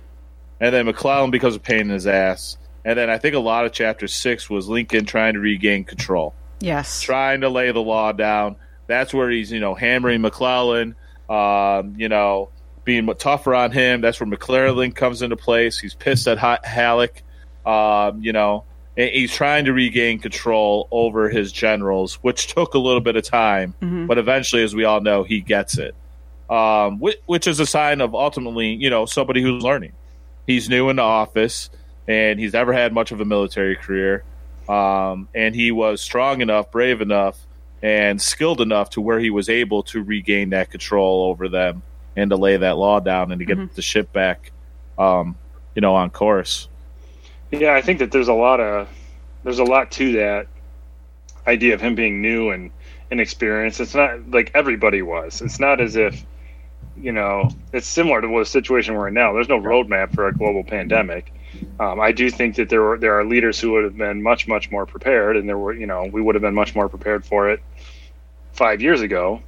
and 0.60 0.74
then 0.74 0.84
McClellan 0.84 1.30
becomes 1.30 1.56
a 1.56 1.60
pain 1.60 1.80
in 1.80 1.88
his 1.88 2.06
ass. 2.06 2.58
And 2.84 2.98
then 2.98 3.10
I 3.10 3.18
think 3.18 3.34
a 3.34 3.38
lot 3.40 3.66
of 3.66 3.72
chapter 3.72 4.06
six 4.08 4.48
was 4.48 4.68
Lincoln 4.68 5.04
trying 5.04 5.34
to 5.34 5.40
regain 5.40 5.84
control, 5.84 6.34
Yes. 6.60 7.02
trying 7.02 7.42
to 7.42 7.48
lay 7.48 7.70
the 7.72 7.80
law 7.82 8.12
down. 8.12 8.56
That's 8.86 9.12
where 9.14 9.30
he's 9.30 9.52
you 9.52 9.60
know 9.60 9.74
hammering 9.74 10.20
McClellan, 10.22 10.96
um, 11.28 11.94
you 11.96 12.08
know 12.08 12.48
being 12.84 13.06
tougher 13.18 13.54
on 13.54 13.70
him. 13.70 14.00
That's 14.00 14.18
where 14.18 14.26
McClellan 14.26 14.92
comes 14.92 15.20
into 15.22 15.36
place. 15.36 15.78
He's 15.78 15.94
pissed 15.94 16.26
at 16.26 16.38
Halleck, 16.64 17.22
um, 17.66 18.22
you 18.22 18.32
know, 18.32 18.64
and 18.96 19.10
he's 19.10 19.32
trying 19.34 19.66
to 19.66 19.72
regain 19.74 20.18
control 20.18 20.88
over 20.90 21.28
his 21.28 21.52
generals, 21.52 22.14
which 22.22 22.46
took 22.48 22.72
a 22.74 22.78
little 22.78 23.02
bit 23.02 23.16
of 23.16 23.22
time, 23.22 23.74
but 24.08 24.16
eventually, 24.18 24.62
as 24.62 24.74
we 24.74 24.84
all 24.84 25.00
know, 25.02 25.22
he 25.22 25.40
gets 25.40 25.76
it. 25.78 25.94
Um, 26.48 26.98
which, 26.98 27.18
which 27.26 27.46
is 27.46 27.60
a 27.60 27.66
sign 27.66 28.00
of 28.00 28.12
ultimately, 28.14 28.70
you 28.72 28.90
know, 28.90 29.06
somebody 29.06 29.40
who's 29.40 29.62
learning. 29.62 29.92
He's 30.48 30.68
new 30.68 30.88
in 30.88 30.96
the 30.96 31.02
office, 31.02 31.70
and 32.10 32.40
he's 32.40 32.54
never 32.54 32.72
had 32.72 32.92
much 32.92 33.12
of 33.12 33.20
a 33.20 33.24
military 33.24 33.76
career. 33.76 34.24
Um, 34.68 35.28
and 35.32 35.54
he 35.54 35.70
was 35.70 36.00
strong 36.00 36.40
enough, 36.40 36.72
brave 36.72 37.00
enough, 37.00 37.38
and 37.82 38.20
skilled 38.20 38.60
enough 38.60 38.90
to 38.90 39.00
where 39.00 39.20
he 39.20 39.30
was 39.30 39.48
able 39.48 39.84
to 39.84 40.02
regain 40.02 40.50
that 40.50 40.70
control 40.70 41.30
over 41.30 41.48
them 41.48 41.82
and 42.16 42.30
to 42.30 42.36
lay 42.36 42.56
that 42.56 42.76
law 42.76 42.98
down 42.98 43.30
and 43.30 43.38
to 43.38 43.44
get 43.44 43.76
the 43.76 43.82
ship 43.82 44.12
back, 44.12 44.50
um, 44.98 45.36
you 45.76 45.82
know, 45.82 45.94
on 45.94 46.10
course. 46.10 46.68
Yeah, 47.52 47.74
I 47.74 47.80
think 47.80 48.00
that 48.00 48.10
there's 48.10 48.28
a 48.28 48.34
lot 48.34 48.58
of 48.58 48.88
there's 49.44 49.60
a 49.60 49.64
lot 49.64 49.92
to 49.92 50.12
that 50.14 50.48
idea 51.46 51.74
of 51.74 51.80
him 51.80 51.94
being 51.94 52.20
new 52.20 52.50
and 52.50 52.72
inexperienced. 53.12 53.78
It's 53.78 53.94
not 53.94 54.30
like 54.30 54.50
everybody 54.54 55.02
was. 55.02 55.40
It's 55.42 55.60
not 55.60 55.80
as 55.80 55.94
if 55.94 56.24
you 56.96 57.12
know 57.12 57.50
it's 57.72 57.86
similar 57.86 58.20
to 58.20 58.28
what 58.28 58.40
the 58.40 58.46
situation 58.46 58.94
we're 58.94 59.08
in 59.08 59.14
now. 59.14 59.32
There's 59.32 59.48
no 59.48 59.60
roadmap 59.60 60.12
for 60.12 60.26
a 60.26 60.34
global 60.34 60.64
pandemic. 60.64 61.32
Um, 61.78 62.00
I 62.00 62.12
do 62.12 62.30
think 62.30 62.56
that 62.56 62.68
there 62.68 62.82
were 62.82 62.98
there 62.98 63.18
are 63.18 63.24
leaders 63.24 63.60
who 63.60 63.72
would 63.72 63.84
have 63.84 63.96
been 63.96 64.22
much 64.22 64.46
much 64.46 64.70
more 64.70 64.86
prepared, 64.86 65.36
and 65.36 65.48
there 65.48 65.58
were 65.58 65.72
you 65.72 65.86
know 65.86 66.08
we 66.12 66.20
would 66.20 66.34
have 66.34 66.42
been 66.42 66.54
much 66.54 66.74
more 66.74 66.88
prepared 66.88 67.24
for 67.24 67.50
it 67.50 67.60
five 68.52 68.82
years 68.82 69.00
ago, 69.00 69.42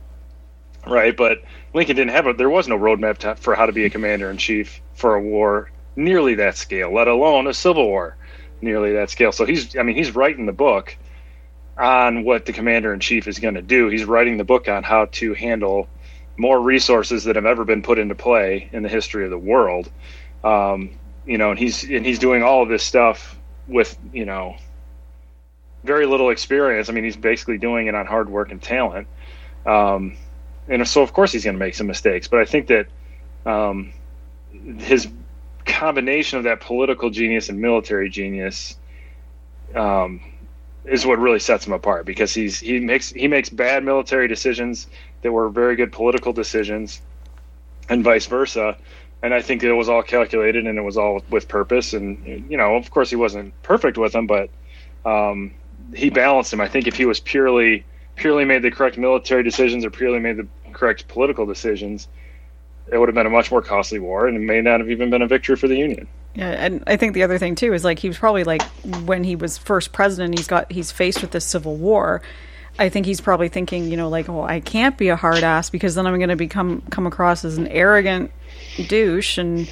right? 0.87 1.17
But 1.17 1.43
Lincoln 1.75 1.97
didn't 1.97 2.13
have 2.13 2.27
it. 2.27 2.39
There 2.39 2.51
was 2.51 2.69
no 2.69 2.79
roadmap 2.79 3.19
to, 3.19 3.35
for 3.37 3.55
how 3.55 3.67
to 3.67 3.73
be 3.73 3.85
a 3.85 3.91
commander 3.91 4.31
in 4.31 4.37
chief 4.37 4.81
for 4.95 5.15
a 5.15 5.21
war 5.21 5.71
nearly 5.97 6.37
that 6.37 6.57
scale, 6.57 6.93
let 6.93 7.09
alone 7.09 7.47
a 7.47 7.55
civil 7.55 7.87
war 7.87 8.17
nearly 8.61 8.93
that 8.93 9.11
scale. 9.11 9.33
So 9.33 9.45
he's, 9.45 9.77
I 9.77 9.83
mean, 9.83 9.97
he's 9.97 10.15
writing 10.15 10.47
the 10.47 10.53
book 10.53 10.97
on 11.77 12.25
what 12.25 12.47
the 12.47 12.53
commander 12.53 12.93
in 12.93 13.01
chief 13.01 13.27
is 13.27 13.39
going 13.39 13.55
to 13.55 13.63
do. 13.63 13.89
He's 13.89 14.05
writing 14.05 14.37
the 14.37 14.45
book 14.45 14.69
on 14.69 14.83
how 14.83 15.07
to 15.13 15.35
handle 15.35 15.89
more 16.37 16.61
resources 16.61 17.25
that 17.25 17.37
have 17.37 17.47
ever 17.47 17.65
been 17.65 17.83
put 17.83 17.99
into 17.99 18.15
play 18.15 18.69
in 18.73 18.83
the 18.83 18.89
history 18.89 19.25
of 19.25 19.31
the 19.31 19.39
world. 19.39 19.91
Um, 20.45 20.99
you 21.27 21.39
know, 21.39 21.51
and 21.51 21.59
he's 21.59 21.85
and 21.85 22.05
he's 22.05 22.19
doing 22.19 22.43
all 22.43 22.63
of 22.63 22.69
this 22.69 22.83
stuff 22.83 23.39
with 23.69 23.97
you 24.13 24.25
know 24.25 24.57
very 25.85 26.07
little 26.07 26.31
experience. 26.31 26.89
I 26.89 26.93
mean, 26.93 27.05
he's 27.05 27.17
basically 27.17 27.59
doing 27.59 27.87
it 27.87 27.95
on 27.95 28.07
hard 28.07 28.29
work 28.29 28.51
and 28.51 28.63
talent. 28.63 29.09
Um, 29.67 30.17
and 30.69 30.87
so, 30.87 31.03
of 31.03 31.13
course, 31.13 31.33
he's 31.33 31.45
going 31.45 31.55
to 31.55 31.59
make 31.59 31.75
some 31.75 31.87
mistakes. 31.87 32.29
But 32.29 32.41
I 32.41 32.45
think 32.45 32.69
that 32.69 32.87
um, 33.45 33.93
his 34.79 35.09
combination 35.65 36.39
of 36.39 36.45
that 36.45 36.61
political 36.61 37.11
genius 37.11 37.49
and 37.49 37.61
military 37.61 38.09
genius 38.09 38.77
um, 39.75 40.21
is 40.85 41.07
what 41.07 41.19
really 41.19 41.39
sets 41.39 41.67
him 41.67 41.73
apart 41.73 42.07
because 42.07 42.35
he's 42.35 42.61
he 42.61 42.81
makes 42.81 43.11
he 43.11 43.29
makes 43.29 43.49
bad 43.49 43.85
military 43.85 44.29
decisions 44.29 44.87
that 45.23 45.33
were 45.33 45.49
very 45.49 45.77
good 45.77 45.93
political 45.93 46.33
decisions, 46.33 47.01
and 47.89 48.05
vice 48.05 48.27
versa. 48.27 48.77
And 49.23 49.33
I 49.33 49.41
think 49.41 49.63
it 49.63 49.73
was 49.73 49.89
all 49.89 50.03
calculated 50.03 50.67
and 50.67 50.79
it 50.79 50.83
was 50.83 50.97
all 50.97 51.23
with 51.31 51.49
purpose. 51.49 51.93
And 51.93 52.47
you 52.51 52.57
know, 52.57 52.77
of 52.77 52.91
course, 52.91 53.11
he 53.11 53.17
wasn't 53.17 53.61
perfect 53.63 53.97
with 53.97 54.13
them, 54.13 54.27
but 54.27 54.51
um, 55.05 55.53
he 55.95 56.11
balanced 56.11 56.51
them. 56.51 56.61
I 56.61 56.69
think 56.69 56.87
if 56.87 56.97
he 56.97 57.07
was 57.07 57.21
purely 57.21 57.85
purely 58.17 58.45
made 58.45 58.63
the 58.63 58.71
correct 58.71 58.99
military 58.99 59.43
decisions 59.43 59.85
or 59.85 59.91
purely 59.91 60.19
made 60.19 60.37
the 60.37 60.47
correct 60.73 61.09
political 61.09 61.47
decisions, 61.47 62.09
it 62.91 62.99
would 62.99 63.09
have 63.09 63.15
been 63.15 63.27
a 63.27 63.31
much 63.31 63.51
more 63.51 63.63
costly 63.63 63.99
war, 63.99 64.27
and 64.27 64.37
it 64.37 64.41
may 64.41 64.61
not 64.61 64.81
have 64.81 64.91
even 64.91 65.11
been 65.11 65.23
a 65.23 65.27
victory 65.27 65.57
for 65.57 65.69
the 65.69 65.77
Union. 65.77 66.09
Yeah, 66.35 66.51
and 66.51 66.83
I 66.87 66.97
think 66.97 67.15
the 67.15 67.23
other 67.23 67.39
thing 67.39 67.55
too 67.55 67.73
is 67.75 67.85
like 67.85 67.99
he 67.99 68.09
was 68.09 68.19
probably 68.19 68.45
like 68.45 68.63
when 69.05 69.23
he 69.23 69.37
was 69.37 69.59
first 69.59 69.93
president, 69.93 70.39
he's 70.39 70.47
got 70.47 70.71
he's 70.73 70.91
faced 70.91 71.21
with 71.21 71.31
this 71.31 71.45
civil 71.45 71.77
war. 71.77 72.23
I 72.79 72.89
think 72.89 73.05
he's 73.05 73.21
probably 73.21 73.49
thinking, 73.49 73.91
you 73.91 73.99
know, 73.99 74.09
like, 74.09 74.31
oh, 74.31 74.43
I 74.43 74.61
can't 74.61 74.97
be 74.97 75.09
a 75.09 75.17
hard 75.17 75.45
ass 75.45 75.69
because 75.69 75.95
then 75.95 76.07
I'm 76.07 76.17
going 76.17 76.31
to 76.31 76.37
become 76.37 76.83
come 76.91 77.07
across 77.07 77.45
as 77.45 77.59
an 77.59 77.69
arrogant 77.69 78.31
douche, 78.77 79.39
and 79.39 79.71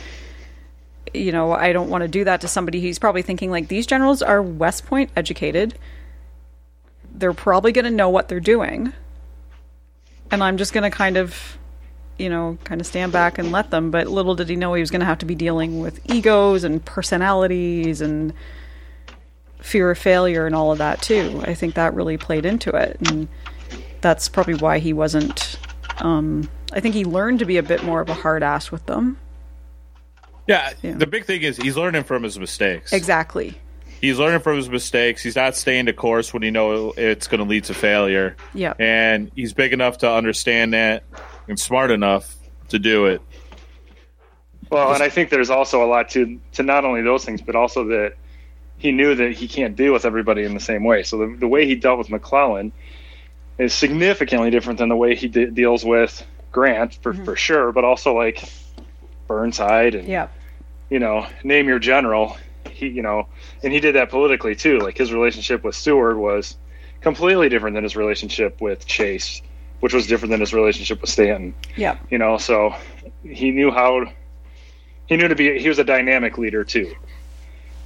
you 1.13 1.33
know, 1.33 1.53
I 1.53 1.73
don't 1.73 1.91
want 1.91 2.03
to 2.03 2.09
do 2.09 2.25
that 2.25 2.41
to 2.43 2.49
somebody. 2.49 2.81
He's 2.81 2.99
probably 2.99 3.23
thinking 3.23 3.51
like 3.51 3.69
these 3.69 3.87
generals 3.87 4.23
are 4.23 4.43
West 4.43 4.87
Point 4.87 5.11
educated. 5.17 5.75
They're 7.13 7.33
probably 7.33 7.73
going 7.73 7.85
to 7.85 7.91
know 7.91 8.09
what 8.09 8.29
they're 8.29 8.41
doing, 8.41 8.93
and 10.31 10.43
I'm 10.43 10.57
just 10.57 10.73
going 10.73 10.89
to 10.89 10.97
kind 10.97 11.17
of, 11.17 11.59
you 12.19 12.29
know, 12.29 12.59
kind 12.65 12.81
of 12.81 12.87
stand 12.87 13.13
back 13.13 13.39
and 13.39 13.51
let 13.51 13.71
them. 13.71 13.91
But 13.91 14.07
little 14.07 14.35
did 14.35 14.49
he 14.49 14.57
know 14.57 14.75
he 14.75 14.81
was 14.81 14.91
going 14.91 15.01
to 15.01 15.07
have 15.07 15.19
to 15.19 15.27
be 15.27 15.35
dealing 15.35 15.81
with 15.81 16.01
egos 16.11 16.65
and 16.65 16.85
personalities 16.85 18.01
and 18.01 18.33
fear 19.59 19.91
of 19.91 19.99
failure 19.99 20.47
and 20.47 20.55
all 20.55 20.73
of 20.73 20.79
that 20.79 21.03
too. 21.03 21.43
I 21.45 21.55
think 21.55 21.75
that 21.75 21.95
really 21.95 22.17
played 22.17 22.47
into 22.47 22.71
it, 22.71 22.97
and 23.09 23.29
that's 24.01 24.29
probably 24.29 24.55
why 24.55 24.79
he 24.79 24.93
wasn't. 24.93 25.59
Um, 25.99 26.49
I 26.73 26.81
think 26.81 26.95
he 26.95 27.05
learned 27.05 27.41
to 27.41 27.45
be 27.45 27.57
a 27.57 27.63
bit 27.63 27.83
more 27.85 28.01
of 28.01 28.09
a 28.09 28.15
hard 28.15 28.43
ass 28.43 28.71
with 28.71 28.87
them. 28.87 29.17
Yeah, 30.47 30.73
Yeah. 30.83 30.93
the 30.95 31.07
big 31.07 31.25
thing 31.25 31.43
is 31.43 31.57
he's 31.57 31.77
learning 31.77 32.05
from 32.05 32.23
his 32.23 32.39
mistakes. 32.39 32.93
Exactly. 32.93 33.59
He's 34.01 34.19
learning 34.19 34.41
from 34.41 34.57
his 34.57 34.69
mistakes. 34.71 35.23
He's 35.23 35.37
not 35.37 35.57
staying 35.57 35.85
the 35.85 35.93
course 35.93 36.33
when 36.33 36.43
he 36.43 36.51
know 36.51 36.93
it's 36.97 37.27
going 37.29 37.41
to 37.41 37.45
lead 37.45 37.65
to 37.65 37.75
failure. 37.75 38.37
Yeah. 38.55 38.75
and 38.79 39.31
he's 39.35 39.53
big 39.53 39.73
enough 39.73 39.99
to 39.99 40.11
understand 40.11 40.73
that 40.73 41.05
and 41.49 41.59
smart 41.59 41.91
enough 41.91 42.35
to 42.71 42.79
do 42.79 43.07
it. 43.07 43.21
Well, 44.71 44.95
and 44.95 45.03
I 45.03 45.09
think 45.09 45.31
there's 45.31 45.51
also 45.51 45.85
a 45.85 45.87
lot 45.89 46.11
to 46.11 46.39
to 46.53 46.63
not 46.63 46.85
only 46.85 47.03
those 47.03 47.25
things, 47.25 47.43
but 47.43 47.57
also 47.57 47.85
that 47.89 48.15
he 48.79 48.93
knew 48.93 49.15
that 49.17 49.33
he 49.33 49.49
can't 49.49 49.75
deal 49.77 49.93
with 49.93 50.05
everybody 50.05 50.45
in 50.45 50.55
the 50.55 50.61
same 50.61 50.85
way. 50.85 51.03
So 51.03 51.19
the, 51.19 51.37
the 51.41 51.49
way 51.49 51.67
he 51.67 51.75
dealt 51.75 51.99
with 51.99 52.09
McClellan 52.09 52.73
is 53.59 53.75
significantly 53.75 54.51
different 54.51 54.79
than 54.79 54.89
the 54.89 54.97
way 54.97 55.17
he 55.17 55.27
de- 55.29 55.51
deals 55.51 55.85
with 55.85 56.25
Grant 56.53 56.95
for 57.03 57.13
mm-hmm. 57.13 57.25
for 57.25 57.37
sure, 57.37 57.73
but 57.73 57.85
also 57.85 58.15
like 58.17 58.43
Burnside 59.29 59.95
and 59.95 60.09
Yeah. 60.09 60.29
you 60.89 60.99
know 60.99 61.27
name 61.45 61.69
your 61.69 61.79
general. 61.79 62.37
He 62.69 62.89
you 62.89 63.03
know, 63.03 63.29
and 63.63 63.73
he 63.73 63.81
did 63.81 63.95
that 63.95 64.11
politically 64.11 64.55
too. 64.57 64.79
Like 64.79 64.97
his 64.99 65.13
relationship 65.13 65.65
with 65.65 65.75
Seward 65.75 66.17
was 66.19 66.57
completely 67.01 67.49
different 67.49 67.75
than 67.75 67.85
his 67.85 67.97
relationship 67.97 68.61
with 68.61 68.87
Chase, 68.87 69.41
which 69.81 69.95
was 69.95 70.07
different 70.07 70.31
than 70.31 70.41
his 70.41 70.53
relationship 70.53 71.01
with 71.01 71.11
Stanton 71.11 71.55
Yeah. 71.77 71.97
you 72.11 72.19
know 72.19 72.37
so 72.39 72.75
he 73.23 73.51
knew 73.51 73.71
how 73.71 74.05
he 75.07 75.17
knew 75.17 75.29
to 75.29 75.35
be 75.35 75.59
he 75.59 75.69
was 75.69 75.79
a 75.79 75.85
dynamic 75.85 76.37
leader 76.39 76.65
too 76.65 76.95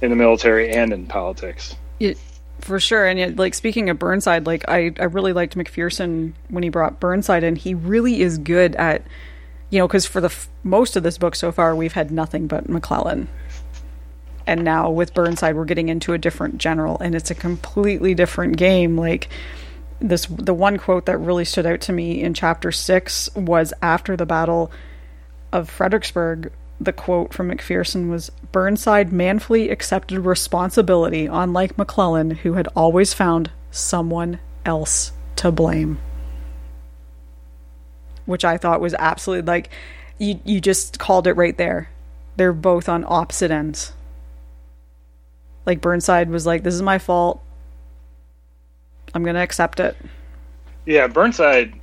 in 0.01 0.09
the 0.09 0.15
military 0.15 0.71
and 0.71 0.91
in 0.93 1.05
politics 1.07 1.75
It, 1.99 2.17
for 2.59 2.79
sure. 2.79 3.05
And 3.05 3.19
yet, 3.19 3.35
like 3.37 3.53
speaking 3.53 3.89
of 3.89 3.99
Burnside, 3.99 4.45
like 4.45 4.67
I, 4.67 4.91
I 4.99 5.05
really 5.05 5.33
liked 5.33 5.55
McPherson 5.55 6.33
when 6.49 6.63
he 6.63 6.69
brought 6.69 6.99
Burnside 6.99 7.43
in. 7.43 7.55
He 7.55 7.73
really 7.73 8.21
is 8.21 8.37
good 8.37 8.75
at, 8.75 9.03
you 9.69 9.79
know, 9.79 9.87
because 9.87 10.05
for 10.05 10.21
the 10.21 10.27
f- 10.27 10.49
most 10.63 10.95
of 10.95 11.03
this 11.03 11.17
book 11.17 11.35
so 11.35 11.51
far, 11.51 11.75
we've 11.75 11.93
had 11.93 12.11
nothing 12.11 12.47
but 12.47 12.69
McClellan. 12.69 13.27
And 14.47 14.63
now 14.63 14.91
with 14.91 15.13
Burnside, 15.13 15.55
we're 15.55 15.65
getting 15.65 15.89
into 15.89 16.13
a 16.13 16.17
different 16.17 16.59
general, 16.59 16.99
and 16.99 17.15
it's 17.15 17.31
a 17.31 17.35
completely 17.35 18.13
different 18.13 18.57
game. 18.57 18.97
Like 18.97 19.29
this, 19.99 20.27
the 20.27 20.53
one 20.53 20.77
quote 20.77 21.07
that 21.07 21.17
really 21.17 21.45
stood 21.45 21.65
out 21.65 21.81
to 21.81 21.93
me 21.93 22.21
in 22.21 22.33
chapter 22.33 22.71
six 22.71 23.27
was 23.35 23.73
after 23.81 24.15
the 24.15 24.25
battle 24.25 24.71
of 25.51 25.69
Fredericksburg, 25.69 26.51
the 26.85 26.93
quote 26.93 27.33
from 27.33 27.49
McPherson 27.49 28.09
was 28.09 28.29
Burnside 28.51 29.11
manfully 29.11 29.69
accepted 29.69 30.19
responsibility, 30.19 31.25
unlike 31.25 31.77
McClellan, 31.77 32.31
who 32.31 32.53
had 32.53 32.67
always 32.75 33.13
found 33.13 33.49
someone 33.71 34.39
else 34.65 35.11
to 35.37 35.51
blame. 35.51 35.97
Which 38.25 38.45
I 38.45 38.57
thought 38.57 38.81
was 38.81 38.95
absolutely 38.97 39.45
like 39.45 39.69
you 40.17 40.39
you 40.45 40.59
just 40.61 40.97
called 40.97 41.27
it 41.27 41.33
right 41.33 41.57
there. 41.57 41.89
They're 42.37 42.53
both 42.53 42.89
on 42.89 43.05
opposite 43.07 43.51
ends. 43.51 43.93
Like 45.65 45.81
Burnside 45.81 46.29
was 46.29 46.45
like, 46.45 46.63
This 46.63 46.73
is 46.73 46.81
my 46.81 46.97
fault. 46.97 47.41
I'm 49.13 49.23
gonna 49.23 49.39
accept 49.43 49.79
it. 49.79 49.95
yeah 50.85 51.07
burnside 51.07 51.73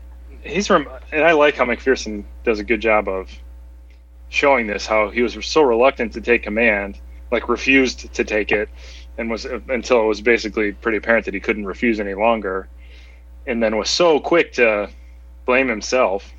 he's 0.43 0.67
from 0.67 0.87
and 1.13 1.25
i 1.25 1.33
like 1.33 1.55
how 1.57 1.65
mcpherson 1.65 2.25
does 2.45 2.59
a 2.59 2.65
good 2.65 2.81
job 2.81 3.09
of 3.09 3.31
showing 4.33 4.67
this 4.67 4.87
how 4.87 5.11
he 5.11 5.23
was 5.23 5.37
so 5.45 5.63
reluctant 5.63 6.13
to 6.13 6.21
take 6.21 6.43
command 6.43 6.99
like 7.31 7.49
refused 7.49 8.13
to 8.15 8.25
take 8.25 8.51
it 8.51 8.69
and 9.19 9.31
was 9.31 9.45
until 9.45 10.01
it 10.03 10.07
was 10.07 10.21
basically 10.21 10.73
pretty 10.73 10.99
apparent 10.99 11.25
that 11.25 11.35
he 11.35 11.41
couldn't 11.41 11.67
refuse 11.67 12.01
any 12.01 12.15
longer 12.15 12.69
and 13.47 13.63
then 13.63 13.77
was 13.77 13.91
so 13.91 14.19
quick 14.19 14.53
to 14.53 14.89
blame 15.45 15.69
himself 15.69 16.33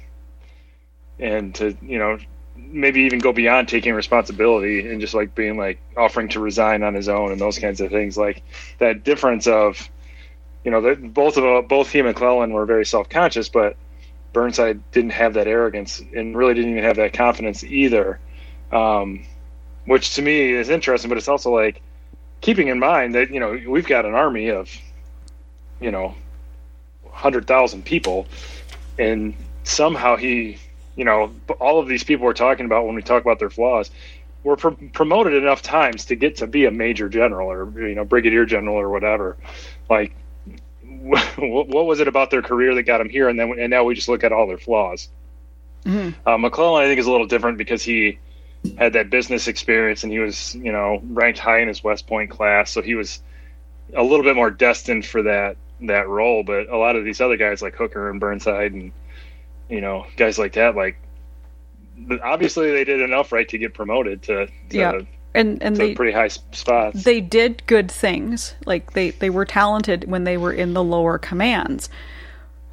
and 1.19 1.53
to 1.53 1.77
you 1.81 1.99
know 1.99 2.17
maybe 2.55 3.01
even 3.01 3.19
go 3.19 3.31
beyond 3.31 3.67
taking 3.67 3.93
responsibility 3.93 4.91
and 4.91 4.99
just 4.99 5.13
like 5.13 5.35
being 5.35 5.57
like 5.57 5.79
offering 5.95 6.27
to 6.29 6.39
resign 6.39 6.83
on 6.83 6.93
his 6.93 7.07
own 7.07 7.31
and 7.31 7.39
those 7.39 7.59
kinds 7.59 7.81
of 7.81 7.91
things. 7.91 8.17
Like 8.17 8.43
that 8.79 9.03
difference 9.03 9.47
of 9.47 9.89
you 10.63 10.71
know 10.71 10.81
that 10.81 11.13
both 11.13 11.37
of 11.37 11.67
both 11.67 11.91
he 11.91 11.99
and 11.99 12.07
McClellan 12.07 12.53
were 12.53 12.65
very 12.65 12.85
self-conscious 12.85 13.49
but 13.49 13.75
Burnside 14.33 14.91
didn't 14.91 15.11
have 15.11 15.35
that 15.35 15.47
arrogance 15.47 16.01
and 16.15 16.35
really 16.35 16.53
didn't 16.53 16.71
even 16.71 16.83
have 16.83 16.97
that 16.97 17.13
confidence 17.13 17.63
either. 17.63 18.19
Um, 18.71 19.25
which 19.85 20.15
to 20.15 20.21
me 20.21 20.51
is 20.51 20.69
interesting 20.69 21.09
but 21.09 21.17
it's 21.17 21.27
also 21.27 21.53
like 21.53 21.81
keeping 22.41 22.69
in 22.69 22.79
mind 22.79 23.15
that 23.15 23.29
you 23.29 23.39
know 23.39 23.59
we've 23.67 23.87
got 23.87 24.05
an 24.05 24.15
army 24.15 24.49
of 24.49 24.69
you 25.79 25.91
know 25.91 26.15
100,000 27.03 27.85
people. 27.85 28.27
And 28.97 29.35
somehow 29.63 30.15
he 30.15 30.57
you 30.95 31.05
know 31.05 31.33
all 31.59 31.79
of 31.79 31.87
these 31.87 32.03
people 32.03 32.25
we're 32.25 32.33
talking 32.33 32.65
about 32.65 32.85
when 32.85 32.95
we 32.95 33.01
talk 33.01 33.21
about 33.21 33.39
their 33.39 33.49
flaws 33.49 33.89
were 34.43 34.57
pr- 34.57 34.69
promoted 34.91 35.33
enough 35.33 35.61
times 35.61 36.05
to 36.05 36.15
get 36.15 36.35
to 36.37 36.47
be 36.47 36.65
a 36.65 36.71
major 36.71 37.09
general 37.09 37.49
or 37.49 37.87
you 37.87 37.95
know 37.95 38.03
brigadier 38.05 38.45
general 38.45 38.75
or 38.75 38.89
whatever. 38.89 39.37
Like 39.89 40.13
what, 41.03 41.37
what 41.37 41.85
was 41.85 41.99
it 41.99 42.07
about 42.07 42.31
their 42.31 42.41
career 42.41 42.73
that 42.75 42.83
got 42.83 42.99
them 42.99 43.09
here? 43.09 43.29
And 43.29 43.39
then 43.39 43.53
and 43.59 43.69
now 43.69 43.83
we 43.83 43.93
just 43.93 44.09
look 44.09 44.23
at 44.23 44.31
all 44.31 44.47
their 44.47 44.57
flaws. 44.57 45.09
Uh, 46.25 46.37
McClellan 46.37 46.83
I 46.83 46.87
think 46.87 46.99
is 46.99 47.07
a 47.07 47.11
little 47.11 47.27
different 47.27 47.57
because 47.57 47.83
he 47.83 48.19
had 48.77 48.93
that 48.93 49.09
business 49.09 49.47
experience 49.47 50.03
and 50.03 50.11
he 50.11 50.19
was 50.19 50.55
you 50.55 50.71
know 50.71 51.01
ranked 51.03 51.39
high 51.39 51.59
in 51.59 51.67
his 51.67 51.83
West 51.83 52.07
Point 52.07 52.29
class. 52.29 52.71
So 52.71 52.81
he 52.81 52.95
was 52.95 53.21
a 53.95 54.03
little 54.03 54.23
bit 54.23 54.35
more 54.35 54.49
destined 54.49 55.05
for 55.05 55.23
that 55.23 55.57
that 55.81 56.07
role. 56.07 56.43
But 56.43 56.69
a 56.69 56.77
lot 56.77 56.95
of 56.95 57.03
these 57.03 57.19
other 57.19 57.37
guys 57.37 57.61
like 57.61 57.75
Hooker 57.75 58.09
and 58.09 58.19
Burnside 58.19 58.71
and 58.71 58.91
you 59.69 59.81
know 59.81 60.05
guys 60.15 60.37
like 60.37 60.53
that 60.53 60.75
like 60.75 60.97
obviously 62.23 62.71
they 62.71 62.83
did 62.83 63.01
enough 63.01 63.31
right 63.31 63.47
to 63.49 63.57
get 63.57 63.73
promoted 63.73 64.23
to, 64.23 64.47
to, 64.47 64.51
Yeah. 64.69 65.01
And 65.35 65.63
and 65.63 65.75
they 65.75 65.95
pretty 65.95 66.11
high 66.11 66.27
spots 66.27 67.03
they 67.03 67.19
did 67.19 67.65
good 67.65 67.89
things. 67.89 68.53
Like 68.65 68.93
they 68.93 69.11
they 69.11 69.29
were 69.29 69.45
talented 69.45 70.05
when 70.09 70.25
they 70.25 70.37
were 70.37 70.53
in 70.53 70.73
the 70.73 70.83
lower 70.83 71.17
commands. 71.17 71.89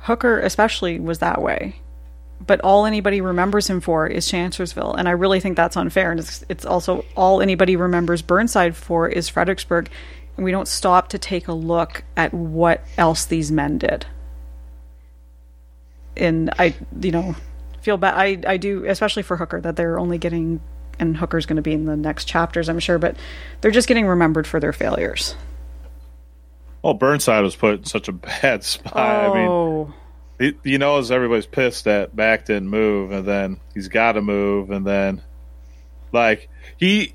Hooker 0.01 0.41
especially 0.41 0.99
was 0.99 1.19
that 1.19 1.41
way. 1.41 1.77
But 2.47 2.61
all 2.63 2.87
anybody 2.87 3.21
remembers 3.21 3.69
him 3.69 3.83
for 3.83 4.07
is 4.07 4.27
Chancellorsville, 4.27 4.95
and 4.95 5.07
I 5.09 5.13
really 5.13 5.41
think 5.41 5.57
that's 5.57 5.77
unfair. 5.77 6.11
And 6.11 6.21
it's, 6.21 6.43
it's 6.49 6.65
also 6.65 7.05
all 7.15 7.43
anybody 7.43 7.77
remembers 7.77 8.23
Burnside 8.23 8.75
for 8.75 9.07
is 9.07 9.29
Fredericksburg, 9.29 9.91
and 10.37 10.45
we 10.45 10.51
don't 10.51 10.67
stop 10.67 11.09
to 11.11 11.19
take 11.19 11.49
a 11.49 11.53
look 11.53 12.03
at 12.17 12.33
what 12.33 12.83
else 12.97 13.27
these 13.27 13.53
men 13.53 13.77
did. 13.77 14.07
And 16.17 16.51
I, 16.59 16.75
you 16.99 17.13
know, 17.13 17.37
feel 17.83 17.99
bad. 17.99 18.15
I 18.15 18.39
I 18.51 18.57
do, 18.57 18.87
especially 18.87 19.23
for 19.23 19.37
Hooker, 19.37 19.61
that 19.61 19.77
they're 19.77 19.99
only 19.99 20.17
getting, 20.17 20.63
and 21.01 21.17
Hooker's 21.17 21.47
going 21.47 21.57
to 21.57 21.63
be 21.63 21.73
in 21.73 21.87
the 21.87 21.97
next 21.97 22.27
chapters, 22.27 22.69
I'm 22.69 22.79
sure, 22.79 22.99
but 22.99 23.17
they're 23.61 23.71
just 23.71 23.89
getting 23.89 24.07
remembered 24.07 24.47
for 24.47 24.61
their 24.61 24.73
failures. 24.73 25.35
Well, 26.83 26.95
Burnside 26.95 27.43
was 27.43 27.57
put 27.57 27.79
in 27.79 27.85
such 27.85 28.09
a 28.09 28.13
bad 28.43 28.63
spot. 28.63 28.97
I 28.97 29.35
mean, 29.35 29.49
oh, 29.49 29.95
he, 30.39 30.55
you 30.63 30.79
know, 30.79 30.99
as 30.99 31.11
everybody's 31.11 31.47
pissed 31.47 31.85
that 31.85 32.15
Mac 32.15 32.47
didn't 32.47 32.69
move, 32.69 33.11
and 33.11 33.27
then 33.27 33.61
he's 33.75 33.89
got 33.89 34.13
to 34.13 34.23
move, 34.23 34.71
and 34.71 34.87
then 34.87 35.23
like 36.13 36.49
he 36.77 37.15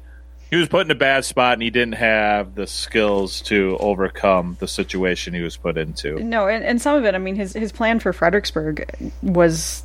he 0.49 0.57
was 0.57 0.67
put 0.67 0.85
in 0.85 0.91
a 0.91 0.95
bad 0.95 1.25
spot, 1.25 1.53
and 1.53 1.63
he 1.63 1.69
didn't 1.69 1.95
have 1.95 2.55
the 2.55 2.67
skills 2.67 3.41
to 3.41 3.77
overcome 3.79 4.57
the 4.59 4.67
situation 4.67 5.33
he 5.33 5.41
was 5.41 5.57
put 5.57 5.77
into. 5.77 6.23
no, 6.23 6.47
and, 6.47 6.63
and 6.63 6.81
some 6.81 6.95
of 6.97 7.05
it, 7.05 7.15
I 7.15 7.17
mean, 7.17 7.35
his 7.35 7.53
his 7.53 7.71
plan 7.71 7.99
for 7.99 8.13
Fredericksburg 8.13 9.11
was 9.23 9.83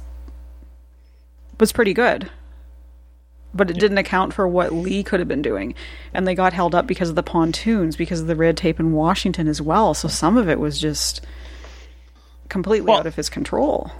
was 1.58 1.72
pretty 1.72 1.94
good, 1.94 2.30
but 3.54 3.70
it 3.70 3.78
didn't 3.78 3.98
account 3.98 4.32
for 4.32 4.46
what 4.46 4.72
Lee 4.72 5.02
could 5.02 5.20
have 5.20 5.28
been 5.28 5.42
doing, 5.42 5.74
and 6.14 6.26
they 6.26 6.34
got 6.34 6.52
held 6.52 6.74
up 6.74 6.86
because 6.86 7.08
of 7.08 7.14
the 7.14 7.22
pontoons, 7.22 7.96
because 7.96 8.20
of 8.20 8.26
the 8.26 8.36
red 8.36 8.56
tape 8.56 8.80
in 8.80 8.92
Washington 8.92 9.48
as 9.48 9.60
well. 9.60 9.94
So 9.94 10.08
some 10.08 10.36
of 10.36 10.48
it 10.48 10.58
was 10.58 10.80
just 10.80 11.24
completely 12.48 12.88
Well- 12.88 13.00
out 13.00 13.06
of 13.06 13.14
his 13.14 13.28
control. 13.28 13.90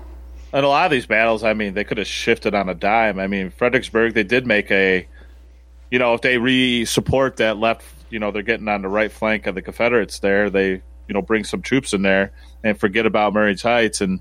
And 0.52 0.64
a 0.64 0.68
lot 0.68 0.86
of 0.86 0.90
these 0.90 1.06
battles, 1.06 1.44
I 1.44 1.54
mean, 1.54 1.74
they 1.74 1.84
could 1.84 1.98
have 1.98 2.08
shifted 2.08 2.56
on 2.56 2.68
a 2.68 2.74
dime. 2.74 3.20
I 3.20 3.28
mean, 3.28 3.50
Fredericksburg, 3.50 4.14
they 4.14 4.24
did 4.24 4.48
make 4.48 4.68
a, 4.72 5.06
you 5.92 6.00
know, 6.00 6.14
if 6.14 6.22
they 6.22 6.38
re-support 6.38 7.36
that 7.36 7.56
left, 7.56 7.84
you 8.10 8.18
know, 8.18 8.32
they're 8.32 8.42
getting 8.42 8.66
on 8.66 8.82
the 8.82 8.88
right 8.88 9.12
flank 9.12 9.46
of 9.46 9.54
the 9.54 9.62
Confederates 9.62 10.18
there. 10.18 10.50
They, 10.50 10.82
you 11.10 11.10
you 11.10 11.14
know 11.14 11.22
bring 11.22 11.42
some 11.42 11.60
troops 11.60 11.92
in 11.92 12.02
there 12.02 12.30
and 12.62 12.78
forget 12.78 13.04
about 13.04 13.34
Marye's 13.34 13.62
Heights 13.62 14.00
and 14.00 14.20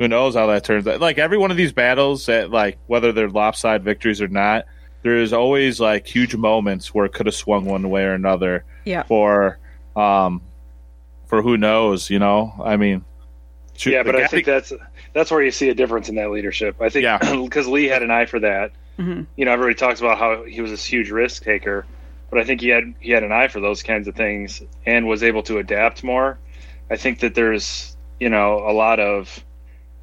who 0.00 0.08
knows 0.08 0.34
how 0.34 0.46
that 0.46 0.64
turns 0.64 0.86
out. 0.88 0.98
Like 0.98 1.18
every 1.18 1.36
one 1.36 1.50
of 1.50 1.58
these 1.58 1.72
battles, 1.72 2.24
that 2.26 2.50
like 2.50 2.78
whether 2.86 3.12
they're 3.12 3.28
lopsided 3.28 3.84
victories 3.84 4.22
or 4.22 4.28
not, 4.28 4.64
there's 5.02 5.34
always 5.34 5.78
like 5.78 6.06
huge 6.06 6.34
moments 6.34 6.94
where 6.94 7.04
it 7.04 7.12
could 7.12 7.26
have 7.26 7.34
swung 7.34 7.66
one 7.66 7.90
way 7.90 8.04
or 8.04 8.14
another. 8.14 8.64
Yeah. 8.86 9.02
For 9.02 9.58
um, 9.94 10.40
for 11.26 11.42
who 11.42 11.58
knows, 11.58 12.08
you 12.08 12.18
know? 12.18 12.54
I 12.64 12.78
mean, 12.78 13.04
shoot, 13.76 13.92
yeah, 13.92 14.02
the 14.02 14.12
but 14.12 14.22
I 14.22 14.26
think 14.26 14.46
that's 14.46 14.72
that's 15.12 15.30
where 15.30 15.42
you 15.42 15.50
see 15.50 15.68
a 15.68 15.74
difference 15.74 16.08
in 16.08 16.14
that 16.14 16.30
leadership. 16.30 16.80
I 16.80 16.88
think 16.88 17.02
Yeah. 17.02 17.18
because 17.44 17.68
Lee 17.68 17.84
had 17.84 18.02
an 18.02 18.10
eye 18.10 18.24
for 18.24 18.40
that. 18.40 18.72
Mhm. 18.98 19.26
You 19.36 19.44
know, 19.44 19.52
everybody 19.52 19.74
talks 19.74 20.00
about 20.00 20.16
how 20.16 20.44
he 20.44 20.62
was 20.62 20.70
this 20.70 20.84
huge 20.84 21.10
risk 21.10 21.44
taker, 21.44 21.84
but 22.30 22.38
I 22.40 22.44
think 22.44 22.62
he 22.62 22.68
had 22.70 22.94
he 23.00 23.10
had 23.10 23.22
an 23.22 23.32
eye 23.32 23.48
for 23.48 23.60
those 23.60 23.82
kinds 23.82 24.08
of 24.08 24.14
things 24.14 24.62
and 24.86 25.06
was 25.06 25.22
able 25.22 25.42
to 25.42 25.58
adapt 25.58 26.02
more. 26.02 26.38
I 26.90 26.96
think 26.96 27.18
that 27.20 27.34
there's 27.34 27.94
you 28.18 28.30
know 28.30 28.60
a 28.66 28.72
lot 28.72 28.98
of 28.98 29.44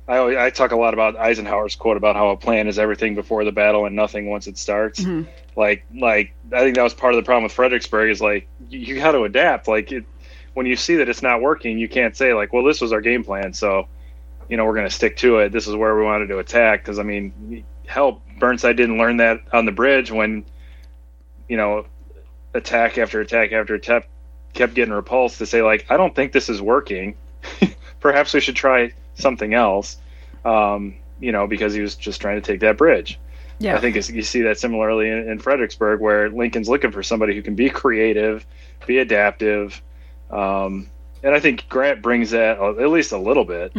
I 0.07 0.17
always, 0.17 0.37
I 0.37 0.49
talk 0.49 0.71
a 0.71 0.77
lot 0.77 0.93
about 0.93 1.17
Eisenhower's 1.17 1.75
quote 1.75 1.97
about 1.97 2.15
how 2.15 2.29
a 2.29 2.37
plan 2.37 2.67
is 2.67 2.79
everything 2.79 3.15
before 3.15 3.43
the 3.43 3.51
battle 3.51 3.85
and 3.85 3.95
nothing 3.95 4.29
once 4.29 4.47
it 4.47 4.57
starts. 4.57 5.01
Mhm. 5.01 5.27
Like 5.55 5.85
like 5.93 6.33
I 6.53 6.59
think 6.59 6.75
that 6.75 6.83
was 6.83 6.93
part 6.93 7.13
of 7.13 7.17
the 7.17 7.25
problem 7.25 7.43
with 7.43 7.51
Fredericksburg 7.51 8.09
is 8.11 8.21
like 8.21 8.47
you, 8.69 8.79
you 8.79 8.95
got 8.95 9.11
to 9.13 9.23
adapt. 9.23 9.67
Like 9.67 9.91
it, 9.91 10.05
when 10.53 10.65
you 10.65 10.75
see 10.75 10.95
that 10.95 11.09
it's 11.09 11.21
not 11.21 11.41
working, 11.41 11.77
you 11.77 11.89
can't 11.89 12.15
say 12.15 12.33
like, 12.33 12.53
well, 12.53 12.63
this 12.63 12.79
was 12.79 12.93
our 12.93 13.01
game 13.01 13.23
plan, 13.23 13.53
so 13.53 13.87
you 14.49 14.55
know 14.55 14.65
we're 14.65 14.75
going 14.75 14.87
to 14.87 14.93
stick 14.93 15.17
to 15.17 15.39
it. 15.39 15.51
This 15.51 15.67
is 15.67 15.75
where 15.75 15.95
we 15.95 16.03
wanted 16.03 16.27
to 16.27 16.39
attack 16.39 16.83
because 16.83 16.99
I 16.99 17.03
mean, 17.03 17.65
hell, 17.85 18.21
Burnside 18.39 18.77
didn't 18.77 18.97
learn 18.97 19.17
that 19.17 19.41
on 19.51 19.65
the 19.65 19.71
bridge 19.71 20.11
when 20.11 20.45
you 21.49 21.57
know 21.57 21.85
attack 22.53 22.97
after 22.97 23.19
attack 23.19 23.51
after 23.51 23.75
attack 23.75 24.07
kept 24.53 24.73
getting 24.73 24.93
repulsed 24.93 25.37
to 25.39 25.45
say 25.45 25.61
like, 25.61 25.85
I 25.89 25.97
don't 25.97 26.15
think 26.15 26.31
this 26.31 26.49
is 26.49 26.61
working. 26.61 27.15
Perhaps 27.99 28.33
we 28.33 28.39
should 28.39 28.55
try 28.55 28.93
something 29.17 29.53
else. 29.53 29.97
Um, 30.45 30.95
you 31.19 31.31
know, 31.31 31.47
because 31.47 31.73
he 31.73 31.81
was 31.81 31.95
just 31.95 32.21
trying 32.21 32.41
to 32.41 32.45
take 32.45 32.61
that 32.61 32.77
bridge. 32.77 33.19
Yeah. 33.59 33.75
I 33.75 33.81
think 33.81 33.95
you 33.95 34.21
see 34.21 34.41
that 34.43 34.59
similarly 34.59 35.09
in, 35.09 35.29
in 35.29 35.39
Fredericksburg, 35.39 35.99
where 35.99 36.29
Lincoln's 36.29 36.69
looking 36.69 36.91
for 36.91 37.01
somebody 37.01 37.35
who 37.35 37.41
can 37.41 37.55
be 37.55 37.69
creative, 37.69 38.45
be 38.85 38.99
adaptive, 38.99 39.81
um, 40.29 40.89
and 41.23 41.33
I 41.33 41.39
think 41.39 41.67
Grant 41.67 42.01
brings 42.01 42.31
that 42.31 42.59
at 42.59 42.89
least 42.89 43.11
a 43.11 43.17
little 43.17 43.45
bit. 43.45 43.71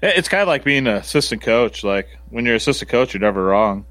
It's 0.00 0.28
kind 0.28 0.42
of 0.42 0.48
like 0.48 0.64
being 0.64 0.86
an 0.86 0.96
assistant 0.96 1.42
coach. 1.42 1.82
Like 1.82 2.08
when 2.30 2.46
you're 2.46 2.54
assistant 2.54 2.90
coach, 2.90 3.14
you're 3.14 3.20
never 3.20 3.44
wrong. 3.44 3.86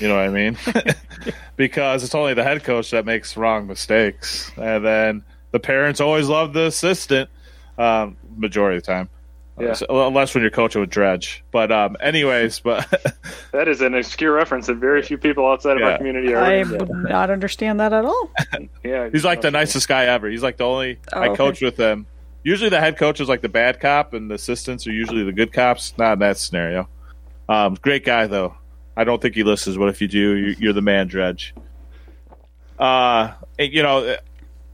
You 0.00 0.08
know 0.08 0.16
what 0.16 0.24
I 0.24 0.28
mean? 0.28 0.58
because 1.56 2.02
it's 2.02 2.14
only 2.14 2.34
the 2.34 2.42
head 2.42 2.64
coach 2.64 2.90
that 2.90 3.04
makes 3.04 3.36
wrong 3.36 3.68
mistakes, 3.68 4.50
and 4.56 4.84
then 4.84 5.24
the 5.52 5.60
parents 5.60 6.00
always 6.00 6.28
love 6.28 6.52
the 6.52 6.66
assistant. 6.66 7.30
Um, 7.78 8.16
majority 8.36 8.76
of 8.78 8.82
the 8.82 8.92
time, 8.92 9.08
Yeah. 9.58 9.72
So- 9.74 9.86
unless 10.08 10.34
when 10.34 10.42
you're 10.42 10.50
coaching 10.50 10.80
with 10.80 10.90
Dredge. 10.90 11.44
But 11.52 11.70
um, 11.72 11.96
anyways, 12.00 12.58
but 12.64 12.86
That 13.52 13.68
is 13.68 13.80
an 13.80 13.94
obscure 13.94 14.32
reference 14.32 14.66
that 14.66 14.74
very 14.76 15.00
few 15.02 15.16
people 15.16 15.46
outside 15.46 15.76
of 15.76 15.80
Yeah. 15.80 15.90
our 15.92 15.96
community 15.98 16.34
are. 16.34 16.42
I 16.42 16.52
aware 16.56 16.78
would 16.84 16.90
not 16.90 17.30
understand 17.30 17.78
that 17.80 17.92
at 17.92 18.04
all. 18.04 18.30
yeah, 18.84 19.08
he's 19.10 19.24
like 19.24 19.40
the 19.42 19.50
nicest 19.52 19.86
guy 19.88 20.06
ever. 20.06 20.28
He's 20.28 20.42
like 20.42 20.56
the 20.56 20.64
only 20.64 20.98
Oh, 21.12 21.20
I 21.20 21.28
okay. 21.28 21.36
coach 21.36 21.60
with 21.62 21.76
him. 21.76 22.06
Usually 22.44 22.70
the 22.70 22.80
head 22.80 22.96
coach 22.98 23.20
is 23.20 23.28
like 23.28 23.42
the 23.42 23.48
bad 23.48 23.78
cop, 23.80 24.12
and 24.14 24.30
the 24.30 24.34
assistants 24.36 24.86
are 24.86 24.92
usually 24.92 25.22
the 25.24 25.32
good 25.32 25.52
cops. 25.52 25.92
Not 25.98 26.14
in 26.14 26.18
that 26.20 26.36
scenario. 26.38 26.88
Um, 27.48 27.74
great 27.80 28.04
guy 28.04 28.26
though. 28.26 28.54
I 28.96 29.04
don't 29.04 29.20
think 29.22 29.34
he 29.36 29.44
listens, 29.44 29.76
but 29.76 29.88
if 29.88 30.00
you 30.02 30.08
do, 30.08 30.34
you- 30.36 30.56
you're 30.58 30.72
the 30.72 30.82
man, 30.82 31.06
Dredge. 31.08 31.54
Uh, 32.78 33.32
you 33.58 33.82
know, 33.82 34.16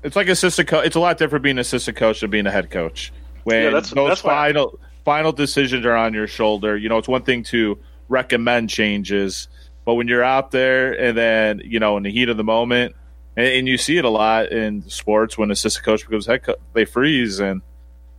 it's 0.05 0.15
like 0.17 0.29
assistant 0.29 0.69
coach. 0.69 0.87
It's 0.87 0.97
a 0.97 1.01
lot 1.01 1.19
different 1.19 1.43
being 1.43 1.59
assistant 1.59 1.97
coach 1.97 2.21
than 2.21 2.31
being 2.31 2.47
a 2.47 2.51
head 2.51 2.71
coach. 2.71 3.13
When 3.43 3.57
Yeah, 3.65 3.71
that's- 3.71 3.91
those 3.91 4.09
that's 4.11 4.25
why- 4.25 4.53
final 4.53 4.79
final 5.05 5.33
decisions 5.33 5.85
are 5.85 5.97
on 5.97 6.15
your 6.15 6.27
shoulder, 6.27 6.77
you 6.77 6.89
know, 6.89 6.97
it's 6.99 7.09
one 7.09 7.23
thing 7.23 7.43
to 7.45 7.79
recommend 8.09 8.71
changes, 8.71 9.49
but 9.85 9.95
when 9.95 10.09
you're 10.09 10.23
out 10.25 10.51
there 10.51 10.93
and 10.99 11.17
then 11.17 11.61
you 11.65 11.79
know 11.81 11.97
in 11.97 12.03
the 12.05 12.11
heat 12.11 12.29
of 12.29 12.37
the 12.37 12.45
moment, 12.45 12.95
and, 13.37 13.47
and 13.47 13.69
you 13.69 13.77
see 13.77 13.99
it 13.99 14.05
a 14.05 14.09
lot 14.11 14.51
in 14.53 14.83
sports 14.89 15.37
when 15.37 15.51
assistant 15.51 15.85
coach 15.85 16.05
becomes 16.07 16.27
head 16.27 16.43
coach, 16.43 16.57
they 16.73 16.85
freeze, 16.85 17.39
and 17.41 17.61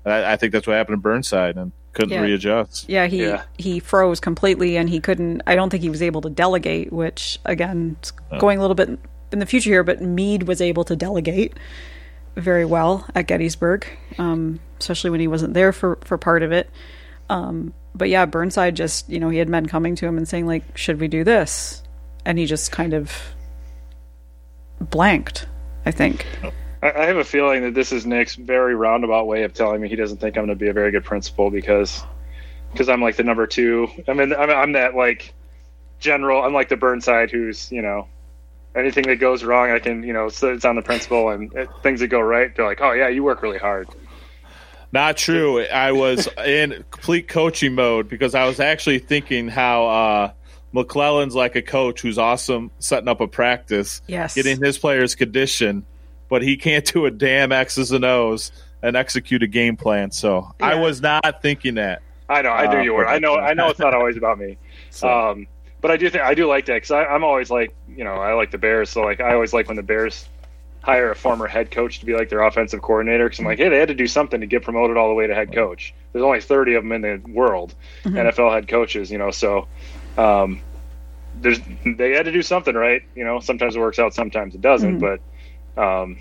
I, 0.05 0.33
I 0.33 0.35
think 0.35 0.51
that's 0.53 0.67
what 0.67 0.75
happened 0.75 0.95
in 0.95 1.01
Burnside 1.01 1.55
and 1.57 1.71
couldn't 1.93 2.11
Yeah. 2.11 2.21
readjust. 2.21 2.87
Yeah, 2.89 3.07
he 3.07 3.23
Yeah. 3.23 3.41
he 3.57 3.79
froze 3.79 4.19
completely, 4.19 4.77
and 4.77 4.87
he 4.89 4.99
couldn't. 4.99 5.41
I 5.47 5.55
don't 5.55 5.69
think 5.71 5.81
he 5.81 5.89
was 5.89 6.03
able 6.03 6.21
to 6.21 6.29
delegate. 6.29 6.91
Which 6.93 7.39
again, 7.45 7.95
it's 7.99 8.11
going 8.39 8.59
a 8.59 8.61
little 8.61 8.75
bit 8.75 8.99
in 9.35 9.39
the 9.39 9.45
future 9.45 9.69
here, 9.69 9.83
but 9.83 10.01
Meade 10.01 10.43
was 10.43 10.61
able 10.61 10.85
to 10.85 10.95
delegate 10.95 11.53
very 12.37 12.63
well 12.63 13.05
at 13.13 13.27
Gettysburg, 13.27 13.85
um, 14.17 14.61
especially 14.79 15.09
when 15.09 15.19
he 15.19 15.27
wasn't 15.27 15.53
there 15.53 15.73
for 15.73 15.97
for 16.05 16.17
part 16.17 16.41
of 16.41 16.53
it. 16.53 16.69
Um, 17.29 17.73
but 17.93 18.09
yeah, 18.09 18.25
Burnside 18.25 18.75
just 18.75 19.09
you 19.09 19.19
know 19.19 19.29
he 19.29 19.37
had 19.37 19.49
men 19.49 19.65
coming 19.65 19.95
to 19.95 20.07
him 20.07 20.17
and 20.17 20.25
saying 20.27 20.47
like, 20.47 20.77
"Should 20.77 21.01
we 21.01 21.09
do 21.09 21.25
this?" 21.25 21.83
And 22.23 22.37
he 22.39 22.45
just 22.45 22.71
kind 22.71 22.93
of 22.93 23.11
blanked. 24.79 25.47
I 25.85 25.91
think. 25.91 26.25
I, 26.81 27.05
have 27.05 27.17
a 27.17 27.23
feeling 27.23 27.63
that 27.63 27.73
this 27.73 27.91
is 27.91 28.05
Nick's 28.05 28.35
very 28.35 28.75
roundabout 28.75 29.25
way 29.25 29.43
of 29.43 29.53
telling 29.53 29.81
me 29.81 29.89
he 29.89 29.95
doesn't 29.95 30.17
think 30.17 30.37
I'm 30.37 30.45
going 30.45 30.57
to 30.57 30.63
be 30.63 30.69
a 30.69 30.73
very 30.73 30.91
good 30.91 31.03
principal 31.03 31.49
because 31.49 32.03
because 32.71 32.89
I'm 32.89 33.01
like 33.01 33.17
the 33.17 33.23
number 33.23 33.47
two. 33.47 33.87
I 34.07 34.13
mean, 34.13 34.33
I'm, 34.33 34.49
I'm 34.49 34.71
that 34.73 34.95
like 34.95 35.33
general. 35.99 36.43
I'm 36.43 36.53
like 36.53 36.69
the 36.69 36.77
Burnside 36.77 37.31
who's 37.31 37.71
you 37.71 37.81
know 37.81 38.07
anything 38.75 39.05
that 39.07 39.17
goes 39.17 39.43
wrong, 39.43 39.71
I 39.71 39.79
can 39.79 40.03
you 40.03 40.13
know 40.13 40.29
so 40.29 40.53
it's 40.53 40.65
on 40.65 40.75
the 40.75 40.81
principal, 40.81 41.29
and 41.29 41.51
things 41.83 41.99
that 42.01 42.07
go 42.07 42.19
right, 42.19 42.55
they're 42.55 42.65
like, 42.65 42.81
oh 42.81 42.91
yeah, 42.93 43.07
you 43.09 43.23
work 43.23 43.41
really 43.41 43.57
hard. 43.57 43.87
Not 44.91 45.17
true. 45.17 45.61
I 45.65 45.91
was 45.91 46.27
in 46.45 46.85
complete 46.89 47.27
coaching 47.27 47.75
mode 47.75 48.07
because 48.07 48.33
I 48.33 48.45
was 48.47 48.59
actually 48.59 48.99
thinking 48.99 49.49
how 49.49 49.87
uh, 49.87 50.31
McClellan's 50.71 51.35
like 51.35 51.55
a 51.55 51.61
coach 51.61 52.01
who's 52.01 52.17
awesome 52.17 52.71
setting 52.79 53.09
up 53.09 53.19
a 53.19 53.27
practice, 53.27 54.01
Yes. 54.07 54.35
getting 54.35 54.63
his 54.63 54.77
players 54.77 55.13
conditioned, 55.15 55.83
but 56.29 56.43
he 56.43 56.55
can't 56.55 56.85
do 56.85 57.05
a 57.05 57.11
damn 57.11 57.51
X's 57.51 57.91
and 57.91 58.05
O's 58.05 58.51
and 58.81 58.95
execute 58.95 59.43
a 59.43 59.47
game 59.47 59.75
plan. 59.75 60.11
So 60.11 60.49
I 60.61 60.75
was 60.75 61.01
not 61.01 61.41
thinking 61.41 61.75
that. 61.75 62.01
I 62.29 62.41
know, 62.41 62.49
I 62.51 62.67
knew 62.71 62.79
Uh, 62.79 62.83
you 62.83 62.93
were. 62.93 63.07
I 63.07 63.19
know, 63.19 63.35
I 63.35 63.53
know. 63.53 63.69
It's 63.69 63.79
not 63.79 63.93
always 63.95 64.15
about 64.15 64.39
me. 64.39 64.57
So, 64.91 65.09
Um, 65.09 65.47
but 65.85 65.91
I 65.91 65.97
do 65.97 66.09
think 66.09 66.23
I 66.23 66.33
do 66.33 66.47
like 66.47 66.65
that 66.65 66.77
because 66.77 66.89
I'm 66.89 67.23
always 67.23 67.51
like, 67.51 67.71
you 67.87 68.03
know, 68.03 68.15
I 68.15 68.33
like 68.33 68.49
the 68.49 68.57
Bears, 68.57 68.89
so 68.89 69.01
like 69.01 69.21
I 69.21 69.35
always 69.35 69.53
like 69.53 69.67
when 69.67 69.77
the 69.77 69.83
Bears 69.83 70.27
hire 70.81 71.11
a 71.11 71.15
former 71.15 71.45
head 71.45 71.69
coach 71.69 71.99
to 71.99 72.07
be 72.07 72.15
like 72.15 72.27
their 72.29 72.41
offensive 72.41 72.81
coordinator 72.81 73.25
because 73.25 73.37
I'm 73.37 73.45
like, 73.45 73.59
hey, 73.59 73.69
they 73.69 73.77
had 73.77 73.89
to 73.89 73.93
do 73.93 74.07
something 74.07 74.41
to 74.41 74.47
get 74.47 74.63
promoted 74.63 74.97
all 74.97 75.09
the 75.09 75.13
way 75.13 75.27
to 75.27 75.35
head 75.35 75.53
coach. 75.53 75.93
There's 76.11 76.23
only 76.23 76.41
30 76.41 76.73
of 76.73 76.83
them 76.83 76.91
in 76.91 77.01
the 77.03 77.31
world, 77.31 77.75
NFL 78.03 78.51
head 78.51 78.67
coaches, 78.67 79.11
you 79.11 79.19
know, 79.19 79.29
so 79.29 79.67
um, 80.17 80.59
there's 81.39 81.59
they 81.85 82.13
had 82.13 82.25
to 82.25 82.31
do 82.31 82.41
something 82.41 82.73
right. 82.73 83.03
You 83.13 83.23
know, 83.23 83.39
sometimes 83.39 83.75
it 83.75 83.79
works 83.79 83.99
out, 83.99 84.15
sometimes 84.15 84.55
it 84.55 84.61
doesn't, 84.61 84.97
but 84.97 85.19
um, 85.79 86.17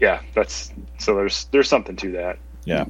yeah, 0.00 0.22
that's 0.32 0.72
so 0.96 1.14
there's 1.14 1.44
there's 1.50 1.68
something 1.68 1.96
to 1.96 2.12
that. 2.12 2.38
yeah. 2.64 2.86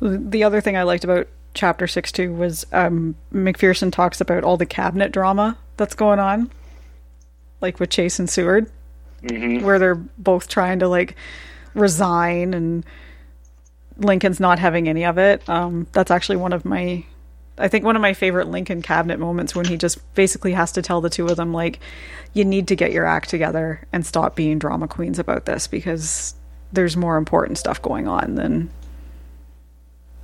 The 0.00 0.44
other 0.44 0.60
thing 0.60 0.76
I 0.76 0.82
liked 0.82 1.04
about 1.04 1.26
chapter 1.54 1.86
six 1.86 2.12
too 2.12 2.32
was 2.32 2.66
um, 2.72 3.14
McPherson 3.32 3.92
talks 3.92 4.20
about 4.20 4.44
all 4.44 4.56
the 4.56 4.66
cabinet 4.66 5.12
drama 5.12 5.56
that's 5.76 5.94
going 5.94 6.18
on, 6.18 6.50
like 7.60 7.80
with 7.80 7.90
Chase 7.90 8.18
and 8.18 8.28
Seward, 8.30 8.70
hmm 9.28 9.60
where 9.64 9.78
they're 9.78 9.94
both 9.96 10.48
trying 10.48 10.78
to 10.78 10.88
like 10.88 11.16
resign 11.74 12.54
and 12.54 12.84
Lincoln's 13.98 14.38
not 14.40 14.58
having 14.60 14.88
any 14.88 15.04
of 15.04 15.18
it. 15.18 15.46
Um, 15.48 15.86
that's 15.92 16.10
actually 16.12 16.36
one 16.36 16.52
of 16.52 16.64
my, 16.64 17.04
I 17.58 17.66
think 17.66 17.84
one 17.84 17.96
of 17.96 18.02
my 18.02 18.14
favorite 18.14 18.46
Lincoln 18.48 18.80
cabinet 18.80 19.18
moments 19.18 19.56
when 19.56 19.64
he 19.66 19.76
just 19.76 19.98
basically 20.14 20.52
has 20.52 20.70
to 20.72 20.82
tell 20.82 21.00
the 21.00 21.10
two 21.10 21.26
of 21.26 21.36
them 21.36 21.52
like, 21.52 21.80
you 22.32 22.44
need 22.44 22.68
to 22.68 22.76
get 22.76 22.92
your 22.92 23.04
act 23.04 23.28
together 23.28 23.80
and 23.92 24.06
stop 24.06 24.36
being 24.36 24.60
drama 24.60 24.86
queens 24.86 25.18
about 25.18 25.46
this 25.46 25.66
because 25.66 26.34
there's 26.72 26.96
more 26.96 27.16
important 27.16 27.58
stuff 27.58 27.82
going 27.82 28.06
on 28.06 28.36
than 28.36 28.70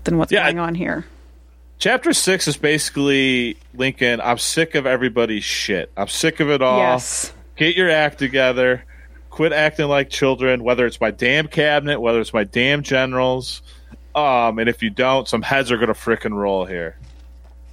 than 0.04 0.18
what's 0.18 0.30
Yeah, 0.30 0.44
I- 0.46 0.52
going 0.52 0.58
on 0.60 0.74
here. 0.76 1.04
Chapter 1.78 2.12
six 2.12 2.48
is 2.48 2.56
basically 2.56 3.56
Lincoln. 3.74 4.20
I'm 4.20 4.38
sick 4.38 4.74
of 4.74 4.86
everybody's 4.86 5.44
shit. 5.44 5.90
I'm 5.96 6.08
sick 6.08 6.40
of 6.40 6.50
it 6.50 6.62
all. 6.62 6.78
Yes. 6.78 7.32
Get 7.56 7.76
your 7.76 7.90
act 7.90 8.18
together. 8.18 8.84
Quit 9.30 9.52
acting 9.52 9.88
like 9.88 10.10
children. 10.10 10.62
Whether 10.64 10.86
it's 10.86 11.00
my 11.00 11.10
damn 11.10 11.48
cabinet, 11.48 12.00
whether 12.00 12.20
it's 12.20 12.32
my 12.32 12.44
damn 12.44 12.82
generals, 12.82 13.62
um, 14.14 14.58
and 14.58 14.68
if 14.68 14.82
you 14.82 14.90
don't, 14.90 15.28
some 15.28 15.42
heads 15.42 15.72
are 15.72 15.76
gonna 15.76 15.94
frickin' 15.94 16.32
roll 16.32 16.64
here. 16.64 16.96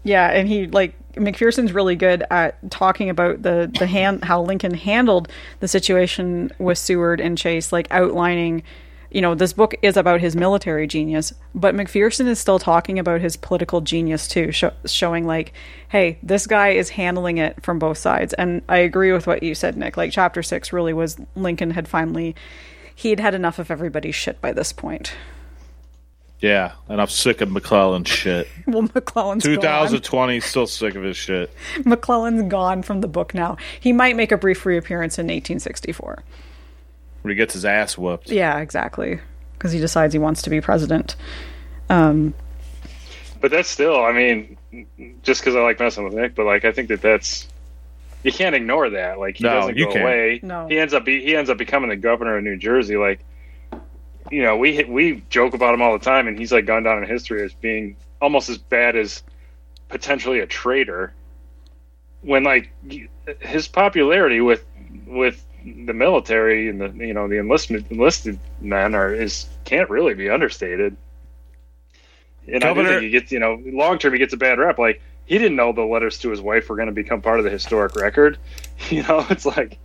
Yeah, 0.04 0.28
and 0.30 0.48
he 0.48 0.68
like 0.68 0.96
McPherson's 1.14 1.72
really 1.72 1.96
good 1.96 2.24
at 2.32 2.58
talking 2.72 3.10
about 3.10 3.44
the 3.44 3.72
the 3.78 3.86
hand 3.86 4.24
how 4.24 4.42
Lincoln 4.42 4.74
handled 4.74 5.30
the 5.60 5.68
situation 5.68 6.52
with 6.58 6.78
Seward 6.78 7.22
and 7.22 7.38
Chase, 7.38 7.72
like 7.72 7.88
outlining. 7.92 8.64
You 9.12 9.22
know, 9.22 9.36
this 9.36 9.54
book 9.54 9.76
is 9.82 9.98
about 9.98 10.22
his 10.22 10.36
military 10.36 10.88
genius, 10.88 11.34
but 11.54 11.76
McPherson 11.76 12.28
is 12.28 12.40
still 12.40 12.60
talking 12.60 12.98
about 12.98 13.22
his 13.22 13.36
political 13.36 13.82
genius 13.82 14.28
too, 14.28 14.52
sho- 14.52 14.74
showing 14.86 15.28
like, 15.28 15.54
hey, 15.90 16.18
this 16.24 16.48
guy 16.48 16.70
is 16.70 16.90
handling 16.90 17.38
it 17.38 17.62
from 17.62 17.78
both 17.78 17.98
sides. 17.98 18.34
And 18.34 18.62
I 18.70 18.78
agree 18.78 19.12
with 19.12 19.28
what 19.28 19.44
you 19.44 19.54
said, 19.54 19.76
Nick. 19.76 19.98
Like 19.98 20.12
chapter 20.12 20.42
six 20.42 20.72
really 20.72 20.94
was 20.94 21.18
Lincoln 21.36 21.72
had 21.72 21.88
finally 21.88 22.36
he'd 22.96 23.20
had 23.20 23.34
enough 23.34 23.60
of 23.60 23.70
everybody's 23.72 24.16
shit 24.16 24.40
by 24.42 24.54
this 24.54 24.72
point. 24.72 25.14
Yeah, 26.40 26.72
and 26.90 27.00
I'm 27.00 27.08
sick 27.08 27.42
of 27.42 27.52
McClellan's 27.52 28.10
shit. 28.10 28.48
Well, 28.68 28.90
McClellan's 28.96 29.44
gone. 29.46 29.56
2020, 29.56 30.40
still 30.40 30.66
sick 30.66 30.96
of 30.96 31.04
his 31.04 31.18
shit. 31.18 31.54
McClellan's 31.86 32.50
gone 32.50 32.82
from 32.82 33.02
the 33.02 33.08
book 33.08 33.34
now. 33.34 33.58
He 33.80 33.92
might 33.92 34.16
make 34.16 34.32
a 34.32 34.38
brief 34.38 34.66
reappearance 34.66 35.20
in 35.20 35.26
1864. 35.26 36.24
When 37.22 37.32
he 37.32 37.36
gets 37.36 37.54
his 37.54 37.66
ass 37.66 37.98
whooped. 37.98 38.30
Yeah, 38.32 38.60
exactly. 38.60 39.20
Because 39.58 39.72
he 39.72 39.80
decides 39.80 40.14
he 40.14 40.20
wants 40.20 40.42
to 40.44 40.50
be 40.50 40.60
president. 40.62 41.16
Um, 41.90 42.34
But 43.40 43.52
that's 43.52 43.70
still, 43.70 44.04
I 44.04 44.12
mean, 44.12 44.58
just 45.24 45.42
because 45.42 45.56
I 45.56 45.62
like 45.62 45.80
messing 45.80 46.04
with 46.04 46.14
Nick, 46.14 46.36
but 46.36 46.46
like 46.46 46.66
I 46.66 46.72
think 46.72 46.90
that 46.90 47.02
that's 47.02 47.48
you 48.24 48.32
can't 48.32 48.56
ignore 48.56 48.90
that. 48.92 49.20
Like 49.20 49.38
he 49.38 49.44
No, 49.44 49.50
doesn't 49.62 49.78
you 49.78 49.86
go 49.86 49.94
can't. 49.94 50.04
away. 50.04 50.40
No. 50.44 50.68
He 50.68 50.80
ends 50.80 50.94
up 50.94 51.06
be, 51.06 51.22
he 51.24 51.36
ends 51.36 51.50
up 51.50 51.58
becoming 51.58 51.90
the 51.90 51.96
governor 51.96 52.38
of 52.38 52.44
New 52.44 52.58
Jersey. 52.58 52.98
Like 52.98 53.20
you 54.32 54.44
know, 54.44 54.58
we 54.58 54.84
we 54.86 55.24
joke 55.30 55.54
about 55.54 55.74
him 55.74 55.82
all 55.82 55.98
the 55.98 56.04
time, 56.06 56.28
and 56.28 56.38
he's 56.40 56.52
like 56.52 56.66
gone 56.66 56.84
down 56.84 57.00
in 57.04 57.10
history 57.10 57.44
as 57.44 57.54
being 57.54 57.98
almost 58.22 58.50
as 58.50 58.58
bad 58.58 58.96
as 58.96 59.24
potentially 59.90 60.40
a 60.40 60.46
traitor. 60.48 61.14
When 62.22 62.44
like 62.44 62.72
his 63.40 63.68
popularity 63.68 64.40
with 64.42 64.64
with 65.08 65.44
the 65.64 65.94
military 65.94 66.70
and 66.70 66.82
the 66.82 66.90
you 67.06 67.14
know 67.14 67.28
the 67.28 67.40
enlistment 67.40 67.86
enlisted 67.92 68.40
men 68.60 68.96
are 68.96 69.14
is 69.14 69.48
can't 69.66 69.90
really 69.90 70.14
be 70.14 70.30
understated. 70.30 70.96
And 72.48 72.64
I 72.64 72.74
do 72.74 72.80
think 72.90 73.04
he 73.04 73.10
gets 73.10 73.32
you 73.32 73.40
know 73.40 73.62
long 73.66 74.00
term 74.00 74.14
he 74.14 74.20
gets 74.20 74.34
a 74.34 74.38
bad 74.38 74.58
rap. 74.60 74.80
Like 74.80 75.02
he 75.26 75.38
didn't 75.38 75.56
know 75.56 75.72
the 75.72 75.84
letters 75.84 76.18
to 76.20 76.30
his 76.30 76.42
wife 76.42 76.70
were 76.70 76.76
going 76.76 76.88
to 76.88 76.94
become 76.94 77.22
part 77.22 77.40
of 77.40 77.46
the 77.46 77.52
historic 77.52 77.96
record. 77.96 78.38
You 78.90 79.04
know, 79.04 79.24
it's 79.30 79.46
like 79.46 79.78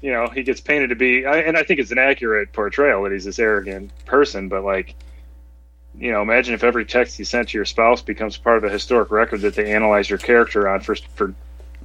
you 0.00 0.10
know 0.12 0.28
he 0.28 0.42
gets 0.42 0.62
painted 0.62 0.88
to 0.88 0.96
be, 0.96 1.26
I- 1.26 1.40
and 1.40 1.58
I 1.58 1.62
think 1.62 1.78
it's 1.78 1.90
an 1.90 1.98
accurate 1.98 2.52
portrayal 2.54 3.02
that 3.02 3.12
he's 3.12 3.26
this 3.26 3.38
arrogant 3.38 3.92
person. 4.06 4.48
But 4.48 4.64
like, 4.64 4.94
you 5.98 6.10
know, 6.10 6.22
imagine 6.22 6.54
if 6.54 6.64
every 6.64 6.86
text 6.86 7.18
you 7.18 7.26
sent 7.26 7.50
to 7.50 7.58
your 7.58 7.66
spouse 7.66 8.00
becomes 8.00 8.38
part 8.38 8.56
of 8.56 8.64
a 8.64 8.70
historic 8.70 9.10
record 9.10 9.42
that 9.42 9.54
they 9.56 9.72
analyze 9.74 10.08
your 10.08 10.18
character 10.18 10.66
on 10.68 10.80
for 10.80 10.96
for 11.14 11.34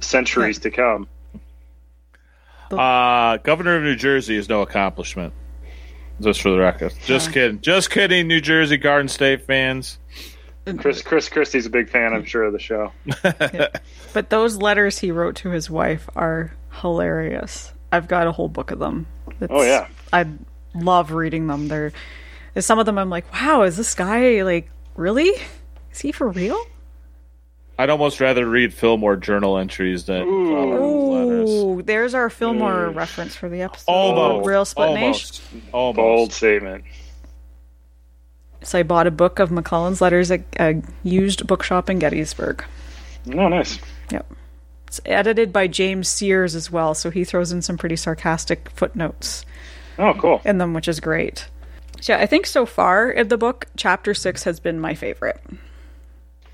centuries 0.00 0.58
to 0.60 0.70
come. 0.70 1.06
Uh, 2.70 3.36
governor 3.38 3.76
of 3.76 3.82
New 3.82 3.96
Jersey 3.96 4.36
is 4.36 4.48
no 4.48 4.62
accomplishment. 4.62 5.32
Just 6.20 6.40
for 6.40 6.50
the 6.50 6.58
record. 6.58 6.94
Just 7.04 7.32
kidding. 7.32 7.60
Just 7.60 7.90
kidding, 7.90 8.26
New 8.26 8.40
Jersey 8.40 8.78
Garden 8.78 9.08
State 9.08 9.42
fans. 9.46 9.98
Chris 10.78 11.02
Chris 11.02 11.28
Christie's 11.28 11.66
a 11.66 11.70
big 11.70 11.88
fan, 11.88 12.12
I'm 12.12 12.24
sure, 12.24 12.42
of 12.44 12.52
the 12.52 12.58
show. 12.58 12.90
but 14.12 14.30
those 14.30 14.56
letters 14.56 14.98
he 14.98 15.12
wrote 15.12 15.36
to 15.36 15.50
his 15.50 15.70
wife 15.70 16.08
are 16.16 16.52
hilarious. 16.80 17.72
I've 17.92 18.08
got 18.08 18.26
a 18.26 18.32
whole 18.32 18.48
book 18.48 18.70
of 18.72 18.78
them. 18.80 19.06
It's, 19.40 19.52
Oh, 19.52 19.62
yeah. 19.62 19.86
I 20.12 20.26
love 20.74 21.12
reading 21.12 21.46
them. 21.46 21.68
They're 21.68 21.92
some 22.58 22.78
of 22.78 22.86
them. 22.86 22.98
I'm 22.98 23.10
like, 23.10 23.30
wow, 23.32 23.62
is 23.62 23.76
this 23.76 23.94
guy 23.94 24.42
like 24.42 24.68
really? 24.96 25.30
Is 25.92 26.00
he 26.00 26.10
for 26.10 26.28
real? 26.28 26.60
I'd 27.78 27.90
almost 27.90 28.20
rather 28.20 28.48
read 28.48 28.72
Fillmore 28.72 29.16
journal 29.16 29.58
entries 29.58 30.04
than 30.06 30.24
Fillmore 30.24 30.78
letters. 30.80 31.15
Ooh, 31.46 31.82
there's 31.82 32.14
our 32.14 32.28
Fillmore 32.30 32.90
reference 32.90 33.34
for 33.36 33.48
the 33.48 33.62
episode. 33.62 33.90
Almost. 33.90 34.46
Rail 34.46 34.64
Split 34.64 34.94
Nation. 34.94 35.42
almost. 35.72 35.72
Almost. 35.72 35.96
Bold 35.96 36.32
statement. 36.32 36.84
So 38.62 38.78
I 38.78 38.82
bought 38.82 39.06
a 39.06 39.10
book 39.12 39.38
of 39.38 39.50
McClellan's 39.50 40.00
letters 40.00 40.30
at 40.30 40.42
a 40.58 40.82
used 41.02 41.46
bookshop 41.46 41.88
in 41.88 41.98
Gettysburg. 41.98 42.64
Oh, 43.32 43.48
nice. 43.48 43.78
Yep. 44.10 44.26
It's 44.88 45.00
edited 45.04 45.52
by 45.52 45.66
James 45.66 46.08
Sears 46.08 46.54
as 46.54 46.70
well, 46.70 46.94
so 46.94 47.10
he 47.10 47.24
throws 47.24 47.52
in 47.52 47.62
some 47.62 47.76
pretty 47.76 47.96
sarcastic 47.96 48.70
footnotes 48.70 49.44
Oh, 49.98 50.14
cool. 50.14 50.40
in 50.44 50.58
them, 50.58 50.74
which 50.74 50.88
is 50.88 51.00
great. 51.00 51.48
So 52.00 52.12
yeah, 52.14 52.20
I 52.22 52.26
think 52.26 52.46
so 52.46 52.66
far 52.66 53.10
in 53.10 53.28
the 53.28 53.38
book, 53.38 53.66
chapter 53.76 54.14
six 54.14 54.44
has 54.44 54.60
been 54.60 54.78
my 54.80 54.94
favorite. 54.94 55.40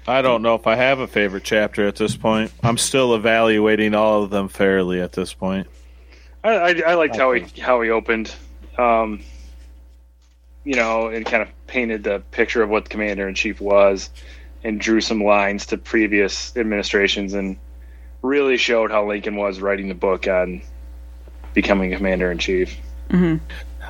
I 0.07 0.23
don't 0.23 0.43
know 0.43 0.55
if 0.57 0.67
I 0.67 0.75
have 0.75 0.99
a 0.99 1.07
favorite 1.07 1.45
chapter 1.45 1.87
at 1.87 1.97
this 1.97 2.17
point. 2.17 2.51
I'm 2.63 2.79
still 2.79 3.15
evaluating 3.15 3.95
all 3.95 4.25
of 4.25 4.31
them 4.31 4.49
fairly 4.49 5.01
at 5.01 5.13
this 5.13 5.33
point. 5.33 5.69
I, 6.43 6.51
I, 6.51 6.83
I 6.89 6.95
liked 6.95 7.17
how 7.17 7.33
he 7.33 7.61
how 7.61 7.81
he 7.83 7.91
opened, 7.91 8.35
um, 8.77 9.23
you 10.65 10.75
know, 10.75 11.07
and 11.07 11.25
kind 11.25 11.43
of 11.43 11.49
painted 11.69 12.03
the 12.03 12.21
picture 12.33 12.63
of 12.63 12.69
what 12.69 12.85
the 12.85 12.91
commander 12.91 13.29
in 13.29 13.35
chief 13.35 13.61
was, 13.61 14.11
and 14.65 14.81
drew 14.81 15.01
some 15.01 15.23
lines 15.23 15.67
to 15.67 15.79
previous 15.79 16.57
administrations, 16.57 17.33
and 17.35 17.57
really 18.23 18.57
showed 18.57 18.91
how 18.91 19.07
Lincoln 19.07 19.37
was 19.37 19.61
writing 19.61 19.89
the 19.89 19.95
book 19.95 20.27
on 20.27 20.63
becoming 21.55 21.95
commander 21.95 22.33
in 22.33 22.39
chief. 22.39 22.77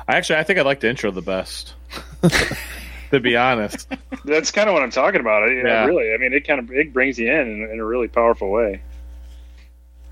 Actually, 0.07 0.39
I 0.39 0.43
think 0.43 0.59
I 0.59 0.61
like 0.61 0.79
the 0.79 0.89
intro 0.89 1.09
the 1.09 1.21
best. 1.21 1.73
to 3.13 3.19
be 3.19 3.37
honest. 3.37 3.87
That's 4.25 4.51
kind 4.51 4.67
of 4.67 4.73
what 4.73 4.83
I'm 4.83 4.89
talking 4.91 5.21
about. 5.21 5.43
It, 5.43 5.63
Yeah. 5.63 5.85
Really, 5.85 6.13
I 6.13 6.17
mean, 6.17 6.33
it 6.33 6.45
kind 6.45 6.59
of 6.59 6.71
it 6.71 6.91
brings 6.91 7.17
you 7.17 7.31
in 7.31 7.47
in, 7.47 7.69
in 7.71 7.79
a 7.79 7.85
really 7.85 8.07
powerful 8.07 8.49
way. 8.51 8.81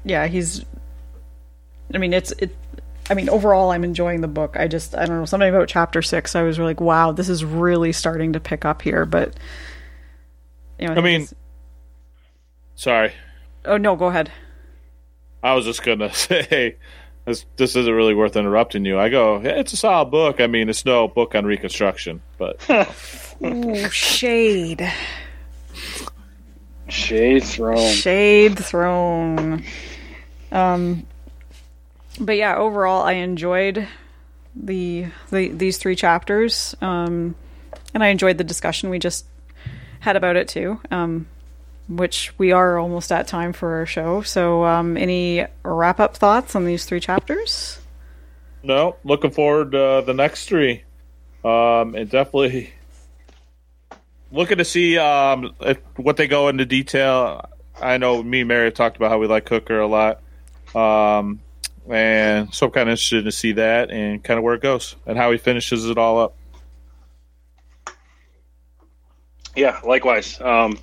Yeah, 0.05 0.27
he's. 0.27 0.63
I 1.93 1.97
mean, 1.97 2.13
it's 2.13 2.31
it. 2.33 2.55
I 3.09 3.13
mean, 3.13 3.27
overall, 3.29 3.71
I'm 3.71 3.83
enjoying 3.83 4.21
the 4.21 4.27
book. 4.27 4.55
I 4.57 4.67
just, 4.67 4.95
I 4.95 5.05
don't 5.05 5.19
know, 5.19 5.25
something 5.25 5.49
about 5.49 5.67
chapter 5.67 6.01
six. 6.01 6.35
I 6.35 6.43
was 6.43 6.57
really 6.59 6.69
like, 6.71 6.79
wow, 6.79 7.11
this 7.11 7.27
is 7.27 7.43
really 7.43 7.91
starting 7.91 8.33
to 8.33 8.39
pick 8.39 8.63
up 8.63 8.81
here. 8.81 9.05
But, 9.05 9.35
you 10.79 10.87
know, 10.87 10.93
I 10.93 11.01
mean- 11.01 11.27
Sorry. 12.75 13.11
oh 13.65 13.77
no, 13.77 13.95
go 13.95 14.05
ahead. 14.05 14.31
I 15.43 15.55
was 15.55 15.65
just 15.65 15.83
gonna 15.83 16.13
say 16.13 16.77
this 17.25 17.45
this 17.57 17.75
isn't 17.75 17.93
really 17.93 18.13
worth 18.15 18.35
interrupting 18.35 18.85
you. 18.85 18.99
I 18.99 19.09
go, 19.09 19.39
yeah, 19.41 19.51
it's 19.51 19.73
a 19.73 19.77
solid 19.77 20.11
book. 20.11 20.39
I 20.41 20.47
mean, 20.47 20.69
it's 20.69 20.85
no 20.85 21.07
book 21.07 21.35
on 21.35 21.45
Reconstruction, 21.45 22.21
but 22.37 22.65
Ooh, 23.43 23.89
shade, 23.89 24.91
Shade 26.89 27.43
thrown. 27.43 27.77
shade 27.93 28.57
thrown. 28.59 29.63
Um, 30.51 31.05
but 32.19 32.35
yeah, 32.37 32.57
overall, 32.57 33.03
I 33.03 33.13
enjoyed 33.13 33.87
the, 34.55 35.05
the 35.31 35.47
these 35.49 35.77
three 35.77 35.95
chapters. 35.95 36.75
Um, 36.81 37.35
and 37.93 38.03
I 38.03 38.07
enjoyed 38.07 38.37
the 38.37 38.43
discussion 38.43 38.89
we 38.89 38.99
just 38.99 39.25
had 40.01 40.15
about 40.15 40.35
it 40.35 40.47
too. 40.49 40.79
Um, 40.91 41.27
which 41.97 42.33
we 42.37 42.51
are 42.51 42.77
almost 42.77 43.11
at 43.11 43.27
time 43.27 43.53
for 43.53 43.75
our 43.75 43.85
show. 43.85 44.21
So, 44.21 44.65
um, 44.65 44.97
any 44.97 45.45
wrap 45.63 45.99
up 45.99 46.15
thoughts 46.15 46.55
on 46.55 46.65
these 46.65 46.85
three 46.85 46.99
chapters? 46.99 47.81
no, 48.63 48.95
looking 49.03 49.31
forward 49.31 49.71
to 49.71 49.83
uh, 49.83 50.01
the 50.01 50.13
next 50.13 50.47
three. 50.47 50.83
Um, 51.43 51.95
and 51.95 52.09
definitely 52.09 52.71
looking 54.31 54.59
to 54.59 54.65
see 54.65 54.97
um, 54.97 55.55
if, 55.59 55.79
what 55.95 56.17
they 56.17 56.27
go 56.27 56.49
into 56.49 56.65
detail. 56.65 57.49
I 57.81 57.97
know 57.97 58.21
me 58.21 58.41
and 58.41 58.47
Mary 58.47 58.65
have 58.65 58.75
talked 58.75 58.97
about 58.97 59.09
how 59.09 59.17
we 59.17 59.27
like 59.27 59.49
Hooker 59.49 59.79
a 59.79 59.87
lot. 59.87 60.21
Um, 60.75 61.41
and 61.89 62.53
so 62.53 62.67
I'm 62.67 62.71
kind 62.71 62.89
of 62.89 62.93
interested 62.93 63.25
to 63.25 63.31
see 63.31 63.53
that 63.53 63.89
and 63.89 64.23
kind 64.23 64.37
of 64.37 64.43
where 64.43 64.53
it 64.53 64.61
goes 64.61 64.95
and 65.07 65.17
how 65.17 65.31
he 65.31 65.37
finishes 65.39 65.89
it 65.89 65.97
all 65.97 66.19
up. 66.19 66.35
Yeah, 69.55 69.81
likewise. 69.83 70.39
Um, 70.39 70.77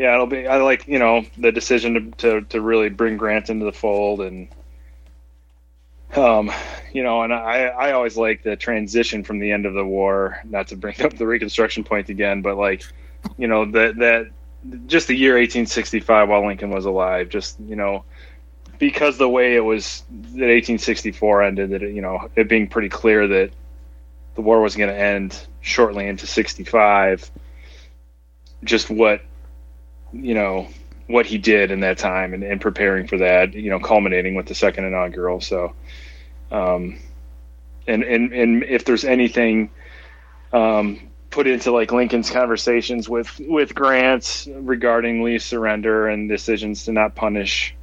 yeah, 0.00 0.14
it'll 0.14 0.26
be. 0.26 0.46
I 0.46 0.56
like 0.56 0.88
you 0.88 0.98
know 0.98 1.26
the 1.36 1.52
decision 1.52 1.92
to, 1.92 2.40
to 2.40 2.40
to 2.46 2.60
really 2.62 2.88
bring 2.88 3.18
Grant 3.18 3.50
into 3.50 3.66
the 3.66 3.72
fold, 3.72 4.22
and 4.22 4.48
um, 6.16 6.50
you 6.94 7.02
know, 7.02 7.20
and 7.20 7.34
I 7.34 7.66
I 7.66 7.92
always 7.92 8.16
like 8.16 8.42
the 8.42 8.56
transition 8.56 9.24
from 9.24 9.40
the 9.40 9.52
end 9.52 9.66
of 9.66 9.74
the 9.74 9.84
war. 9.84 10.40
Not 10.44 10.68
to 10.68 10.76
bring 10.76 10.98
up 11.04 11.12
the 11.12 11.26
Reconstruction 11.26 11.84
point 11.84 12.08
again, 12.08 12.40
but 12.40 12.56
like 12.56 12.82
you 13.36 13.46
know 13.46 13.66
that 13.72 13.96
that 13.96 14.30
just 14.86 15.06
the 15.06 15.14
year 15.14 15.34
1865 15.34 16.30
while 16.30 16.46
Lincoln 16.46 16.70
was 16.70 16.86
alive, 16.86 17.28
just 17.28 17.60
you 17.60 17.76
know. 17.76 18.02
Because 18.78 19.18
the 19.18 19.28
way 19.28 19.54
it 19.54 19.60
was 19.60 20.02
that 20.08 20.48
1864 20.48 21.42
ended, 21.42 21.70
that 21.72 21.82
it, 21.82 21.94
you 21.94 22.00
know 22.00 22.30
it 22.36 22.48
being 22.48 22.68
pretty 22.68 22.88
clear 22.88 23.28
that 23.28 23.50
the 24.34 24.40
war 24.40 24.62
was 24.62 24.76
going 24.76 24.88
to 24.88 24.98
end 24.98 25.46
shortly 25.60 26.08
into 26.08 26.26
65 26.26 27.30
just 28.64 28.88
what 28.88 29.22
you 30.12 30.34
know 30.34 30.68
what 31.06 31.26
he 31.26 31.38
did 31.38 31.70
in 31.70 31.80
that 31.80 31.98
time 31.98 32.32
and, 32.34 32.44
and 32.44 32.60
preparing 32.60 33.06
for 33.06 33.18
that 33.18 33.52
you 33.52 33.68
know 33.68 33.80
culminating 33.80 34.34
with 34.34 34.46
the 34.46 34.54
second 34.54 34.84
inaugural. 34.84 35.40
So 35.40 35.74
um 36.50 36.98
and 37.86 38.02
and 38.02 38.32
and 38.32 38.62
if 38.64 38.84
there's 38.84 39.04
anything 39.04 39.70
um 40.52 41.00
put 41.30 41.46
into 41.46 41.70
like 41.70 41.92
lincoln's 41.92 42.30
conversations 42.30 43.08
with 43.08 43.40
with 43.40 43.74
grant 43.74 44.48
regarding 44.52 45.22
lee's 45.22 45.44
surrender 45.44 46.08
and 46.08 46.28
decisions 46.28 46.84
to 46.84 46.92
not 46.92 47.14
punish 47.14 47.74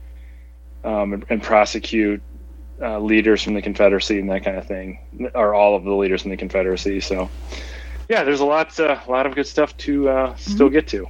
um 0.83 1.13
and, 1.13 1.25
and 1.29 1.43
prosecute 1.43 2.21
uh, 2.81 2.99
leaders 2.99 3.41
from 3.41 3.55
the 3.55 3.61
confederacy 3.61 4.19
and 4.19 4.29
that 4.29 4.43
kind 4.43 4.57
of 4.57 4.67
thing 4.67 5.31
or 5.33 5.55
all 5.55 5.75
of 5.75 5.83
the 5.83 5.93
leaders 5.93 6.21
from 6.21 6.31
the 6.31 6.37
confederacy. 6.37 6.99
So 6.99 7.29
yeah 8.09 8.23
there's 8.23 8.41
a 8.41 8.45
lot 8.45 8.79
uh, 8.79 8.99
a 9.05 9.11
lot 9.11 9.25
of 9.25 9.33
good 9.33 9.47
stuff 9.47 9.75
to 9.77 10.09
uh, 10.09 10.35
still 10.35 10.69
get 10.69 10.87
to 10.89 11.07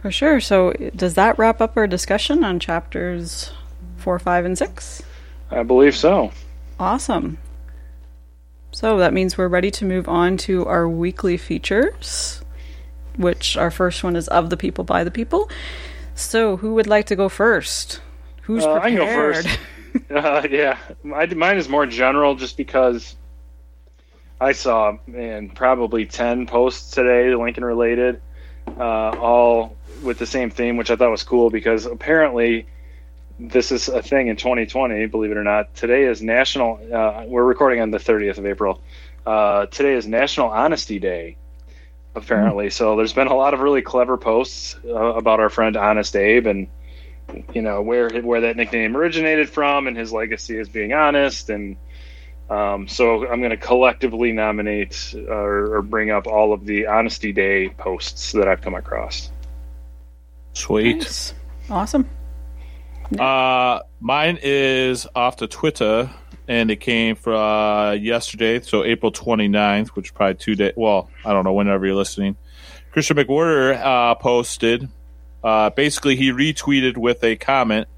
For 0.00 0.10
sure. 0.10 0.40
So, 0.40 0.72
does 0.96 1.14
that 1.14 1.38
wrap 1.38 1.60
up 1.60 1.76
our 1.76 1.86
discussion 1.86 2.42
on 2.44 2.58
chapters 2.58 3.52
four, 3.96 4.18
five, 4.18 4.44
and 4.44 4.56
six? 4.56 5.02
I 5.50 5.62
believe 5.62 5.94
so. 5.96 6.32
Awesome. 6.78 7.38
So 8.72 8.98
that 8.98 9.12
means 9.12 9.36
we're 9.36 9.48
ready 9.48 9.70
to 9.72 9.84
move 9.84 10.08
on 10.08 10.36
to 10.38 10.64
our 10.66 10.88
weekly 10.88 11.36
features, 11.36 12.40
which 13.16 13.56
our 13.56 13.70
first 13.70 14.04
one 14.04 14.14
is 14.16 14.28
of 14.28 14.48
the 14.48 14.56
people 14.56 14.84
by 14.84 15.02
the 15.04 15.10
people. 15.10 15.50
So 16.14 16.56
who 16.56 16.74
would 16.74 16.86
like 16.86 17.06
to 17.06 17.16
go 17.16 17.28
first? 17.28 18.00
Who's 18.42 18.64
Uh, 18.64 18.74
I 18.74 18.80
prepared? 18.94 18.96
can 18.96 19.06
go 19.06 19.32
first. 19.32 19.58
Uh, 20.08 20.46
yeah, 20.48 20.78
I, 21.12 21.26
mine 21.26 21.58
is 21.58 21.68
more 21.68 21.84
general, 21.84 22.36
just 22.36 22.56
because 22.56 23.16
I 24.40 24.52
saw 24.52 24.96
man 25.08 25.50
probably 25.50 26.06
ten 26.06 26.46
posts 26.46 26.92
today, 26.92 27.34
Lincoln 27.34 27.64
related, 27.64 28.22
uh, 28.78 29.16
all 29.18 29.76
with 30.02 30.18
the 30.18 30.26
same 30.26 30.50
theme, 30.50 30.76
which 30.76 30.90
I 30.90 30.96
thought 30.96 31.10
was 31.10 31.22
cool 31.22 31.50
because 31.50 31.86
apparently 31.86 32.66
this 33.38 33.72
is 33.72 33.88
a 33.88 34.02
thing 34.02 34.28
in 34.28 34.36
2020. 34.36 35.06
Believe 35.06 35.30
it 35.30 35.36
or 35.36 35.44
not, 35.44 35.74
today 35.74 36.04
is 36.04 36.22
National. 36.22 36.80
Uh, 36.92 37.24
we're 37.26 37.44
recording 37.44 37.80
on 37.80 37.90
the 37.90 37.98
30th 37.98 38.38
of 38.38 38.46
April. 38.46 38.80
Uh, 39.26 39.66
today 39.66 39.94
is 39.94 40.06
National 40.06 40.48
Honesty 40.48 40.98
Day. 40.98 41.36
Apparently, 42.14 42.70
so 42.70 42.96
there's 42.96 43.12
been 43.12 43.28
a 43.28 43.36
lot 43.36 43.54
of 43.54 43.60
really 43.60 43.82
clever 43.82 44.16
posts 44.16 44.76
uh, 44.84 44.90
about 44.90 45.38
our 45.38 45.48
friend 45.48 45.76
Honest 45.76 46.16
Abe 46.16 46.46
and 46.46 46.66
you 47.54 47.62
know 47.62 47.82
where 47.82 48.10
where 48.22 48.40
that 48.40 48.56
nickname 48.56 48.96
originated 48.96 49.48
from 49.48 49.86
and 49.86 49.96
his 49.96 50.12
legacy 50.12 50.58
as 50.58 50.68
being 50.68 50.92
honest 50.92 51.48
and 51.48 51.76
um, 52.50 52.88
so 52.88 53.28
I'm 53.28 53.38
going 53.38 53.52
to 53.52 53.56
collectively 53.56 54.32
nominate 54.32 55.14
or, 55.28 55.76
or 55.76 55.82
bring 55.82 56.10
up 56.10 56.26
all 56.26 56.52
of 56.52 56.66
the 56.66 56.88
Honesty 56.88 57.32
Day 57.32 57.68
posts 57.68 58.32
that 58.32 58.48
I've 58.48 58.60
come 58.60 58.74
across. 58.74 59.30
Sweet. 60.52 60.98
Nice. 60.98 61.34
Awesome. 61.68 62.08
Uh, 63.18 63.80
mine 64.00 64.38
is 64.42 65.06
off 65.14 65.36
the 65.36 65.46
Twitter, 65.48 66.10
and 66.46 66.70
it 66.70 66.76
came 66.76 67.16
from 67.16 67.34
uh, 67.34 67.92
yesterday, 67.92 68.60
so 68.60 68.84
April 68.84 69.12
29th, 69.12 69.88
which 69.88 70.08
is 70.08 70.12
probably 70.12 70.34
two 70.34 70.54
days. 70.54 70.72
Well, 70.76 71.10
I 71.24 71.32
don't 71.32 71.44
know 71.44 71.52
whenever 71.52 71.86
you're 71.86 71.96
listening. 71.96 72.36
Christian 72.92 73.16
McWhorter 73.16 73.76
uh, 73.76 74.14
posted. 74.16 74.88
Uh, 75.42 75.70
basically, 75.70 76.16
he 76.16 76.32
retweeted 76.32 76.96
with 76.96 77.22
a 77.24 77.36
comment. 77.36 77.88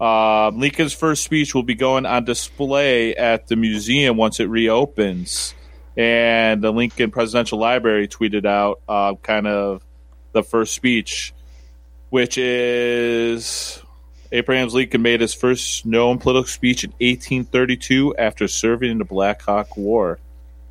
Uh, 0.00 0.50
Lincoln's 0.50 0.92
first 0.92 1.24
speech 1.24 1.54
will 1.54 1.64
be 1.64 1.74
going 1.74 2.06
on 2.06 2.24
display 2.24 3.14
at 3.16 3.48
the 3.48 3.56
museum 3.56 4.16
once 4.16 4.38
it 4.38 4.48
reopens. 4.48 5.54
And 5.96 6.62
the 6.62 6.72
Lincoln 6.72 7.10
Presidential 7.10 7.58
Library 7.58 8.06
tweeted 8.06 8.46
out 8.46 8.80
uh, 8.88 9.14
kind 9.16 9.48
of 9.48 9.82
the 10.32 10.44
first 10.44 10.74
speech, 10.74 11.34
which 12.10 12.38
is 12.38 13.82
Abraham 14.32 14.68
Lincoln 14.68 15.02
made 15.02 15.20
his 15.20 15.34
first 15.34 15.86
known 15.86 16.18
political 16.18 16.48
speech 16.48 16.84
in 16.84 16.90
1832 16.92 18.16
after 18.16 18.48
serving 18.48 18.90
in 18.90 18.98
the 18.98 19.04
Black 19.04 19.42
Hawk 19.42 19.76
War. 19.76 20.18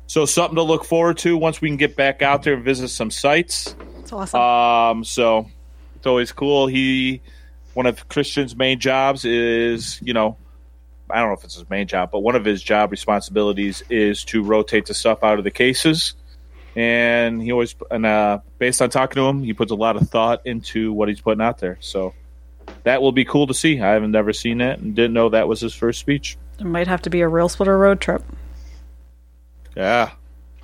So 0.06 0.24
something 0.24 0.56
to 0.56 0.62
look 0.62 0.84
forward 0.84 1.18
to 1.18 1.36
once 1.36 1.60
we 1.60 1.68
can 1.68 1.76
get 1.76 1.96
back 1.96 2.22
out 2.22 2.42
there 2.42 2.54
and 2.54 2.64
visit 2.64 2.88
some 2.88 3.10
sites. 3.10 3.74
It's 4.00 4.12
awesome. 4.12 4.40
Um, 4.40 5.04
so 5.04 5.50
it's 5.96 6.06
always 6.06 6.32
cool. 6.32 6.66
He 6.66 7.20
one 7.74 7.86
of 7.86 8.08
Christian's 8.08 8.56
main 8.56 8.80
jobs 8.80 9.24
is, 9.24 10.00
you 10.02 10.14
know, 10.14 10.36
I 11.10 11.20
don't 11.20 11.28
know 11.28 11.34
if 11.34 11.44
it's 11.44 11.54
his 11.54 11.68
main 11.70 11.86
job, 11.86 12.10
but 12.10 12.20
one 12.20 12.34
of 12.34 12.44
his 12.44 12.62
job 12.62 12.90
responsibilities 12.90 13.82
is 13.88 14.24
to 14.26 14.42
rotate 14.42 14.86
the 14.86 14.94
stuff 14.94 15.22
out 15.22 15.38
of 15.38 15.44
the 15.44 15.50
cases. 15.50 16.14
And 16.78 17.42
he 17.42 17.50
always, 17.50 17.74
and 17.90 18.06
uh, 18.06 18.38
based 18.58 18.80
on 18.80 18.88
talking 18.88 19.16
to 19.16 19.26
him, 19.26 19.42
he 19.42 19.52
puts 19.52 19.72
a 19.72 19.74
lot 19.74 19.96
of 19.96 20.08
thought 20.08 20.42
into 20.46 20.92
what 20.92 21.08
he's 21.08 21.20
putting 21.20 21.40
out 21.40 21.58
there. 21.58 21.76
So 21.80 22.14
that 22.84 23.02
will 23.02 23.10
be 23.10 23.24
cool 23.24 23.48
to 23.48 23.54
see. 23.54 23.80
I 23.80 23.88
haven't 23.88 24.12
never 24.12 24.32
seen 24.32 24.58
that 24.58 24.78
and 24.78 24.94
didn't 24.94 25.12
know 25.12 25.28
that 25.30 25.48
was 25.48 25.60
his 25.60 25.74
first 25.74 25.98
speech. 25.98 26.38
it 26.60 26.64
might 26.64 26.86
have 26.86 27.02
to 27.02 27.10
be 27.10 27.20
a 27.20 27.26
rail 27.26 27.48
splitter 27.48 27.76
road 27.76 28.00
trip. 28.00 28.22
Yeah, 29.74 30.12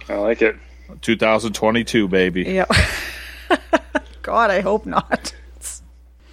I 0.09 0.15
like 0.15 0.41
it. 0.41 0.55
2022, 1.01 2.07
baby. 2.07 2.43
Yeah. 2.45 2.67
God, 4.23 4.53
I 4.53 4.61
hope 4.61 4.87
not. 4.87 5.35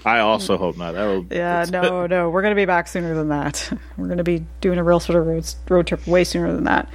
I 0.05 0.19
also 0.19 0.57
hope 0.57 0.77
not. 0.77 0.93
That 0.93 1.05
will, 1.05 1.25
Yeah, 1.31 1.65
no, 1.71 2.05
no. 2.05 2.29
We're 2.29 2.43
going 2.43 2.51
to 2.51 2.59
be 2.59 2.65
back 2.65 2.87
sooner 2.87 3.15
than 3.15 3.29
that. 3.29 3.71
We're 3.97 4.05
going 4.05 4.19
to 4.19 4.23
be 4.23 4.45
doing 4.59 4.77
a 4.77 4.83
real 4.83 4.99
sort 4.99 5.17
of 5.17 5.25
road, 5.25 5.45
road 5.69 5.87
trip 5.87 6.05
way 6.05 6.23
sooner 6.23 6.53
than 6.53 6.65
that. 6.65 6.87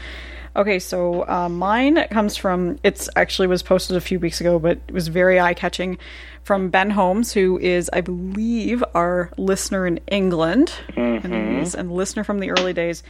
Okay, 0.57 0.79
so 0.79 1.29
uh, 1.29 1.51
mine 1.51 2.03
comes 2.11 2.37
from, 2.37 2.79
it's 2.83 3.11
actually 3.15 3.47
was 3.47 3.63
posted 3.63 3.95
a 3.95 4.01
few 4.01 4.19
weeks 4.19 4.41
ago, 4.41 4.59
but 4.59 4.81
it 4.89 4.95
was 4.95 5.09
very 5.09 5.39
eye 5.39 5.53
catching 5.53 5.99
from 6.45 6.71
Ben 6.71 6.89
Holmes, 6.89 7.33
who 7.33 7.59
is, 7.59 7.91
I 7.93 8.01
believe, 8.01 8.83
our 8.95 9.31
listener 9.37 9.87
in 9.87 9.99
England 10.07 10.73
and, 10.97 11.59
he's 11.59 11.75
a 11.75 11.83
listener 11.83 12.25
from 12.25 12.41
the 12.41 12.51
early 12.53 12.73
days. 12.73 13.03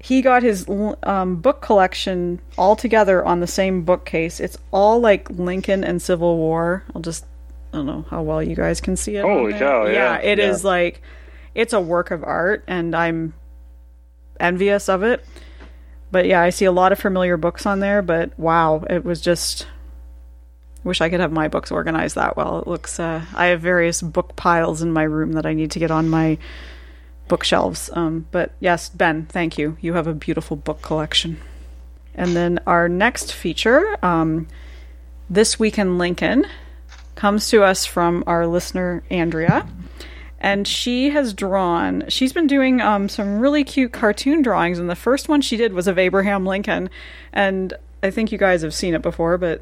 He 0.00 0.22
got 0.22 0.42
his 0.42 0.68
um, 1.04 1.36
book 1.36 1.62
collection 1.62 2.40
all 2.58 2.74
together 2.74 3.24
on 3.24 3.40
the 3.40 3.46
same 3.46 3.82
bookcase. 3.82 4.40
It's 4.40 4.58
all 4.72 5.00
like 5.00 5.30
Lincoln 5.30 5.84
and 5.84 6.02
Civil 6.02 6.36
War. 6.36 6.82
I'll 6.94 7.00
just 7.00 7.24
I 7.72 7.78
don't 7.78 7.86
know 7.86 8.04
how 8.10 8.22
well 8.22 8.42
you 8.42 8.54
guys 8.54 8.80
can 8.80 8.96
see 8.96 9.16
it. 9.16 9.22
Holy 9.22 9.52
cow, 9.52 9.86
yeah, 9.86 10.18
it 10.18 10.38
is 10.38 10.62
yeah. 10.62 10.68
like 10.68 11.02
it's 11.54 11.72
a 11.72 11.80
work 11.80 12.10
of 12.10 12.24
art, 12.24 12.62
and 12.66 12.94
I'm 12.94 13.34
envious 14.38 14.88
of 14.88 15.02
it. 15.02 15.24
But 16.10 16.26
yeah, 16.26 16.40
I 16.40 16.50
see 16.50 16.64
a 16.64 16.72
lot 16.72 16.92
of 16.92 16.98
familiar 16.98 17.36
books 17.36 17.66
on 17.66 17.80
there. 17.80 18.02
But 18.02 18.38
wow, 18.38 18.84
it 18.88 19.04
was 19.04 19.20
just. 19.20 19.66
Wish 20.84 21.00
I 21.00 21.08
could 21.08 21.18
have 21.18 21.32
my 21.32 21.48
books 21.48 21.72
organized 21.72 22.14
that 22.14 22.36
well. 22.36 22.60
It 22.60 22.68
looks. 22.68 23.00
Uh, 23.00 23.24
I 23.34 23.46
have 23.46 23.60
various 23.60 24.00
book 24.00 24.36
piles 24.36 24.82
in 24.82 24.92
my 24.92 25.02
room 25.02 25.32
that 25.32 25.44
I 25.44 25.52
need 25.52 25.72
to 25.72 25.80
get 25.80 25.90
on 25.90 26.08
my 26.08 26.38
bookshelves. 27.28 27.90
Um, 27.92 28.26
but 28.30 28.52
yes, 28.60 28.88
Ben, 28.88 29.26
thank 29.26 29.58
you. 29.58 29.76
You 29.80 29.94
have 29.94 30.06
a 30.06 30.14
beautiful 30.14 30.56
book 30.56 30.82
collection. 30.82 31.38
And 32.14 32.34
then 32.34 32.60
our 32.66 32.88
next 32.88 33.32
feature, 33.32 33.96
um, 34.04 34.48
this 35.28 35.58
week 35.58 35.78
in 35.78 35.98
Lincoln, 35.98 36.46
comes 37.14 37.48
to 37.50 37.62
us 37.62 37.84
from 37.84 38.24
our 38.26 38.46
listener 38.46 39.02
Andrea, 39.10 39.66
and 40.46 40.66
she 40.66 41.10
has 41.10 41.34
drawn. 41.34 42.04
She's 42.08 42.32
been 42.32 42.46
doing 42.46 42.80
um, 42.80 43.08
some 43.08 43.40
really 43.40 43.64
cute 43.64 43.90
cartoon 43.92 44.42
drawings, 44.42 44.78
and 44.78 44.88
the 44.88 44.94
first 44.94 45.28
one 45.28 45.40
she 45.40 45.56
did 45.56 45.72
was 45.72 45.88
of 45.88 45.98
Abraham 45.98 46.46
Lincoln, 46.46 46.88
and 47.32 47.74
I 48.00 48.12
think 48.12 48.30
you 48.30 48.38
guys 48.38 48.62
have 48.62 48.72
seen 48.72 48.94
it 48.94 49.02
before, 49.02 49.38
but 49.38 49.60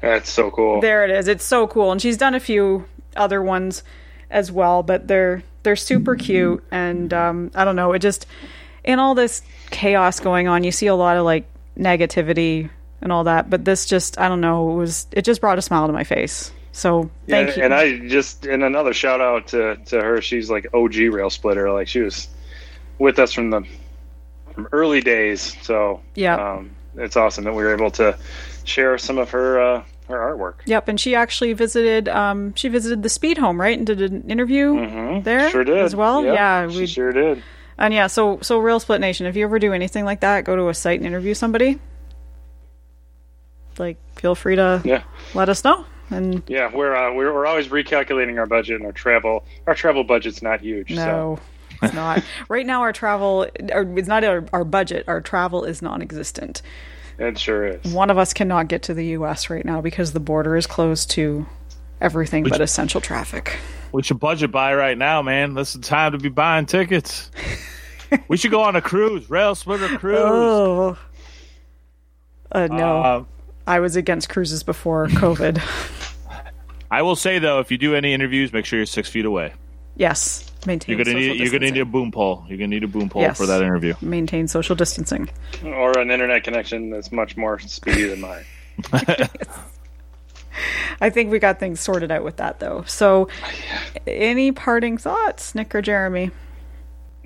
That's 0.00 0.30
so 0.30 0.50
cool. 0.50 0.80
there 0.80 1.04
it 1.04 1.10
is. 1.10 1.28
It's 1.28 1.44
so 1.44 1.66
cool, 1.66 1.92
and 1.92 2.00
she's 2.00 2.16
done 2.16 2.34
a 2.34 2.40
few 2.40 2.86
other 3.14 3.42
ones 3.42 3.82
as 4.30 4.50
well, 4.50 4.82
but 4.82 5.06
they're 5.06 5.42
they're 5.64 5.76
super 5.76 6.16
cute, 6.16 6.64
and 6.70 7.12
um, 7.12 7.50
I 7.54 7.66
don't 7.66 7.76
know. 7.76 7.92
It 7.92 7.98
just 7.98 8.24
in 8.82 8.98
all 9.00 9.14
this 9.14 9.42
chaos 9.70 10.18
going 10.18 10.48
on, 10.48 10.64
you 10.64 10.72
see 10.72 10.86
a 10.86 10.94
lot 10.94 11.18
of 11.18 11.26
like 11.26 11.44
negativity 11.78 12.70
and 13.02 13.12
all 13.12 13.24
that, 13.24 13.50
but 13.50 13.66
this 13.66 13.84
just 13.84 14.18
I 14.18 14.28
don't 14.28 14.40
know. 14.40 14.70
It 14.70 14.76
was 14.76 15.06
it 15.12 15.26
just 15.26 15.42
brought 15.42 15.58
a 15.58 15.62
smile 15.62 15.88
to 15.88 15.92
my 15.92 16.04
face. 16.04 16.52
So 16.72 17.10
thank 17.28 17.48
and, 17.48 17.56
you. 17.56 17.62
and 17.64 17.74
I 17.74 17.98
just 18.08 18.46
and 18.46 18.62
another 18.62 18.92
shout 18.94 19.20
out 19.20 19.48
to, 19.48 19.76
to 19.86 20.00
her. 20.00 20.20
She's 20.22 20.50
like 20.50 20.66
OG 20.72 20.96
rail 21.12 21.28
splitter. 21.30 21.70
Like 21.72 21.88
she 21.88 22.00
was 22.00 22.28
with 22.98 23.18
us 23.18 23.32
from 23.32 23.50
the 23.50 23.62
from 24.54 24.68
early 24.72 25.00
days. 25.00 25.56
So 25.62 26.00
Yeah. 26.14 26.36
um, 26.36 26.70
it's 26.96 27.16
awesome 27.16 27.44
that 27.44 27.52
we 27.54 27.62
were 27.62 27.74
able 27.74 27.90
to 27.92 28.16
share 28.64 28.98
some 28.98 29.18
of 29.18 29.30
her 29.30 29.60
uh, 29.60 29.82
her 30.08 30.16
artwork. 30.18 30.54
Yep, 30.66 30.88
and 30.88 31.00
she 31.00 31.14
actually 31.14 31.52
visited. 31.54 32.08
Um, 32.08 32.54
she 32.54 32.68
visited 32.68 33.02
the 33.02 33.08
Speed 33.08 33.38
Home, 33.38 33.60
right, 33.60 33.76
and 33.78 33.86
did 33.86 34.00
an 34.00 34.28
interview 34.30 34.74
there 35.22 35.40
Mm-hmm. 35.40 35.50
Sure 35.50 35.64
did 35.64 35.78
as 35.78 35.94
well. 35.96 36.24
Yep, 36.24 36.34
yeah, 36.34 36.66
we 36.66 36.86
sure 36.86 37.12
did. 37.12 37.42
and 37.78 37.94
yeah. 37.94 38.06
So 38.08 38.38
so 38.42 38.58
Rail 38.58 38.78
Split 38.80 39.00
Nation, 39.00 39.26
if 39.26 39.34
you 39.36 39.44
ever 39.44 39.58
do 39.58 39.72
anything 39.72 40.04
like 40.04 40.20
that, 40.20 40.44
go 40.44 40.54
to 40.56 40.68
a 40.68 40.74
site 40.74 40.98
and 41.00 41.06
interview 41.06 41.34
somebody. 41.34 41.78
Like, 43.78 43.96
feel 44.16 44.34
free 44.34 44.56
to 44.56 44.82
Yeah. 44.84 45.02
let 45.34 45.48
us 45.48 45.64
know. 45.64 45.84
And 46.10 46.42
Yeah, 46.46 46.70
we're 46.74 46.94
uh, 46.94 47.12
we're, 47.14 47.32
we're 47.32 47.46
always 47.46 47.68
recalculating 47.68 48.38
our 48.38 48.46
budget 48.46 48.76
and 48.76 48.86
our 48.86 48.92
travel. 48.92 49.44
Our 49.66 49.74
travel 49.74 50.04
budget's 50.04 50.42
not 50.42 50.60
huge. 50.60 50.90
no, 50.90 51.38
it's 51.82 51.94
not. 51.94 52.22
right 52.48 52.66
now, 52.66 52.80
our 52.82 52.92
travel, 52.92 53.46
or 53.72 53.98
it's 53.98 54.08
not 54.08 54.24
our, 54.24 54.44
our 54.52 54.64
budget. 54.64 55.04
Our 55.06 55.20
travel 55.20 55.64
is 55.64 55.82
non-existent. 55.82 56.62
It 57.18 57.38
sure 57.38 57.66
is. 57.66 57.92
One 57.92 58.10
of 58.10 58.18
us 58.18 58.32
cannot 58.32 58.68
get 58.68 58.82
to 58.84 58.94
the 58.94 59.06
U.S. 59.08 59.50
right 59.50 59.64
now 59.64 59.80
because 59.80 60.12
the 60.12 60.20
border 60.20 60.56
is 60.56 60.66
closed 60.66 61.10
to 61.12 61.46
everything 62.00 62.44
but 62.44 62.60
essential 62.60 63.00
traffic. 63.00 63.58
We 63.92 64.02
should 64.02 64.20
budget 64.20 64.50
buy 64.50 64.74
right 64.74 64.96
now, 64.96 65.20
man. 65.20 65.54
This 65.54 65.74
is 65.74 65.80
the 65.80 65.86
time 65.86 66.12
to 66.12 66.18
be 66.18 66.28
buying 66.28 66.66
tickets. 66.66 67.30
we 68.28 68.36
should 68.36 68.50
go 68.50 68.62
on 68.62 68.74
a 68.74 68.80
cruise, 68.80 69.28
rail 69.28 69.54
splitter 69.54 69.98
cruise. 69.98 70.18
Oh. 70.20 70.98
Uh, 72.52 72.66
no, 72.66 73.02
Uh, 73.02 73.24
I 73.66 73.80
was 73.80 73.96
against 73.96 74.28
cruises 74.28 74.62
before 74.62 75.06
COVID. 75.08 75.60
I 76.90 77.02
will 77.02 77.16
say 77.16 77.38
though, 77.38 77.60
if 77.60 77.70
you 77.70 77.78
do 77.78 77.94
any 77.94 78.12
interviews, 78.14 78.52
make 78.52 78.64
sure 78.64 78.78
you're 78.78 78.86
six 78.86 79.08
feet 79.08 79.24
away. 79.24 79.52
yes, 79.96 80.50
maintain. 80.66 80.96
You're 80.96 81.04
gonna 81.04 81.14
social 81.16 81.34
need 81.34 81.40
you're 81.40 81.50
gonna 81.50 81.58
need 81.60 81.66
a 81.68 81.84
distancing. 81.84 81.90
boom 81.92 82.10
pole. 82.12 82.44
You're 82.48 82.58
gonna 82.58 82.68
need 82.68 82.84
a 82.84 82.88
boom 82.88 83.08
pole 83.08 83.22
Yes. 83.22 83.36
for 83.38 83.46
that 83.46 83.62
interview. 83.62 83.94
maintain 84.00 84.48
social 84.48 84.74
distancing. 84.76 85.28
Or 85.64 85.96
an 85.98 86.10
internet 86.10 86.42
connection 86.44 86.90
that's 86.90 87.12
much 87.12 87.36
more 87.36 87.58
speedy 87.60 88.04
than 88.08 88.20
mine. 88.20 88.44
I 91.00 91.08
think 91.10 91.30
we 91.30 91.38
got 91.38 91.58
things 91.60 91.80
sorted 91.80 92.10
out 92.10 92.24
with 92.24 92.36
that 92.36 92.58
though. 92.60 92.82
So, 92.86 93.28
any 94.06 94.52
parting 94.52 94.98
thoughts, 94.98 95.54
Nick 95.54 95.74
or 95.74 95.80
Jeremy? 95.82 96.30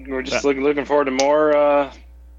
We're 0.06 0.22
just 0.22 0.44
looking 0.44 0.62
looking 0.62 0.84
forward 0.84 1.06
to 1.06 1.10
more 1.10 1.56
uh, 1.56 1.92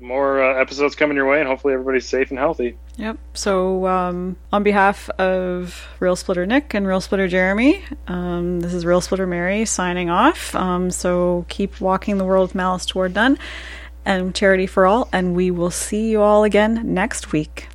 more 0.05 0.43
uh, 0.43 0.59
episodes 0.61 0.95
coming 0.95 1.17
your 1.17 1.27
way, 1.27 1.39
and 1.39 1.47
hopefully 1.47 1.73
everybody's 1.73 2.07
safe 2.07 2.29
and 2.29 2.39
healthy. 2.39 2.77
Yep. 2.97 3.17
So, 3.33 3.87
um, 3.87 4.37
on 4.53 4.63
behalf 4.63 5.09
of 5.11 5.87
Railsplitter 5.99 6.47
Nick 6.47 6.73
and 6.73 6.85
Railsplitter 6.85 7.29
Jeremy, 7.29 7.83
um, 8.07 8.61
this 8.61 8.73
is 8.73 8.85
Railsplitter 8.85 9.27
Mary 9.27 9.65
signing 9.65 10.09
off. 10.09 10.55
Um, 10.55 10.91
so, 10.91 11.45
keep 11.49 11.81
walking 11.81 12.17
the 12.17 12.25
world 12.25 12.49
with 12.49 12.55
malice 12.55 12.85
toward 12.85 13.15
none 13.15 13.37
and 14.05 14.35
charity 14.35 14.67
for 14.67 14.85
all, 14.85 15.09
and 15.11 15.35
we 15.35 15.51
will 15.51 15.71
see 15.71 16.09
you 16.09 16.21
all 16.21 16.43
again 16.43 16.93
next 16.93 17.31
week. 17.31 17.67